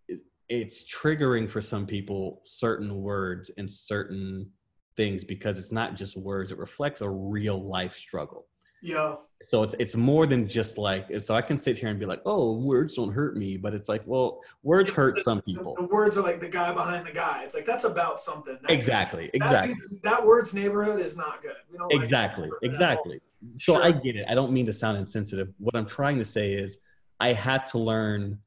it, 0.09 0.21
it's 0.49 0.85
triggering 0.85 1.49
for 1.49 1.61
some 1.61 1.87
people 1.87 2.41
certain 2.45 3.03
words 3.03 3.51
and 3.59 3.71
certain 3.71 4.51
things 4.97 5.25
because 5.25 5.59
it's 5.59 5.73
not 5.73 5.95
just 5.95 6.17
words 6.17 6.51
it 6.51 6.59
reflects 6.59 7.01
a 7.01 7.09
real 7.09 7.63
life 7.63 7.95
struggle 7.95 8.47
yeah. 8.83 9.17
so 9.43 9.63
it's 9.63 9.75
it's 9.79 9.95
more 9.95 10.27
than 10.27 10.49
just 10.49 10.79
like 10.79 11.07
so 11.21 11.35
I 11.35 11.43
can 11.43 11.59
sit 11.59 11.77
here 11.77 11.91
and 11.91 12.01
be 12.01 12.07
like 12.07 12.23
oh 12.25 12.57
words 12.57 12.97
don't 12.97 13.13
hurt 13.13 13.37
me 13.37 13.59
but 13.59 13.75
it's 13.75 13.91
like 13.91 14.03
well 14.07 14.41
words 14.63 14.91
hurt 14.91 15.19
some 15.19 15.43
people 15.43 15.77
The 15.79 15.85
words 15.85 16.17
are 16.17 16.23
like 16.23 16.41
the 16.41 16.49
guy 16.49 16.73
behind 16.73 17.07
the 17.07 17.13
guy. 17.13 17.43
It's 17.45 17.55
like 17.55 17.67
that's 17.67 17.85
about 17.85 18.21
something. 18.21 18.59
That, 18.63 18.71
exactly 18.71 19.27
that 19.27 19.37
exactly 19.37 19.75
means 19.75 19.95
that 20.03 20.25
word's 20.25 20.55
neighborhood 20.55 20.99
is 20.99 21.15
not 21.15 21.43
good. 21.43 21.57
We 21.71 21.77
don't 21.77 21.93
like 21.93 22.01
exactly 22.01 22.49
all. 22.49 22.59
exactly 22.63 23.21
so 23.59 23.75
Sure. 23.75 23.83
i 23.83 23.91
get 23.91 24.17
it. 24.17 24.27
I 24.29 24.35
don't 24.35 24.53
mean 24.53 24.67
to 24.67 24.73
sound 24.73 24.99
insensitive. 24.99 25.49
What 25.59 25.75
i'm 25.77 25.87
trying 25.87 26.19
to 26.19 26.25
say 26.25 26.53
is 26.55 26.79
i 27.21 27.33
had 27.33 27.65
to 27.67 27.79
learn 27.79 28.39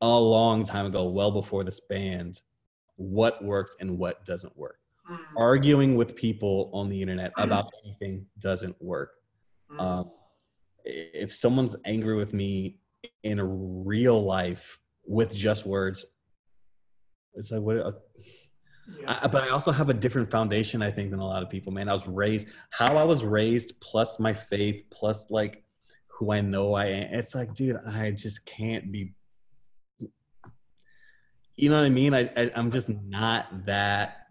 a 0.00 0.18
long 0.18 0.64
time 0.64 0.86
ago 0.86 1.04
well 1.08 1.30
before 1.30 1.64
this 1.64 1.80
band 1.80 2.40
what 2.96 3.42
works 3.42 3.74
and 3.80 3.98
what 3.98 4.24
doesn't 4.24 4.56
work. 4.56 4.78
Mm, 5.10 5.18
arguing 5.36 5.96
with 5.96 6.14
people 6.16 6.70
on 6.72 6.88
the 6.88 7.00
internet 7.00 7.32
about 7.36 7.70
anything 7.84 8.24
doesn't 8.38 8.76
work. 8.80 9.12
Mm. 9.70 9.80
um, 9.80 10.10
if 10.84 11.32
someone's 11.32 11.74
angry 11.86 12.14
with 12.16 12.34
me 12.34 12.78
in 13.22 13.38
a 13.38 13.44
real 13.44 14.22
life 14.22 14.80
with 15.06 15.34
just 15.34 15.64
words 15.66 16.04
it's 17.34 17.50
like 17.50 17.60
what 17.60 17.78
uh, 17.78 17.92
yeah. 19.00 19.20
I, 19.22 19.26
but 19.26 19.44
I 19.44 19.48
also 19.50 19.72
have 19.72 19.90
a 19.90 19.94
different 19.94 20.30
foundation, 20.30 20.82
I 20.82 20.90
think, 20.90 21.10
than 21.10 21.20
a 21.20 21.26
lot 21.26 21.42
of 21.42 21.50
people. 21.50 21.72
Man, 21.72 21.88
I 21.88 21.92
was 21.92 22.06
raised 22.06 22.48
how 22.70 22.96
I 22.96 23.04
was 23.04 23.24
raised, 23.24 23.80
plus 23.80 24.18
my 24.18 24.32
faith, 24.32 24.84
plus 24.90 25.30
like 25.30 25.62
who 26.08 26.32
I 26.32 26.40
know 26.40 26.74
I 26.74 26.86
am. 26.86 27.18
It's 27.18 27.34
like, 27.34 27.54
dude, 27.54 27.78
I 27.86 28.10
just 28.10 28.44
can't 28.46 28.90
be. 28.92 29.12
You 31.56 31.70
know 31.70 31.78
what 31.78 31.86
I 31.86 31.90
mean? 31.90 32.14
I, 32.14 32.30
I 32.36 32.50
I'm 32.56 32.70
just 32.70 32.88
not 32.88 33.66
that 33.66 34.28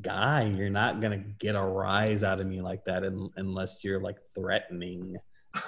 guy. 0.00 0.44
You're 0.44 0.70
not 0.70 1.00
gonna 1.00 1.18
get 1.18 1.54
a 1.54 1.62
rise 1.62 2.24
out 2.24 2.40
of 2.40 2.46
me 2.46 2.60
like 2.60 2.84
that, 2.86 3.04
un, 3.04 3.30
unless 3.36 3.84
you're 3.84 4.00
like 4.00 4.18
threatening. 4.34 5.16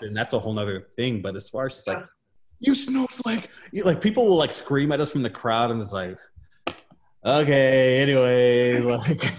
And 0.00 0.16
that's 0.16 0.32
a 0.32 0.38
whole 0.38 0.52
nother 0.52 0.86
thing. 0.96 1.20
But 1.20 1.36
as 1.36 1.48
far 1.48 1.66
as 1.66 1.74
just 1.74 1.88
like, 1.88 2.04
you 2.60 2.74
snowflake, 2.74 3.48
you, 3.72 3.84
like 3.84 4.00
people 4.00 4.26
will 4.26 4.36
like 4.36 4.52
scream 4.52 4.92
at 4.92 5.00
us 5.00 5.10
from 5.10 5.22
the 5.22 5.30
crowd, 5.30 5.70
and 5.70 5.80
it's 5.80 5.92
like 5.92 6.16
okay, 7.26 8.00
anyways, 8.00 8.84
like 8.84 9.34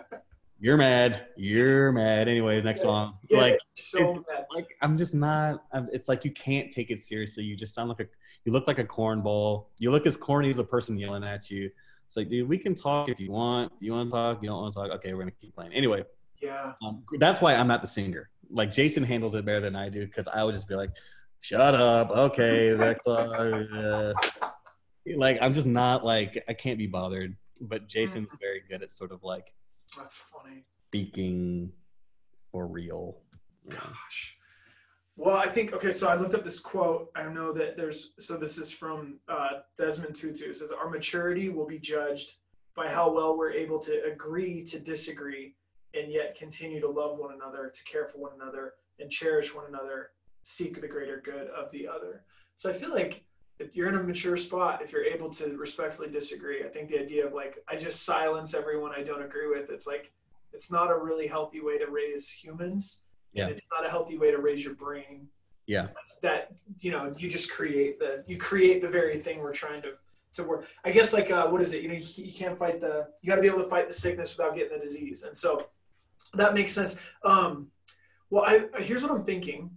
you're 0.60 0.76
mad, 0.76 1.26
you're 1.36 1.92
mad. 1.92 2.28
Anyways, 2.28 2.64
next 2.64 2.82
song. 2.82 3.14
Yeah, 3.28 3.38
Like, 3.38 3.58
so 3.76 4.24
bad. 4.28 4.46
like 4.54 4.66
I'm 4.82 4.98
just 4.98 5.14
not. 5.14 5.62
I'm, 5.72 5.88
it's 5.92 6.08
like 6.08 6.24
you 6.24 6.32
can't 6.32 6.70
take 6.70 6.90
it 6.90 7.00
seriously. 7.00 7.44
You 7.44 7.56
just 7.56 7.74
sound 7.74 7.88
like 7.88 8.00
a. 8.00 8.06
You 8.44 8.52
look 8.52 8.66
like 8.66 8.78
a 8.78 8.84
cornball. 8.84 9.66
You 9.78 9.90
look 9.90 10.06
as 10.06 10.16
corny 10.16 10.50
as 10.50 10.58
a 10.58 10.64
person 10.64 10.98
yelling 10.98 11.24
at 11.24 11.50
you. 11.50 11.70
It's 12.08 12.16
like, 12.16 12.28
dude, 12.30 12.48
we 12.48 12.56
can 12.58 12.74
talk 12.74 13.08
if 13.08 13.20
you 13.20 13.30
want. 13.30 13.70
You 13.80 13.92
want 13.92 14.08
to 14.08 14.12
talk? 14.12 14.42
You 14.42 14.48
don't 14.48 14.62
want 14.62 14.72
to 14.74 14.80
talk? 14.80 14.90
Okay, 14.96 15.12
we're 15.12 15.20
gonna 15.20 15.30
keep 15.30 15.54
playing. 15.54 15.72
Anyway, 15.74 16.04
Yeah. 16.40 16.72
um, 16.82 17.02
that's 17.18 17.40
why 17.40 17.54
I'm 17.54 17.68
not 17.68 17.82
the 17.82 17.86
singer. 17.86 18.30
Like 18.50 18.72
Jason 18.72 19.04
handles 19.04 19.34
it 19.34 19.44
better 19.44 19.60
than 19.60 19.76
I 19.76 19.90
do 19.90 20.06
because 20.06 20.26
I 20.26 20.42
would 20.42 20.54
just 20.54 20.66
be 20.66 20.74
like, 20.74 20.90
"Shut 21.40 21.74
up, 21.74 22.10
okay." 22.10 22.72
That's, 22.72 22.98
like 25.16 25.38
I'm 25.40 25.54
just 25.54 25.66
not 25.66 26.04
like 26.04 26.42
I 26.48 26.52
can't 26.54 26.78
be 26.78 26.86
bothered. 26.86 27.36
But 27.60 27.88
Jason's 27.88 28.28
very 28.40 28.62
good 28.68 28.82
at 28.82 28.90
sort 28.90 29.10
of 29.10 29.24
like 29.24 29.52
That's 29.96 30.16
funny. 30.16 30.62
speaking 30.88 31.72
for 32.52 32.66
real. 32.66 33.18
Gosh. 33.68 34.36
Well, 35.16 35.36
I 35.36 35.48
think 35.48 35.72
okay. 35.72 35.90
So 35.90 36.08
I 36.08 36.14
looked 36.14 36.34
up 36.34 36.44
this 36.44 36.60
quote. 36.60 37.10
I 37.16 37.24
know 37.24 37.52
that 37.52 37.76
there's. 37.76 38.12
So 38.20 38.36
this 38.36 38.58
is 38.58 38.70
from 38.70 39.18
uh, 39.28 39.60
Desmond 39.76 40.14
Tutu. 40.14 40.50
It 40.50 40.56
says, 40.56 40.70
"Our 40.70 40.88
maturity 40.88 41.48
will 41.48 41.66
be 41.66 41.80
judged 41.80 42.36
by 42.76 42.88
how 42.88 43.12
well 43.12 43.36
we're 43.36 43.50
able 43.52 43.80
to 43.80 44.04
agree 44.04 44.62
to 44.66 44.78
disagree, 44.78 45.56
and 45.94 46.12
yet 46.12 46.36
continue 46.36 46.80
to 46.80 46.88
love 46.88 47.18
one 47.18 47.34
another, 47.34 47.72
to 47.74 47.84
care 47.84 48.06
for 48.06 48.18
one 48.18 48.30
another, 48.40 48.74
and 49.00 49.10
cherish 49.10 49.52
one 49.52 49.64
another 49.66 50.10
seek 50.48 50.80
the 50.80 50.88
greater 50.88 51.20
good 51.24 51.48
of 51.48 51.70
the 51.72 51.86
other. 51.86 52.24
So 52.56 52.70
I 52.70 52.72
feel 52.72 52.90
like 52.90 53.12
if 53.12 53.22
you're 53.76 53.88
in 53.88 53.96
a 53.96 54.02
mature 54.02 54.36
spot, 54.36 54.82
if 54.82 54.92
you're 54.92 55.04
able 55.04 55.30
to 55.30 55.56
respectfully 55.56 56.08
disagree, 56.08 56.64
I 56.64 56.68
think 56.68 56.88
the 56.88 57.00
idea 57.00 57.26
of 57.26 57.32
like, 57.32 57.62
I 57.68 57.76
just 57.76 58.04
silence 58.04 58.54
everyone 58.54 58.92
I 58.96 59.02
don't 59.02 59.22
agree 59.22 59.48
with, 59.48 59.70
it's 59.70 59.86
like, 59.86 60.12
it's 60.52 60.70
not 60.70 60.90
a 60.90 60.96
really 60.96 61.26
healthy 61.26 61.60
way 61.60 61.78
to 61.78 61.86
raise 61.86 62.28
humans. 62.28 63.02
Yeah. 63.32 63.44
And 63.44 63.52
it's 63.52 63.66
not 63.70 63.84
a 63.84 63.90
healthy 63.90 64.16
way 64.16 64.30
to 64.30 64.38
raise 64.38 64.64
your 64.64 64.74
brain. 64.74 65.28
Yeah. 65.66 65.88
That, 66.22 66.52
you 66.80 66.90
know, 66.90 67.12
you 67.18 67.28
just 67.28 67.50
create 67.50 67.98
the, 67.98 68.24
you 68.26 68.38
create 68.38 68.80
the 68.80 68.88
very 68.88 69.18
thing 69.18 69.40
we're 69.40 69.52
trying 69.52 69.82
to, 69.82 69.92
to 70.34 70.42
work. 70.44 70.66
I 70.84 70.90
guess 70.90 71.12
like, 71.12 71.30
uh, 71.30 71.46
what 71.48 71.60
is 71.60 71.72
it? 71.74 71.82
You 71.82 71.88
know, 71.88 71.94
you, 71.94 72.24
you 72.24 72.32
can't 72.32 72.58
fight 72.58 72.80
the, 72.80 73.08
you 73.20 73.28
got 73.28 73.36
to 73.36 73.42
be 73.42 73.48
able 73.48 73.62
to 73.62 73.68
fight 73.68 73.86
the 73.88 73.94
sickness 73.94 74.36
without 74.36 74.54
getting 74.54 74.78
the 74.78 74.82
disease. 74.82 75.24
And 75.24 75.36
so 75.36 75.66
that 76.34 76.54
makes 76.54 76.72
sense. 76.72 76.96
Um, 77.24 77.68
well, 78.30 78.44
I, 78.46 78.66
here's 78.80 79.02
what 79.02 79.10
I'm 79.10 79.24
thinking 79.24 79.70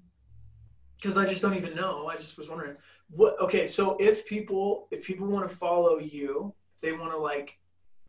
because 0.98 1.18
I 1.18 1.26
just 1.26 1.42
don't 1.42 1.56
even 1.56 1.76
know. 1.76 2.08
I 2.08 2.16
just 2.16 2.38
was 2.38 2.50
wondering 2.50 2.76
what. 3.12 3.40
Okay, 3.40 3.66
so 3.66 3.98
if 4.00 4.26
people 4.26 4.88
if 4.92 5.04
people 5.04 5.28
want 5.28 5.48
to 5.48 5.56
follow 5.56 6.00
you, 6.00 6.54
if 6.76 6.82
they 6.82 6.94
want 6.94 7.12
to 7.12 7.18
like 7.18 7.60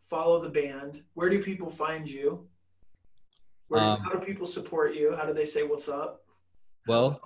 follow 0.01 0.41
the 0.41 0.49
band, 0.49 1.03
where 1.13 1.29
do 1.29 1.41
people 1.41 1.69
find 1.69 2.09
you? 2.09 2.47
Where, 3.67 3.81
um, 3.81 4.01
how 4.01 4.11
do 4.11 4.19
people 4.19 4.45
support 4.45 4.95
you? 4.95 5.15
How 5.15 5.25
do 5.25 5.33
they 5.33 5.45
say 5.45 5.63
what's 5.63 5.89
up? 5.89 6.23
Well, 6.87 7.21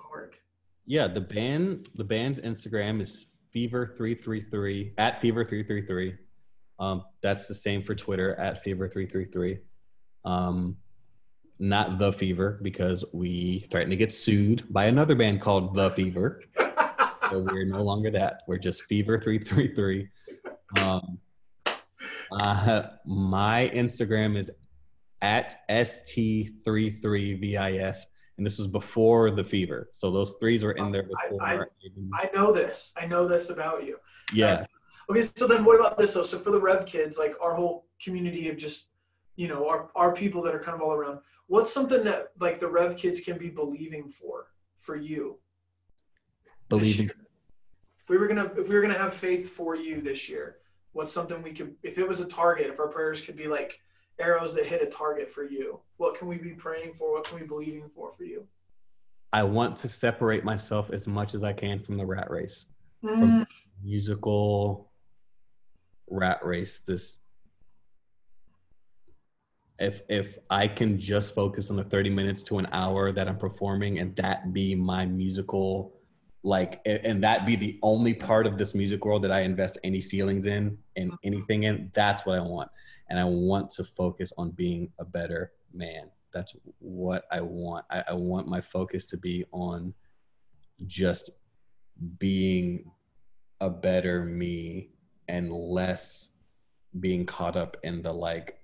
yeah, 0.86 1.08
the 1.08 1.20
band 1.20 1.88
the 1.94 2.04
band's 2.04 2.40
Instagram 2.40 3.00
is 3.00 3.26
fever 3.52 3.94
three 3.96 4.14
three 4.14 4.42
three 4.42 4.92
at 4.98 5.20
fever 5.20 5.44
three 5.44 5.64
three 5.64 5.84
three. 5.84 6.14
Um, 6.78 7.04
that's 7.22 7.48
the 7.48 7.54
same 7.54 7.82
for 7.82 7.94
Twitter 7.94 8.34
at 8.36 8.62
fever 8.62 8.88
three 8.88 9.06
three 9.06 9.26
three. 9.26 9.58
Um, 10.24 10.76
not 11.58 11.98
The 11.98 12.12
Fever 12.12 12.58
because 12.62 13.04
we 13.12 13.66
threatened 13.70 13.90
to 13.90 13.96
get 13.96 14.12
sued 14.12 14.64
by 14.70 14.84
another 14.84 15.14
band 15.14 15.40
called 15.40 15.74
The 15.74 15.90
Fever. 15.90 16.42
so 17.30 17.38
we're 17.40 17.64
no 17.64 17.82
longer 17.82 18.10
that. 18.10 18.42
We're 18.46 18.58
just 18.58 18.82
Fever 18.84 19.18
333. 19.18 20.08
Um, 20.80 21.18
uh, 22.32 22.82
my 23.06 23.70
Instagram 23.74 24.36
is 24.36 24.50
at 25.22 25.56
st33vis, 25.68 28.06
and 28.36 28.44
this 28.46 28.58
was 28.58 28.66
before 28.66 29.30
the 29.30 29.44
fever. 29.44 29.88
So 29.92 30.10
those 30.10 30.34
threes 30.40 30.64
were 30.64 30.72
in 30.72 30.92
there 30.92 31.04
before. 31.04 31.42
I, 31.42 31.56
I, 31.56 31.64
I 32.14 32.30
know 32.34 32.52
this. 32.52 32.92
I 32.96 33.06
know 33.06 33.26
this 33.26 33.48
about 33.50 33.84
you. 33.84 33.96
Yeah. 34.32 34.64
okay, 35.10 35.22
so 35.22 35.46
then 35.46 35.64
what 35.64 35.78
about 35.78 35.96
this? 35.98 36.12
So, 36.12 36.22
so 36.22 36.38
for 36.38 36.50
the 36.50 36.60
Rev 36.60 36.84
kids, 36.86 37.18
like 37.18 37.34
our 37.40 37.54
whole 37.54 37.86
community 38.02 38.48
of 38.48 38.56
just, 38.56 38.88
you 39.36 39.48
know, 39.48 39.68
our, 39.68 39.90
our 39.94 40.12
people 40.12 40.42
that 40.42 40.54
are 40.54 40.60
kind 40.60 40.74
of 40.74 40.82
all 40.82 40.92
around, 40.92 41.20
what's 41.46 41.72
something 41.72 42.04
that 42.04 42.32
like 42.40 42.60
the 42.60 42.68
Rev 42.68 42.96
kids 42.96 43.20
can 43.20 43.38
be 43.38 43.48
believing 43.48 44.08
for 44.08 44.48
for 44.76 44.96
you? 44.96 45.38
Believing. 46.68 47.06
If 47.06 48.08
we 48.08 48.18
were 48.18 48.26
gonna 48.26 48.50
if 48.56 48.68
we 48.68 48.74
were 48.74 48.82
gonna 48.82 48.98
have 48.98 49.14
faith 49.14 49.50
for 49.50 49.76
you 49.76 50.00
this 50.00 50.28
year, 50.28 50.58
what's 50.92 51.12
something 51.12 51.42
we 51.42 51.52
could 51.52 51.74
if 51.82 51.98
it 51.98 52.06
was 52.06 52.20
a 52.20 52.28
target, 52.28 52.66
if 52.68 52.80
our 52.80 52.88
prayers 52.88 53.20
could 53.20 53.36
be 53.36 53.48
like 53.48 53.80
arrows 54.18 54.54
that 54.54 54.66
hit 54.66 54.82
a 54.82 54.86
target 54.86 55.30
for 55.30 55.44
you, 55.44 55.80
what 55.96 56.18
can 56.18 56.28
we 56.28 56.36
be 56.36 56.50
praying 56.50 56.94
for? 56.94 57.12
What 57.12 57.24
can 57.24 57.36
we 57.36 57.42
be 57.42 57.48
believing 57.48 57.88
for 57.94 58.10
for 58.10 58.24
you? 58.24 58.46
I 59.32 59.42
want 59.42 59.76
to 59.78 59.88
separate 59.88 60.44
myself 60.44 60.90
as 60.90 61.06
much 61.06 61.34
as 61.34 61.44
I 61.44 61.52
can 61.52 61.80
from 61.80 61.98
the 61.98 62.06
rat 62.06 62.30
race, 62.30 62.66
mm. 63.04 63.18
from 63.18 63.46
musical 63.82 64.90
rat 66.08 66.44
race. 66.44 66.80
This 66.86 67.18
if 69.78 70.00
if 70.08 70.38
I 70.50 70.66
can 70.66 70.98
just 70.98 71.34
focus 71.34 71.70
on 71.70 71.76
the 71.76 71.84
30 71.84 72.10
minutes 72.10 72.42
to 72.44 72.58
an 72.58 72.68
hour 72.72 73.12
that 73.12 73.28
I'm 73.28 73.38
performing 73.38 73.98
and 73.98 74.16
that 74.16 74.52
be 74.52 74.74
my 74.74 75.06
musical 75.06 75.97
like 76.42 76.80
and 76.86 77.22
that 77.24 77.46
be 77.46 77.56
the 77.56 77.78
only 77.82 78.14
part 78.14 78.46
of 78.46 78.58
this 78.58 78.74
music 78.74 79.04
world 79.04 79.22
that 79.24 79.32
I 79.32 79.40
invest 79.40 79.78
any 79.82 80.00
feelings 80.00 80.46
in 80.46 80.78
and 80.96 81.10
mm-hmm. 81.10 81.16
anything 81.24 81.64
in 81.64 81.90
that's 81.94 82.24
what 82.24 82.38
I 82.38 82.40
want. 82.40 82.70
And 83.10 83.18
I 83.18 83.24
want 83.24 83.70
to 83.70 83.84
focus 83.84 84.32
on 84.36 84.50
being 84.50 84.90
a 84.98 85.04
better 85.04 85.52
man. 85.72 86.10
That's 86.32 86.54
what 86.78 87.24
I 87.32 87.40
want. 87.40 87.86
I, 87.90 88.04
I 88.08 88.12
want 88.12 88.48
my 88.48 88.60
focus 88.60 89.06
to 89.06 89.16
be 89.16 89.44
on 89.50 89.94
just 90.86 91.30
being 92.18 92.90
a 93.60 93.70
better 93.70 94.24
me 94.24 94.90
and 95.26 95.52
less 95.52 96.28
being 97.00 97.26
caught 97.26 97.56
up 97.56 97.76
in 97.82 98.02
the 98.02 98.12
like 98.12 98.60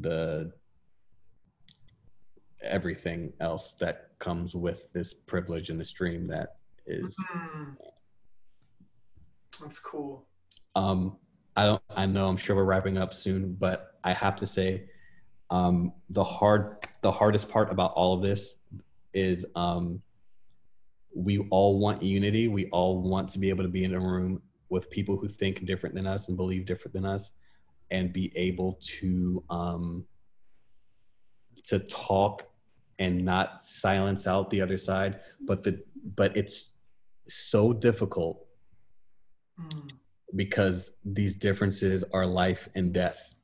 the 0.00 0.52
everything 2.62 3.32
else 3.40 3.74
that 3.74 4.13
comes 4.24 4.54
with 4.54 4.90
this 4.92 5.12
privilege 5.12 5.70
and 5.70 5.78
this 5.78 5.92
dream 5.92 6.26
that 6.26 6.56
is 6.86 7.16
mm-hmm. 7.32 7.70
that's 9.60 9.78
cool 9.78 10.26
um 10.76 11.16
i 11.56 11.64
don't 11.66 11.82
i 11.94 12.06
know 12.06 12.26
i'm 12.28 12.36
sure 12.36 12.56
we're 12.56 12.64
wrapping 12.64 12.96
up 12.96 13.12
soon 13.12 13.54
but 13.54 13.98
i 14.02 14.12
have 14.12 14.34
to 14.36 14.46
say 14.46 14.84
um 15.50 15.92
the 16.10 16.24
hard 16.24 16.76
the 17.02 17.10
hardest 17.10 17.48
part 17.48 17.70
about 17.70 17.92
all 17.92 18.14
of 18.14 18.22
this 18.22 18.56
is 19.12 19.44
um 19.54 20.00
we 21.14 21.38
all 21.50 21.78
want 21.78 22.02
unity 22.02 22.48
we 22.48 22.66
all 22.70 23.02
want 23.02 23.28
to 23.28 23.38
be 23.38 23.50
able 23.50 23.62
to 23.62 23.68
be 23.68 23.84
in 23.84 23.94
a 23.94 24.00
room 24.00 24.40
with 24.70 24.90
people 24.90 25.16
who 25.16 25.28
think 25.28 25.64
different 25.64 25.94
than 25.94 26.06
us 26.06 26.28
and 26.28 26.36
believe 26.36 26.64
different 26.64 26.94
than 26.94 27.04
us 27.04 27.30
and 27.90 28.12
be 28.12 28.32
able 28.34 28.78
to 28.80 29.42
um, 29.50 30.04
to 31.62 31.78
talk 31.78 32.48
and 32.98 33.20
not 33.24 33.64
silence 33.64 34.26
out 34.26 34.50
the 34.50 34.60
other 34.60 34.78
side 34.78 35.20
but 35.40 35.62
the 35.62 35.82
but 36.16 36.36
it's 36.36 36.70
so 37.28 37.72
difficult 37.72 38.46
mm. 39.60 39.90
because 40.36 40.90
these 41.04 41.36
differences 41.36 42.04
are 42.12 42.26
life 42.26 42.68
and 42.74 42.92
death 42.92 43.34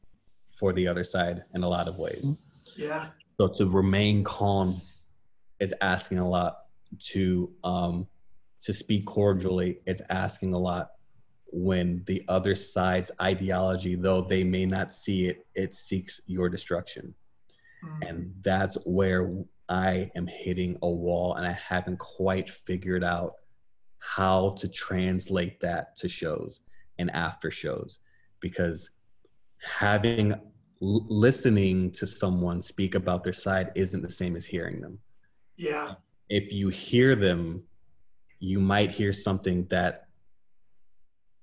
for 0.55 0.73
the 0.73 0.87
other 0.87 1.05
side 1.05 1.45
in 1.55 1.63
a 1.63 1.69
lot 1.69 1.89
of 1.89 1.97
ways 1.97 2.37
yeah 2.77 3.07
so 3.41 3.49
to 3.49 3.67
remain 3.67 4.23
calm 4.23 4.81
is 5.59 5.75
asking 5.81 6.19
a 6.19 6.29
lot 6.29 6.67
to 6.99 7.51
um 7.65 8.07
to 8.61 8.73
speak 8.73 9.07
cordially 9.07 9.79
is 9.87 10.03
asking 10.11 10.53
a 10.53 10.59
lot 10.59 10.91
when 11.53 12.03
the 12.07 12.25
other 12.29 12.55
side's 12.55 13.11
ideology, 13.21 13.95
though 13.95 14.21
they 14.21 14.45
may 14.45 14.67
not 14.67 14.93
see 14.93 15.27
it, 15.27 15.47
it 15.55 15.75
seeks 15.75 16.21
your 16.27 16.49
destruction. 16.49 17.15
Mm-hmm. 17.85 18.03
And 18.03 18.35
that's 18.43 18.77
where 18.85 19.33
I 19.69 20.11
am 20.17 20.27
hitting 20.27 20.77
a 20.83 20.89
wall, 20.89 21.35
and 21.37 21.47
I 21.47 21.53
haven't 21.53 21.99
quite 21.99 22.51
figured 22.51 23.05
out 23.05 23.35
how 23.99 24.55
to 24.59 24.69
translate 24.69 25.61
that 25.61 25.97
to 25.97 26.09
shows 26.09 26.61
and 26.99 27.11
after 27.13 27.51
shows 27.51 27.99
because 28.41 28.91
having 29.63 30.35
listening 30.81 31.91
to 31.93 32.07
someone 32.07 32.63
speak 32.63 32.95
about 32.95 33.23
their 33.23 33.35
side 33.35 33.71
isn't 33.75 34.03
the 34.03 34.09
same 34.09 34.35
as 34.35 34.47
hearing 34.47 34.81
them. 34.81 34.99
Yeah. 35.57 35.95
If 36.31 36.53
you 36.53 36.69
hear 36.69 37.15
them, 37.15 37.63
you 38.39 38.59
might 38.59 38.91
hear 38.91 39.13
something 39.13 39.67
that 39.69 40.07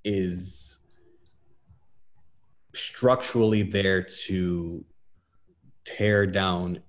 is 0.03 0.79
structurally 2.73 3.61
there 3.63 4.01
to 4.01 4.83
tear 5.87 6.27
down 6.27 6.79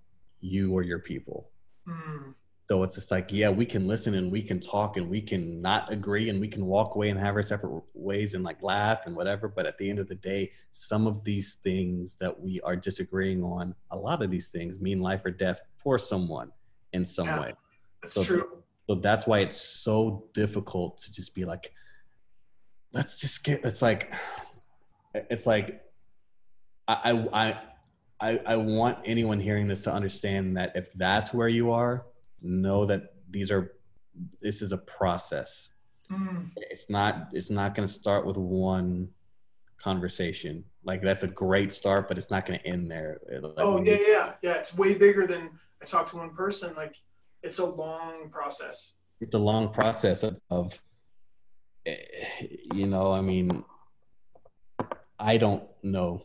you 0.40 0.72
or 0.72 0.82
your 0.82 0.98
people. 0.98 1.50
Mm. 1.86 2.34
So 2.68 2.82
it's 2.82 2.96
just 2.96 3.10
like, 3.10 3.32
yeah, 3.32 3.48
we 3.48 3.64
can 3.64 3.88
listen 3.88 4.14
and 4.14 4.30
we 4.30 4.42
can 4.42 4.60
talk 4.60 4.98
and 4.98 5.08
we 5.08 5.22
can 5.22 5.62
not 5.62 5.90
agree 5.90 6.28
and 6.28 6.38
we 6.38 6.48
can 6.48 6.66
walk 6.66 6.96
away 6.96 7.08
and 7.08 7.18
have 7.18 7.34
our 7.34 7.42
separate 7.42 7.82
ways 7.94 8.34
and 8.34 8.44
like 8.44 8.62
laugh 8.62 9.06
and 9.06 9.16
whatever. 9.16 9.48
But 9.48 9.64
at 9.64 9.78
the 9.78 9.88
end 9.88 9.98
of 9.98 10.06
the 10.06 10.16
day, 10.16 10.52
some 10.70 11.06
of 11.06 11.24
these 11.24 11.54
things 11.64 12.16
that 12.16 12.38
we 12.38 12.60
are 12.60 12.76
disagreeing 12.76 13.42
on, 13.42 13.74
a 13.90 13.96
lot 13.96 14.22
of 14.22 14.30
these 14.30 14.48
things 14.48 14.80
mean 14.80 15.00
life 15.00 15.24
or 15.24 15.30
death 15.30 15.62
for 15.78 15.98
someone 15.98 16.52
in 16.92 17.06
some 17.06 17.26
yeah, 17.26 17.40
way. 17.40 17.52
That's 18.02 18.14
so, 18.14 18.24
true. 18.24 18.58
So 18.86 18.96
that's 18.96 19.26
why 19.26 19.38
it's 19.38 19.56
so 19.56 20.24
difficult 20.34 20.98
to 20.98 21.12
just 21.12 21.34
be 21.34 21.46
like, 21.46 21.72
let's 22.92 23.18
just 23.18 23.44
get 23.44 23.64
it's 23.64 23.82
like 23.82 24.12
it's 25.14 25.46
like 25.46 25.82
I 26.86 27.12
I 27.32 27.60
I 28.20 28.40
I 28.46 28.56
want 28.56 28.98
anyone 29.04 29.40
hearing 29.40 29.68
this 29.68 29.82
to 29.84 29.92
understand 29.92 30.56
that 30.56 30.72
if 30.74 30.92
that's 30.94 31.32
where 31.32 31.48
you 31.48 31.72
are, 31.72 32.06
know 32.42 32.86
that 32.86 33.14
these 33.30 33.50
are 33.50 33.72
this 34.40 34.62
is 34.62 34.72
a 34.72 34.78
process. 34.78 35.70
Mm. 36.10 36.50
It's 36.56 36.88
not 36.88 37.28
it's 37.32 37.50
not 37.50 37.74
going 37.74 37.86
to 37.86 37.92
start 37.92 38.26
with 38.26 38.36
one 38.36 39.08
conversation. 39.78 40.64
Like 40.84 41.02
that's 41.02 41.22
a 41.22 41.28
great 41.28 41.72
start, 41.72 42.08
but 42.08 42.18
it's 42.18 42.30
not 42.30 42.46
going 42.46 42.58
to 42.58 42.66
end 42.66 42.90
there. 42.90 43.20
Like, 43.30 43.52
oh 43.58 43.82
yeah, 43.82 43.98
yeah, 44.06 44.32
yeah. 44.42 44.54
It's 44.54 44.74
way 44.74 44.94
bigger 44.94 45.26
than 45.26 45.50
I 45.82 45.84
talked 45.84 46.10
to 46.10 46.16
one 46.16 46.30
person. 46.30 46.74
Like 46.74 46.96
it's 47.42 47.58
a 47.58 47.66
long 47.66 48.28
process. 48.30 48.94
It's 49.20 49.34
a 49.34 49.38
long 49.38 49.72
process 49.72 50.22
of, 50.22 50.40
of 50.50 50.80
you 51.84 52.86
know, 52.86 53.12
I 53.12 53.20
mean, 53.20 53.64
I 55.18 55.36
don't 55.36 55.64
know. 55.82 56.22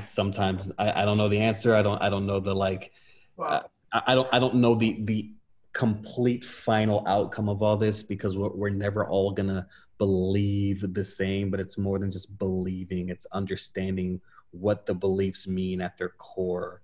Sometimes 0.00 0.72
I, 0.78 1.02
I 1.02 1.04
don't 1.04 1.18
know 1.18 1.28
the 1.28 1.40
answer. 1.40 1.74
I 1.74 1.82
don't 1.82 2.00
I 2.00 2.08
don't 2.08 2.26
know 2.26 2.40
the 2.40 2.54
like. 2.54 2.92
Wow. 3.36 3.64
I, 3.92 4.02
I 4.08 4.14
don't 4.14 4.28
I 4.32 4.38
don't 4.38 4.54
know 4.54 4.74
the 4.74 4.98
the 5.04 5.32
complete 5.72 6.44
final 6.44 7.02
outcome 7.06 7.48
of 7.48 7.62
all 7.62 7.76
this 7.76 8.02
because 8.02 8.36
we're, 8.36 8.50
we're 8.50 8.70
never 8.70 9.06
all 9.06 9.32
gonna 9.32 9.66
believe 9.98 10.84
the 10.92 11.04
same 11.04 11.50
but 11.50 11.60
it's 11.60 11.78
more 11.78 11.98
than 11.98 12.10
just 12.10 12.36
believing 12.38 13.08
it's 13.08 13.26
understanding 13.32 14.20
what 14.50 14.84
the 14.84 14.92
beliefs 14.92 15.46
mean 15.46 15.80
at 15.80 15.96
their 15.96 16.10
core 16.18 16.82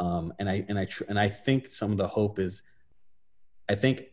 um, 0.00 0.32
and 0.38 0.48
i 0.48 0.64
and 0.68 0.78
i 0.78 0.84
tr- 0.84 1.04
and 1.08 1.18
i 1.18 1.28
think 1.28 1.70
some 1.70 1.92
of 1.92 1.98
the 1.98 2.08
hope 2.08 2.38
is 2.38 2.62
i 3.68 3.74
think 3.74 4.06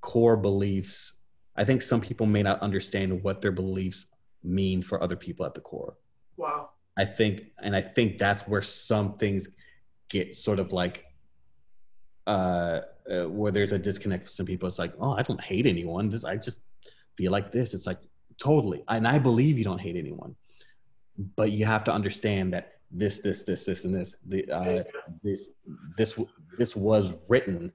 core 0.00 0.36
beliefs 0.36 1.12
i 1.56 1.64
think 1.64 1.82
some 1.82 2.00
people 2.00 2.24
may 2.26 2.42
not 2.42 2.60
understand 2.60 3.22
what 3.22 3.42
their 3.42 3.52
beliefs 3.52 4.06
mean 4.42 4.80
for 4.80 5.02
other 5.02 5.16
people 5.16 5.44
at 5.44 5.54
the 5.54 5.60
core 5.60 5.96
Wow. 6.36 6.70
I 6.96 7.04
think, 7.04 7.44
and 7.62 7.74
I 7.74 7.80
think 7.80 8.18
that's 8.18 8.42
where 8.48 8.62
some 8.62 9.16
things 9.16 9.48
get 10.08 10.36
sort 10.36 10.58
of 10.58 10.72
like, 10.72 11.06
uh, 12.26 12.80
uh, 13.10 13.24
where 13.28 13.50
there's 13.50 13.72
a 13.72 13.78
disconnect 13.78 14.24
with 14.24 14.32
some 14.32 14.46
people. 14.46 14.68
It's 14.68 14.78
like, 14.78 14.94
oh, 15.00 15.12
I 15.12 15.22
don't 15.22 15.40
hate 15.40 15.66
anyone. 15.66 16.08
This, 16.08 16.24
I 16.24 16.36
just 16.36 16.60
feel 17.16 17.32
like 17.32 17.50
this. 17.50 17.74
It's 17.74 17.86
like 17.86 17.98
totally, 18.38 18.84
and 18.88 19.08
I 19.08 19.18
believe 19.18 19.58
you 19.58 19.64
don't 19.64 19.80
hate 19.80 19.96
anyone, 19.96 20.36
but 21.36 21.50
you 21.50 21.64
have 21.64 21.84
to 21.84 21.92
understand 21.92 22.52
that 22.52 22.74
this, 22.90 23.18
this, 23.18 23.42
this, 23.42 23.64
this, 23.64 23.84
and 23.84 23.94
this, 23.94 24.14
the, 24.26 24.48
uh, 24.50 24.82
this, 25.22 25.50
this, 25.96 26.18
this 26.58 26.76
was 26.76 27.14
written. 27.28 27.72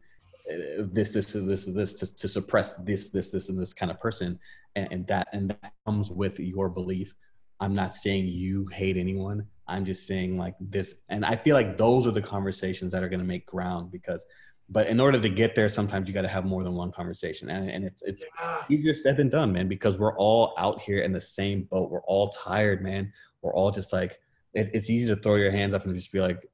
uh, 0.51 0.84
This, 0.93 1.11
this, 1.11 1.34
this, 1.34 1.65
this, 1.65 1.93
to, 1.93 2.15
to 2.15 2.28
suppress 2.28 2.74
this, 2.74 3.09
this, 3.09 3.30
this, 3.32 3.49
and 3.49 3.59
this 3.59 3.74
kind 3.74 3.91
of 3.91 3.99
person, 3.99 4.39
and, 4.76 4.88
and 4.91 5.07
that, 5.07 5.28
and 5.34 5.49
that 5.49 5.74
comes 5.86 6.11
with 6.11 6.39
your 6.39 6.70
belief 6.70 7.15
I'm 7.60 7.74
not 7.74 7.93
saying 7.93 8.28
you 8.28 8.66
hate 8.68 8.97
anyone. 8.97 9.45
I'm 9.68 9.84
just 9.84 10.08
saying 10.08 10.38
like 10.38 10.55
this, 10.60 10.95
and 11.10 11.26
I 11.26 11.36
feel 11.36 11.55
like 11.55 11.78
those 11.78 12.08
are 12.08 12.12
the 12.12 12.22
conversations 12.22 12.93
that 12.93 13.03
are 13.03 13.10
going 13.10 13.20
to 13.20 13.26
make 13.26 13.45
ground 13.45 13.91
because, 13.91 14.26
but 14.70 14.88
in 14.88 14.99
order 14.99 15.20
to 15.20 15.30
get 15.30 15.55
there, 15.55 15.68
sometimes 15.68 16.08
you 16.08 16.14
got 16.14 16.22
to 16.22 16.28
have 16.28 16.45
more 16.45 16.64
than 16.64 16.74
one 16.74 16.91
conversation, 16.91 17.49
and, 17.49 17.70
and 17.70 17.84
it's 17.84 18.01
it's 18.03 18.24
Yeah. 18.39 18.64
easier 18.70 18.93
said 18.93 19.18
than 19.18 19.30
done, 19.30 19.51
man. 19.51 19.68
Because 19.68 19.99
we're 19.99 20.18
all 20.18 20.53
out 20.58 20.82
here 20.82 21.01
in 21.01 21.12
the 21.12 21.22
same 21.22 21.64
boat. 21.64 21.89
We're 21.89 22.03
all 22.03 22.30
tired, 22.30 22.82
man. 22.82 23.12
We're 23.43 23.53
all 23.53 23.72
just 23.72 23.91
like 23.91 24.20
it, 24.53 24.70
it's 24.74 24.89
easy 24.89 25.08
to 25.08 25.16
throw 25.16 25.36
your 25.36 25.51
hands 25.51 25.74
up 25.74 25.86
and 25.86 25.95
just 25.95 26.12
be 26.12 26.20
like, 26.20 26.47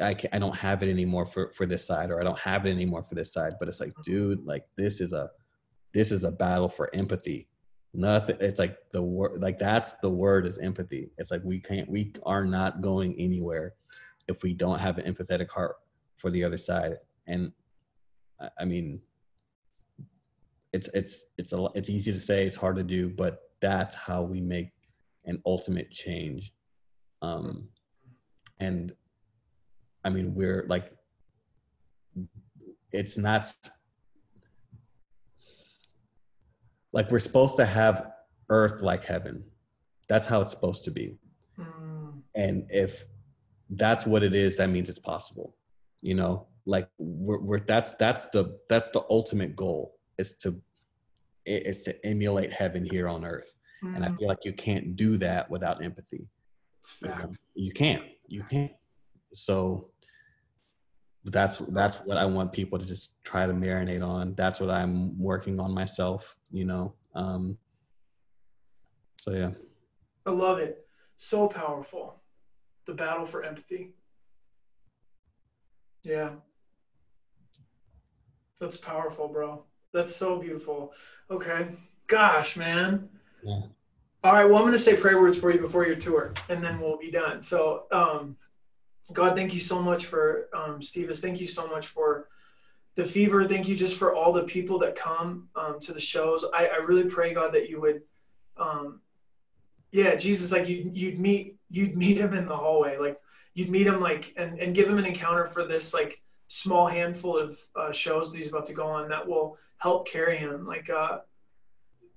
I 0.00 0.14
can't, 0.14 0.34
I 0.34 0.38
don't 0.38 0.56
have 0.56 0.82
it 0.82 0.90
anymore 0.90 1.26
for 1.26 1.52
for 1.54 1.66
this 1.66 1.86
side, 1.86 2.10
or 2.10 2.20
I 2.20 2.24
don't 2.24 2.38
have 2.38 2.64
it 2.66 2.70
anymore 2.70 3.02
for 3.02 3.14
this 3.14 3.32
side. 3.32 3.54
But 3.58 3.68
it's 3.68 3.80
like, 3.80 3.90
mm-hmm. 3.90 4.02
dude, 4.12 4.46
like 4.46 4.64
this 4.76 5.00
is 5.00 5.12
a 5.12 5.30
this 5.92 6.12
is 6.12 6.24
a 6.24 6.30
battle 6.30 6.68
for 6.68 6.94
empathy 6.94 7.48
nothing 7.96 8.36
it's 8.40 8.58
like 8.58 8.76
the 8.92 9.02
word 9.02 9.40
like 9.42 9.58
that's 9.58 9.94
the 9.94 10.10
word 10.10 10.46
is 10.46 10.58
empathy. 10.58 11.10
It's 11.18 11.30
like 11.30 11.42
we 11.44 11.58
can't 11.60 11.88
we 11.88 12.12
are 12.24 12.44
not 12.44 12.80
going 12.80 13.14
anywhere 13.18 13.74
if 14.28 14.42
we 14.42 14.52
don't 14.54 14.80
have 14.80 14.98
an 14.98 15.12
empathetic 15.12 15.48
heart 15.50 15.76
for 16.16 16.30
the 16.30 16.44
other 16.44 16.56
side. 16.56 16.94
And 17.26 17.52
I- 18.40 18.50
i 18.60 18.64
mean 18.64 19.00
it's 20.72 20.88
it's 20.94 21.24
it's 21.38 21.52
a 21.52 21.68
it's 21.74 21.88
easy 21.90 22.12
to 22.12 22.18
say 22.20 22.44
it's 22.44 22.56
hard 22.56 22.76
to 22.76 22.82
do 22.82 23.08
but 23.08 23.50
that's 23.60 23.94
how 23.94 24.22
we 24.22 24.40
make 24.40 24.70
an 25.24 25.40
ultimate 25.46 25.90
change. 25.90 26.52
Um 27.22 27.68
and 28.60 28.92
i 30.04 30.08
mean 30.10 30.34
we're 30.34 30.66
like 30.68 30.92
it's 32.92 33.18
not 33.18 33.52
like 36.92 37.10
we're 37.10 37.18
supposed 37.18 37.56
to 37.56 37.66
have 37.66 38.10
earth 38.48 38.82
like 38.82 39.04
heaven. 39.04 39.44
That's 40.08 40.26
how 40.26 40.40
it's 40.40 40.50
supposed 40.50 40.84
to 40.84 40.90
be. 40.90 41.16
Mm, 41.58 42.22
and 42.34 42.66
if 42.70 43.04
that's 43.70 44.06
what 44.06 44.22
it 44.22 44.34
is 44.34 44.56
that 44.56 44.70
means 44.70 44.88
it's 44.88 44.98
possible 44.98 45.56
you 46.06 46.14
know? 46.14 46.46
Like 46.66 46.88
we're, 46.98 47.40
we're 47.40 47.60
that's 47.60 47.94
that's 47.94 48.26
the 48.26 48.58
that's 48.68 48.90
the 48.90 49.02
ultimate 49.10 49.54
goal 49.54 49.94
is 50.18 50.34
to 50.38 50.60
is 51.44 51.82
to 51.82 52.06
emulate 52.06 52.52
heaven 52.52 52.86
here 52.90 53.08
on 53.08 53.24
earth. 53.24 53.54
And 53.82 54.04
i 54.04 54.08
mm, 54.08 54.18
feel 54.18 54.26
like 54.26 54.44
you 54.44 54.52
can't 54.52 54.96
do 54.96 55.16
that 55.18 55.48
without 55.48 55.84
empathy. 55.84 56.26
It's 56.80 56.98
you, 57.02 57.08
know? 57.08 57.30
you 57.54 57.72
can't. 57.72 58.02
You 58.26 58.42
can't. 58.50 58.72
So 59.32 59.90
that's 61.32 61.58
that's 61.68 61.98
what 61.98 62.16
i 62.16 62.24
want 62.24 62.52
people 62.52 62.78
to 62.78 62.86
just 62.86 63.10
try 63.24 63.46
to 63.46 63.52
marinate 63.52 64.06
on 64.06 64.34
that's 64.36 64.60
what 64.60 64.70
i'm 64.70 65.18
working 65.18 65.58
on 65.58 65.72
myself 65.72 66.36
you 66.50 66.64
know 66.64 66.92
um 67.14 67.56
so 69.20 69.32
yeah 69.32 69.50
I 70.26 70.30
love 70.30 70.58
it. 70.58 70.84
So 71.16 71.46
powerful. 71.46 72.20
The 72.86 72.94
battle 72.94 73.24
for 73.24 73.44
empathy. 73.44 73.94
Yeah. 76.02 76.30
That's 78.60 78.76
powerful, 78.76 79.28
bro. 79.28 79.64
That's 79.92 80.14
so 80.14 80.38
beautiful. 80.38 80.92
Okay. 81.30 81.68
Gosh, 82.08 82.56
man. 82.56 83.08
Yeah. 83.44 83.62
All 84.24 84.32
right. 84.32 84.44
Well, 84.44 84.56
I'm 84.56 84.62
going 84.62 84.72
to 84.72 84.78
say 84.78 84.96
prayer 84.96 85.20
words 85.20 85.38
for 85.38 85.52
you 85.52 85.60
before 85.60 85.86
your 85.86 85.96
tour, 85.96 86.34
and 86.48 86.62
then 86.62 86.80
we'll 86.80 86.98
be 86.98 87.10
done. 87.10 87.42
So, 87.42 87.84
um, 87.92 88.36
God, 89.12 89.36
thank 89.36 89.54
you 89.54 89.60
so 89.60 89.80
much 89.80 90.06
for 90.06 90.48
um, 90.52 90.80
Stevis. 90.80 91.20
Thank 91.20 91.40
you 91.40 91.46
so 91.46 91.66
much 91.68 91.86
for 91.86 92.28
the 92.96 93.04
fever. 93.04 93.44
Thank 93.44 93.68
you 93.68 93.76
just 93.76 93.96
for 93.98 94.14
all 94.14 94.32
the 94.32 94.44
people 94.44 94.78
that 94.80 94.96
come 94.96 95.48
um, 95.54 95.78
to 95.80 95.92
the 95.92 96.00
shows. 96.00 96.44
I, 96.52 96.66
I 96.66 96.76
really 96.76 97.08
pray, 97.08 97.32
God, 97.32 97.54
that 97.54 97.68
you 97.68 97.80
would, 97.80 98.02
um, 98.56 99.00
yeah, 99.92 100.16
Jesus, 100.16 100.50
like 100.50 100.68
you, 100.68 100.90
you'd 100.92 101.20
meet, 101.20 101.56
you'd 101.70 101.96
meet 102.04 102.18
him 102.18 102.34
in 102.34 102.46
the 102.46 102.56
hallway, 102.56 102.98
like 102.98 103.20
you'd 103.54 103.70
meet 103.70 103.86
him, 103.86 104.00
like, 104.00 104.34
and, 104.36 104.58
and 104.58 104.74
give 104.74 104.88
him 104.88 104.98
an 104.98 105.06
encounter 105.06 105.46
for 105.46 105.64
this, 105.64 105.94
like, 105.94 106.20
small 106.48 106.86
handful 106.86 107.36
of 107.36 107.58
uh, 107.74 107.90
shows 107.90 108.30
that 108.30 108.38
he's 108.38 108.48
about 108.48 108.66
to 108.66 108.74
go 108.74 108.86
on 108.86 109.08
that 109.08 109.26
will 109.26 109.58
help 109.78 110.08
carry 110.08 110.36
him. 110.36 110.66
Like, 110.66 110.88
uh, 110.90 111.20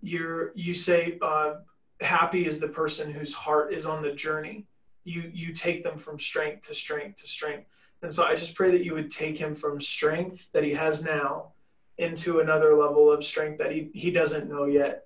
you're, 0.02 0.52
you 0.56 0.74
say, 0.74 1.18
uh, 1.22 1.56
happy 2.02 2.46
is 2.46 2.60
the 2.60 2.68
person 2.68 3.12
whose 3.12 3.34
heart 3.34 3.74
is 3.74 3.86
on 3.86 4.02
the 4.02 4.12
journey. 4.12 4.66
You, 5.10 5.32
you 5.34 5.54
take 5.54 5.84
them 5.84 5.98
from 5.98 6.20
strength 6.20 6.68
to 6.68 6.74
strength 6.74 7.22
to 7.22 7.28
strength. 7.28 7.66
And 8.02 8.14
so 8.14 8.24
I 8.24 8.36
just 8.36 8.56
pray 8.56 8.72
that 8.72 8.84
you 8.86 8.94
would 8.94 9.12
take 9.12 9.38
him 9.38 9.54
from 9.54 9.82
strength 9.82 10.50
that 10.54 10.64
he 10.64 10.74
has 10.74 11.04
now 11.04 11.52
into 11.98 12.40
another 12.40 12.74
level 12.74 13.12
of 13.12 13.24
strength 13.24 13.58
that 13.58 13.72
he, 13.72 13.90
he 13.94 14.12
doesn't 14.12 14.50
know 14.50 14.66
yet. 14.66 15.06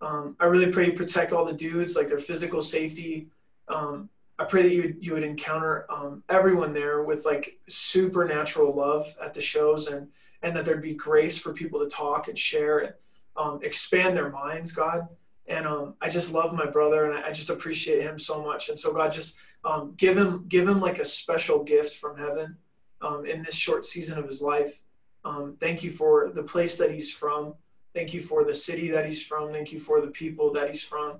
Um, 0.00 0.36
I 0.38 0.46
really 0.46 0.70
pray 0.70 0.86
you 0.86 0.92
protect 0.92 1.32
all 1.32 1.44
the 1.44 1.52
dudes, 1.52 1.96
like 1.96 2.06
their 2.06 2.20
physical 2.20 2.62
safety. 2.62 3.28
Um, 3.66 4.08
I 4.38 4.44
pray 4.44 4.62
that 4.62 4.72
you 4.72 4.82
would, 4.82 4.96
you 5.00 5.12
would 5.14 5.24
encounter 5.24 5.84
um, 5.90 6.22
everyone 6.28 6.72
there 6.72 7.02
with 7.02 7.24
like 7.24 7.58
supernatural 7.68 8.72
love 8.72 9.12
at 9.20 9.34
the 9.34 9.40
shows 9.40 9.88
and, 9.88 10.06
and 10.42 10.54
that 10.56 10.64
there'd 10.64 10.80
be 10.80 10.94
grace 10.94 11.38
for 11.38 11.52
people 11.52 11.80
to 11.80 11.88
talk 11.88 12.28
and 12.28 12.38
share 12.38 12.78
and 12.78 12.94
um, 13.36 13.58
expand 13.62 14.16
their 14.16 14.30
minds, 14.30 14.70
God. 14.70 15.08
And 15.48 15.66
um, 15.66 15.94
I 16.00 16.08
just 16.08 16.32
love 16.32 16.52
my 16.52 16.66
brother 16.66 17.06
and 17.06 17.24
I, 17.24 17.32
just 17.32 17.48
appreciate 17.48 18.02
him 18.02 18.18
so 18.18 18.42
much. 18.42 18.68
And 18.68 18.78
so 18.78 18.92
God, 18.92 19.10
just 19.10 19.38
um, 19.64 19.94
give 19.96 20.16
him 20.16 20.44
give 20.48 20.68
him 20.68 20.80
like 20.80 20.98
a 20.98 21.04
special 21.04 21.64
gift 21.64 21.96
from 21.96 22.18
heaven 22.18 22.56
um, 23.00 23.24
in 23.24 23.42
this 23.42 23.54
short 23.54 23.84
season 23.84 24.18
of 24.18 24.26
his 24.26 24.42
life. 24.42 24.82
Um, 25.24 25.56
thank 25.58 25.82
you 25.82 25.90
for 25.90 26.30
the 26.30 26.42
place 26.42 26.76
that 26.78 26.90
he's 26.90 27.12
from. 27.12 27.54
Thank 27.94 28.12
you 28.12 28.20
for 28.20 28.44
the 28.44 28.54
city 28.54 28.90
that 28.90 29.06
he's 29.06 29.24
from. 29.24 29.50
Thank 29.50 29.72
you 29.72 29.80
for 29.80 30.00
the 30.00 30.08
people 30.08 30.52
that 30.52 30.68
he's 30.68 30.82
from. 30.82 31.18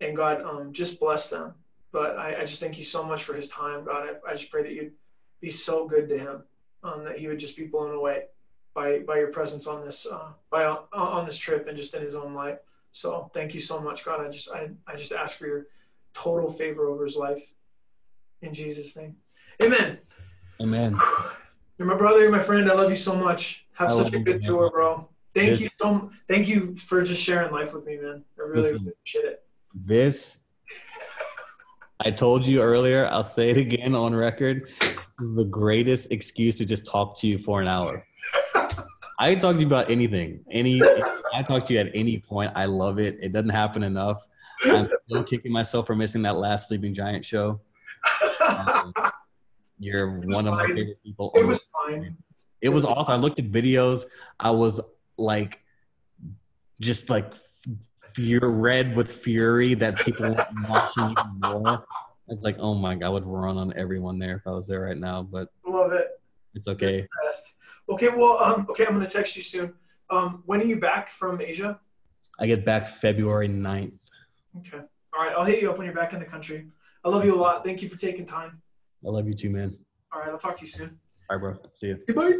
And 0.00 0.16
God, 0.16 0.42
um, 0.42 0.72
just 0.72 1.00
bless 1.00 1.30
them. 1.30 1.54
But 1.92 2.18
I, 2.18 2.40
I 2.40 2.44
just 2.44 2.60
thank 2.60 2.78
you 2.78 2.84
so 2.84 3.04
much 3.04 3.22
for 3.22 3.34
his 3.34 3.48
time, 3.48 3.84
God. 3.84 4.08
I, 4.08 4.30
I 4.30 4.34
just 4.34 4.50
pray 4.50 4.62
that 4.62 4.72
you'd 4.72 4.92
be 5.40 5.48
so 5.48 5.86
good 5.86 6.08
to 6.08 6.18
him, 6.18 6.42
um, 6.82 7.04
that 7.04 7.16
he 7.16 7.28
would 7.28 7.38
just 7.38 7.56
be 7.56 7.64
blown 7.64 7.94
away 7.94 8.24
by 8.74 8.98
by 9.00 9.18
your 9.18 9.28
presence 9.28 9.66
on 9.66 9.84
this 9.84 10.06
uh, 10.06 10.28
by 10.50 10.64
on 10.64 11.26
this 11.26 11.38
trip 11.38 11.66
and 11.66 11.76
just 11.76 11.94
in 11.94 12.02
his 12.02 12.14
own 12.14 12.34
life. 12.34 12.58
So 12.92 13.30
thank 13.34 13.54
you 13.54 13.60
so 13.60 13.80
much, 13.80 14.04
God. 14.04 14.20
I 14.24 14.28
just 14.30 14.50
I, 14.50 14.70
I 14.86 14.96
just 14.96 15.12
ask 15.12 15.36
for 15.36 15.46
your 15.46 15.66
total 16.14 16.50
favor 16.50 16.88
over 16.88 17.04
his 17.04 17.16
life 17.16 17.54
in 18.42 18.52
Jesus' 18.52 18.96
name. 18.96 19.16
Amen. 19.62 19.98
amen 20.60 20.96
You're 21.78 21.88
my 21.88 21.96
brother, 21.96 22.20
you're 22.20 22.30
my 22.30 22.38
friend. 22.38 22.70
I 22.70 22.74
love 22.74 22.90
you 22.90 22.96
so 22.96 23.14
much. 23.14 23.66
Have 23.74 23.90
I 23.90 23.94
such 23.94 24.12
a 24.14 24.18
good 24.20 24.40
man. 24.40 24.50
tour, 24.50 24.70
bro. 24.70 25.08
Thank 25.34 25.50
This- 25.50 25.60
you 25.60 25.68
so 25.80 26.10
thank 26.26 26.48
you 26.48 26.74
for 26.76 27.02
just 27.02 27.22
sharing 27.22 27.52
life 27.52 27.72
with 27.74 27.84
me, 27.86 27.98
man. 27.98 28.24
I 28.38 28.42
really 28.42 28.70
appreciate 28.70 29.24
it. 29.24 29.44
this 29.74 30.40
i 32.00 32.10
told 32.10 32.44
you 32.46 32.60
earlier 32.62 33.06
i'll 33.08 33.22
say 33.22 33.50
it 33.50 33.56
again 33.56 33.94
on 33.94 34.14
record 34.14 34.70
this 34.80 35.28
is 35.28 35.34
the 35.36 35.44
greatest 35.44 36.10
excuse 36.12 36.56
to 36.56 36.64
just 36.64 36.86
talk 36.86 37.18
to 37.18 37.26
you 37.26 37.38
for 37.38 37.60
an 37.60 37.68
hour 37.68 38.04
i 39.18 39.30
can 39.30 39.38
talk 39.40 39.54
to 39.54 39.60
you 39.60 39.66
about 39.66 39.90
anything 39.90 40.40
any 40.50 40.80
i 41.34 41.42
talk 41.42 41.64
to 41.64 41.74
you 41.74 41.80
at 41.80 41.88
any 41.94 42.18
point 42.18 42.52
i 42.54 42.64
love 42.64 42.98
it 42.98 43.18
it 43.20 43.32
doesn't 43.32 43.48
happen 43.50 43.82
enough 43.82 44.26
i'm 44.66 44.88
still 45.08 45.24
kicking 45.24 45.52
myself 45.52 45.86
for 45.86 45.94
missing 45.94 46.22
that 46.22 46.36
last 46.36 46.68
sleeping 46.68 46.94
giant 46.94 47.24
show 47.24 47.60
Um, 48.46 48.92
you're 49.78 50.20
one 50.20 50.46
of 50.46 50.54
my 50.54 50.66
favorite 50.66 51.02
people 51.04 51.30
it 51.34 51.44
was 51.44 51.66
fine. 51.72 52.16
it 52.60 52.68
was 52.68 52.84
awesome. 52.84 53.14
I 53.14 53.16
looked 53.18 53.38
at 53.38 53.50
videos. 53.52 54.04
I 54.40 54.50
was 54.50 54.80
like, 55.16 55.60
just 56.80 57.10
like 57.10 57.32
fear 58.14 58.40
red 58.48 58.96
with 58.96 59.12
fury 59.12 59.74
that 59.74 59.98
people 59.98 60.34
watching 60.68 61.14
more. 61.40 61.84
It's 62.28 62.42
like, 62.42 62.56
oh 62.58 62.74
my 62.74 62.96
god, 62.96 63.06
I 63.06 63.08
would 63.10 63.26
run 63.26 63.56
on 63.58 63.72
everyone 63.76 64.18
there 64.18 64.36
if 64.36 64.46
I 64.46 64.50
was 64.50 64.66
there 64.66 64.80
right 64.80 64.96
now, 64.98 65.22
but 65.22 65.48
Love 65.66 65.92
it. 65.92 66.08
it's 66.54 66.66
okay. 66.68 67.06
Best. 67.24 67.54
Okay, 67.88 68.08
well, 68.08 68.42
um, 68.42 68.66
okay, 68.70 68.86
I'm 68.86 68.92
gonna 68.92 69.08
text 69.08 69.36
you 69.36 69.42
soon. 69.42 69.74
Um, 70.10 70.42
when 70.46 70.60
are 70.60 70.64
you 70.64 70.76
back 70.78 71.08
from 71.08 71.40
Asia? 71.40 71.80
I 72.38 72.46
get 72.46 72.64
back 72.64 72.88
February 72.88 73.48
9th. 73.48 73.98
Okay. 74.58 74.78
All 75.12 75.24
right, 75.24 75.34
I'll 75.36 75.44
hit 75.44 75.60
you 75.62 75.70
up 75.70 75.78
when 75.78 75.86
you're 75.86 75.94
back 75.94 76.12
in 76.12 76.20
the 76.20 76.26
country. 76.26 76.66
I 77.04 77.08
love 77.08 77.24
you 77.24 77.34
a 77.34 77.40
lot. 77.40 77.64
Thank 77.64 77.82
you 77.82 77.88
for 77.88 77.98
taking 77.98 78.26
time. 78.26 78.60
I 79.06 79.10
love 79.10 79.26
you 79.26 79.34
too, 79.34 79.50
man. 79.50 79.76
All 80.12 80.20
right, 80.20 80.30
I'll 80.30 80.38
talk 80.38 80.56
to 80.56 80.62
you 80.62 80.68
soon. 80.68 80.98
All 81.30 81.36
right, 81.36 81.40
bro. 81.40 81.56
See 81.72 81.88
you. 81.88 81.98
Goodbye. 82.06 82.38